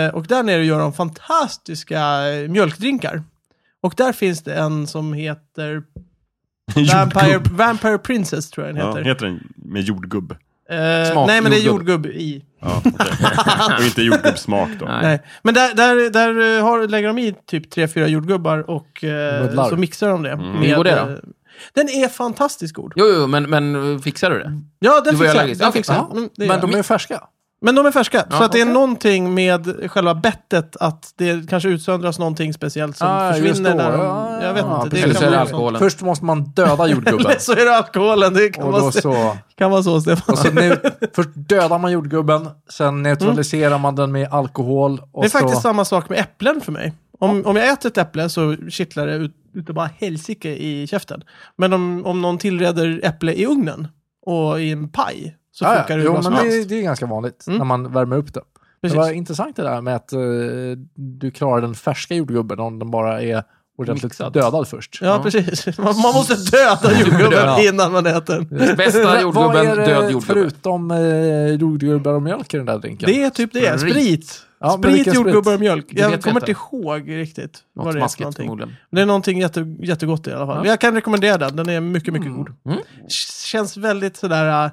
Eh, 0.07 0.15
och 0.15 0.25
där 0.27 0.43
nere 0.43 0.65
gör 0.65 0.79
de 0.79 0.93
fantastiska 0.93 1.99
eh, 2.33 2.49
mjölkdrinkar. 2.49 3.23
Och 3.85 3.93
där 3.97 4.11
finns 4.13 4.43
det 4.43 4.53
en 4.55 4.87
som 4.87 5.13
heter 5.13 5.83
Vampire. 6.93 7.41
Vampire 7.51 7.97
Princess 7.97 8.49
tror 8.49 8.65
jag 8.67 8.75
den 8.75 8.83
Ja, 8.85 8.89
heter. 8.89 9.03
heter 9.03 9.25
den 9.25 9.39
med 9.55 9.81
jordgubb? 9.81 10.31
Eh, 10.69 10.77
nej 11.27 11.41
men 11.41 11.51
det 11.51 11.57
är 11.57 11.61
jordgubb. 11.65 12.05
i. 12.05 12.45
Ja, 12.61 12.81
okej. 12.85 13.75
Och 13.79 13.83
inte 13.85 14.01
jordgubbssmak 14.01 14.69
då? 14.79 14.85
Nej. 14.85 14.99
Nej. 15.01 15.21
Men 15.43 15.53
där, 15.53 15.73
där, 15.75 16.09
där 16.09 16.57
eh, 16.57 16.63
har, 16.63 16.87
lägger 16.87 17.07
de 17.07 17.17
i 17.17 17.35
typ 17.47 17.69
tre 17.71 17.87
fyra 17.87 18.07
jordgubbar 18.07 18.69
och 18.69 19.03
eh, 19.03 19.67
så 19.69 19.75
mixar 19.77 20.09
de 20.09 20.23
det. 20.23 20.31
Mm. 20.31 20.55
Hur 20.55 20.75
går 20.75 20.83
det 20.83 20.95
då? 20.95 21.11
eh, 21.11 21.17
Den 21.73 21.89
är 21.89 22.07
fantastiskt 22.07 22.73
god. 22.73 22.93
Jo, 22.95 23.05
jo, 23.19 23.27
men, 23.27 23.49
men 23.49 23.99
fixar 24.01 24.29
du 24.31 24.39
det? 24.39 24.61
Ja, 24.79 25.01
den 25.01 25.13
Du 25.13 25.19
fixar 25.19 25.47
jag. 25.47 25.57
Den 25.57 25.67
Okej, 25.67 25.79
fixar 25.79 25.95
ja. 25.95 26.09
Mm, 26.11 26.29
det 26.35 26.47
Men 26.47 26.61
de 26.61 26.73
är 26.73 26.83
färska. 26.83 27.23
Men 27.65 27.75
de 27.75 27.85
är 27.85 27.91
färska. 27.91 28.25
Ja, 28.29 28.37
så 28.37 28.43
att 28.43 28.51
det 28.51 28.61
är 28.61 28.65
någonting 28.65 29.33
med 29.33 29.91
själva 29.91 30.15
bettet 30.15 30.75
att 30.79 31.13
det 31.17 31.49
kanske 31.49 31.69
utsöndras 31.69 32.19
någonting 32.19 32.53
speciellt 32.53 32.97
som 32.97 33.07
Ah, 33.07 33.33
försvinner 33.33 33.75
när 33.75 33.91
de, 33.91 34.01
Ja, 34.01 34.43
Jag 34.43 34.53
vet 34.53 34.65
ja, 34.65 34.83
inte. 34.83 34.89
precis. 34.89 35.05
Kan 35.13 35.23
så 35.23 35.29
det 35.29 35.39
alkoholen. 35.39 35.79
Först 35.79 36.01
måste 36.01 36.25
man 36.25 36.43
döda 36.43 36.87
jordgubben. 36.87 37.25
Eller 37.25 37.39
så 37.39 37.51
är 37.51 37.65
det 37.65 37.77
alkoholen. 37.77 38.33
Det 38.33 38.49
kan, 38.49 38.71
vara, 38.71 38.91
så, 38.91 39.37
kan 39.55 39.71
vara 39.71 39.83
så, 39.83 40.01
Stefan. 40.01 40.33
Och 40.33 40.39
så 40.39 40.51
nu, 40.51 40.77
först 41.15 41.29
dödar 41.35 41.79
man 41.79 41.91
jordgubben, 41.91 42.49
sen 42.69 43.03
neutraliserar 43.03 43.77
man 43.77 43.95
den 43.95 44.11
med 44.11 44.33
alkohol. 44.33 45.01
Och 45.11 45.21
det 45.23 45.27
är 45.27 45.29
så, 45.29 45.39
faktiskt 45.39 45.61
samma 45.61 45.85
sak 45.85 46.09
med 46.09 46.19
äpplen 46.19 46.61
för 46.61 46.71
mig. 46.71 46.93
Om, 47.19 47.45
om 47.45 47.55
jag 47.55 47.69
äter 47.69 47.91
ett 47.91 47.97
äpple 47.97 48.29
så 48.29 48.55
kittlar 48.69 49.07
det 49.07 49.15
ut, 49.15 49.35
utav 49.53 49.75
bara 49.75 49.89
helsike 49.97 50.49
i 50.49 50.87
käften. 50.87 51.23
Men 51.57 51.73
om, 51.73 52.05
om 52.05 52.21
någon 52.21 52.37
tillreder 52.37 52.99
äpple 53.03 53.33
i 53.33 53.45
ugnen 53.45 53.87
och 54.25 54.61
i 54.61 54.71
en 54.71 54.89
paj 54.89 55.35
så 55.57 55.65
Ja, 55.65 55.69
ja. 55.73 55.79
funkar 55.79 55.97
det 55.97 56.03
jo, 56.03 56.09
bra 56.11 56.13
men 56.13 56.23
som 56.23 56.33
det, 56.33 56.39
helst. 56.39 56.69
det 56.69 56.75
är 56.79 56.81
ganska 56.83 57.05
vanligt 57.05 57.47
Mm. 57.47 57.57
när 57.57 57.65
man 57.65 57.91
värmer 57.93 58.17
upp 58.17 58.33
det. 58.33 58.41
Precis. 58.81 58.93
Det 58.95 58.99
var 59.01 59.11
intressant 59.11 59.55
det 59.55 59.63
där 59.63 59.81
med 59.81 59.95
att 59.95 60.13
eh, 60.13 60.19
du 60.95 61.31
klarar 61.31 61.61
den 61.61 61.75
färska 61.75 62.15
jordgubben 62.15 62.59
om 62.59 62.79
den 62.79 62.91
bara 62.91 63.21
är 63.21 63.43
ordentligt 63.77 64.03
Mixad. 64.03 64.33
dödad 64.33 64.67
först. 64.67 64.99
Ja, 65.01 65.19
precis. 65.23 65.65
Man, 65.77 65.85
man 65.85 66.13
måste 66.13 66.35
döda 66.35 66.99
jordgubben 66.99 67.31
Ja. 67.31 67.61
innan 67.69 67.91
man 67.91 68.05
äter 68.05 68.35
den. 68.49 68.75
Bästa 68.77 69.03
Vad 69.03 69.21
jordgubben, 69.21 69.67
är 69.67 69.75
det 69.75 69.85
död 69.85 70.03
jordgubbe. 70.11 70.25
förutom 70.25 70.91
eh, 70.91 71.47
jordgubbar 71.47 72.13
och 72.13 72.21
mjölk 72.21 72.53
i 72.53 72.57
den 72.57 72.65
där 72.65 72.77
drinken? 72.79 73.07
Det 73.09 73.23
är 73.23 73.29
typ 73.29 73.53
det. 73.53 73.79
Sprit. 73.79 73.93
Sprit. 73.93 74.41
Ja, 74.59 74.67
men 74.71 74.77
sprit, 74.79 74.93
vilken 74.95 75.13
sprit? 75.13 75.25
jordgubbar 75.25 75.53
och 75.53 75.59
mjölk. 75.59 75.85
Det 75.91 76.01
Jag 76.01 76.09
vi 76.09 76.17
kommer 76.17 76.39
inte. 76.41 76.51
inte 76.51 76.61
ihåg 76.75 77.09
riktigt 77.09 77.59
vad 77.73 77.85
Något 77.85 77.93
det 77.93 77.99
är 77.99 78.01
för 78.01 78.07
smaskigt 78.07 78.19
någonting. 78.21 78.43
förmodligen. 78.45 78.75
Det 78.91 79.01
är 79.01 79.05
någonting 79.05 79.39
jätte, 79.39 79.75
jättegott 79.79 80.27
i 80.27 80.33
alla 80.33 80.45
fall. 80.45 80.67
Jag 80.67 80.79
kan 80.79 80.93
rekommendera 80.95 81.37
den. 81.37 81.55
Den 81.55 81.69
är 81.69 81.81
mycket, 81.81 82.13
mycket 82.13 82.31
god. 82.33 82.47
Mm. 82.65 82.77
K- 82.77 82.83
Känns 83.45 83.77
väldigt 83.77 84.17
sådär... 84.17 84.71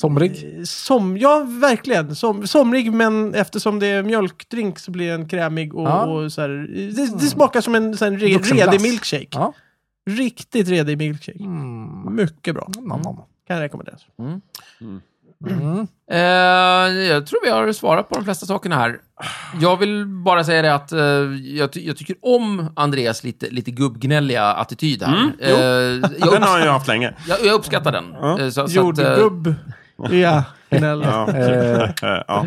Somrig? 0.00 0.54
eh, 0.58 0.62
Som, 0.64 1.16
ja, 1.18 1.46
verkligen. 1.48 2.14
Som, 2.16 2.46
somrig, 2.46 2.92
men 2.92 3.34
eftersom 3.34 3.78
det 3.78 3.86
är 3.86 4.02
mjölkdrink 4.02 4.78
så 4.78 4.90
blir 4.90 5.10
den 5.10 5.28
krämig 5.28 5.74
och, 5.74 5.88
Ja. 5.88 6.04
och 6.04 6.32
så 6.32 6.40
här, 6.40 6.48
det, 6.96 7.12
det 7.20 7.26
smakar 7.26 7.60
som 7.60 7.74
en, 7.74 7.96
så 7.96 8.04
här, 8.04 8.12
re, 8.12 8.26
redig 8.38 8.80
milkshake. 8.80 9.28
Ja. 9.30 9.52
Riktigt 10.10 10.68
redig 10.68 10.98
milkshake. 10.98 11.38
Mm. 11.44 12.14
Mycket 12.16 12.54
bra. 12.54 12.68
Nam, 12.80 13.00
nam. 13.02 13.16
Kan 13.48 13.60
rekommenderas. 13.60 14.00
Mm. 14.18 14.40
Eh, 16.10 16.18
jag 17.08 17.26
tror 17.26 17.44
vi 17.44 17.50
har 17.50 17.72
svarat 17.72 18.08
på 18.08 18.14
de 18.14 18.24
flesta 18.24 18.46
sakerna 18.46 18.76
här. 18.76 18.98
Jag 19.60 19.76
vill 19.76 20.06
bara 20.06 20.44
säga 20.44 20.62
det 20.62 20.74
att 20.74 20.92
eh, 20.92 21.00
jag, 21.42 21.72
ty- 21.72 21.86
jag 21.86 21.96
tycker 21.96 22.16
om 22.22 22.72
Andreas 22.76 23.24
lite, 23.24 23.50
lite 23.50 23.70
gubbgnälliga 23.70 24.44
attityd 24.44 25.02
här. 25.02 25.16
Mm, 25.22 25.30
Eh, 25.40 26.10
jag, 26.20 26.32
Den 26.32 26.42
har 26.42 26.58
jag 26.58 26.72
haft 26.72 26.88
länge. 26.88 27.14
jag, 27.28 27.38
jag 27.44 27.54
uppskattar 27.54 27.92
den. 27.92 28.14
Eh, 28.40 28.48
så, 28.50 28.50
så 28.50 28.60
att, 28.60 28.68
eh, 28.70 28.74
Jordgubb. 29.14 29.54
Ja, 30.10 30.44
gnäll. 30.70 31.02
Ja. 31.02 31.28
Eh, 31.28 31.88
ja. 32.02 32.46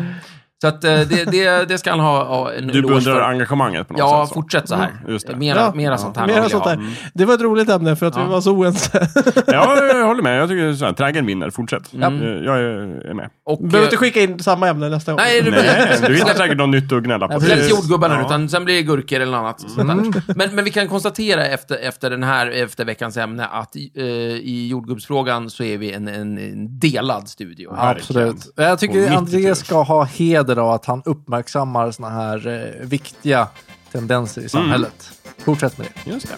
Så 0.60 0.68
att 0.68 0.84
eh, 0.84 0.90
det, 1.00 1.24
det, 1.30 1.68
det 1.68 1.78
ska 1.78 1.90
han 1.90 2.00
ha, 2.00 2.24
ha 2.24 2.52
en 2.52 2.66
Du 2.66 2.82
beundrar 2.82 3.20
engagemanget 3.30 3.88
på 3.88 3.92
något 3.92 4.00
Ja, 4.00 4.24
sätt? 4.24 4.28
så. 4.28 4.34
fortsätt 4.34 4.68
så 4.68 4.74
här. 4.74 4.90
Mm, 5.00 5.12
just 5.12 5.26
det. 5.26 5.36
Mera, 5.36 5.58
Ja. 5.58 5.72
mera 5.74 5.98
sånt 5.98 6.16
här. 6.16 6.26
Mera 6.26 6.48
sånt 6.48 6.64
ha. 6.64 6.70
där. 6.70 6.96
Det 7.14 7.24
var 7.24 7.34
ett 7.34 7.40
roligt 7.40 7.68
ämne 7.68 7.96
för 7.96 8.06
att 8.06 8.16
Ja. 8.16 8.24
vi 8.24 8.30
var 8.30 8.40
så 8.40 8.52
oense. 8.52 9.08
Ja, 9.46 9.76
jag 9.86 10.06
håller 10.06 10.22
med. 10.22 10.40
Jag 10.40 10.48
tycker 10.48 10.72
så 10.72 10.84
här, 10.84 10.92
trädgården 10.92 11.26
vinner. 11.26 11.50
Fortsätt. 11.50 11.92
Mm. 11.94 12.22
Eh, 12.22 12.28
Jag 12.28 12.58
är 12.60 13.14
med. 13.14 13.30
Och, 13.46 13.58
Behöver 13.58 13.78
eh, 13.78 13.84
inte 13.84 13.96
skicka 13.96 14.20
in 14.20 14.38
samma 14.38 14.68
ämne 14.68 14.88
nästa 14.88 15.12
gång. 15.12 15.16
Nej, 15.20 15.42
du- 15.42 15.50
Nej, 15.50 15.98
du 16.06 16.14
hittar 16.14 16.34
säkert 16.34 16.58
något 16.58 16.68
nytt 16.68 16.92
att 16.92 17.02
gnälla 17.02 17.28
på. 17.28 17.40
Släpp 17.40 17.70
jordgubbarna 17.70 18.14
ja. 18.20 18.26
utan 18.26 18.48
sen 18.48 18.64
blir 18.64 18.74
det 18.74 18.82
gurkor 18.82 19.20
eller 19.20 19.32
något 19.38 19.62
annat. 19.78 19.78
Mm. 19.90 20.12
Men, 20.36 20.54
men 20.54 20.64
vi 20.64 20.70
kan 20.70 20.88
konstatera 20.88 21.46
efter, 21.46 21.76
efter 21.76 22.10
den 22.10 22.22
här, 22.22 22.50
efter 22.50 22.84
veckans 22.84 23.16
ämne, 23.16 23.46
att 23.46 23.76
i, 23.76 23.90
eh, 23.96 24.04
i 24.04 24.68
jordgubbsfrågan 24.70 25.50
så 25.50 25.62
är 25.64 25.78
vi 25.78 25.92
en, 25.92 26.08
en, 26.08 26.38
en 26.38 26.78
delad 26.78 27.28
studio. 27.28 27.74
Ja. 27.76 27.90
Absolut. 27.90 28.36
Jag 28.56 28.78
tycker 28.78 29.16
André 29.16 29.54
ska 29.54 29.82
ha 29.82 30.04
heder 30.04 30.45
av 30.54 30.70
att 30.70 30.84
han 30.86 31.02
uppmärksammar 31.04 31.90
såna 31.90 32.10
här 32.10 32.46
eh, 32.46 32.86
viktiga 32.86 33.48
tendenser 33.92 34.42
i 34.42 34.48
samhället. 34.48 35.12
Fortsätt 35.38 35.78
med 35.78 35.86
det. 36.04 36.10
Just 36.10 36.28
det. 36.28 36.36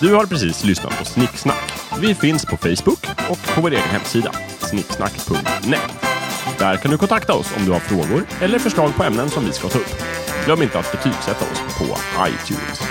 Du 0.00 0.14
har 0.14 0.26
precis 0.26 0.64
lyssnat 0.64 0.98
på 0.98 1.04
Snicksnack. 1.04 1.72
Vi 2.00 2.14
finns 2.14 2.46
på 2.46 2.56
Facebook 2.56 3.06
och 3.30 3.54
på 3.54 3.60
vår 3.60 3.70
egen 3.70 3.88
hemsida, 3.88 4.32
snicksnack.net. 4.58 6.07
Där 6.58 6.76
kan 6.76 6.90
du 6.90 6.98
kontakta 6.98 7.34
oss 7.34 7.52
om 7.56 7.64
du 7.64 7.72
har 7.72 7.80
frågor 7.80 8.26
eller 8.40 8.58
förslag 8.58 8.96
på 8.96 9.04
ämnen 9.04 9.30
som 9.30 9.44
vi 9.44 9.52
ska 9.52 9.68
ta 9.68 9.78
upp. 9.78 10.02
Glöm 10.44 10.62
inte 10.62 10.78
att 10.78 10.92
betygsätta 10.92 11.44
oss 11.44 11.78
på 11.78 11.84
iTunes. 12.28 12.87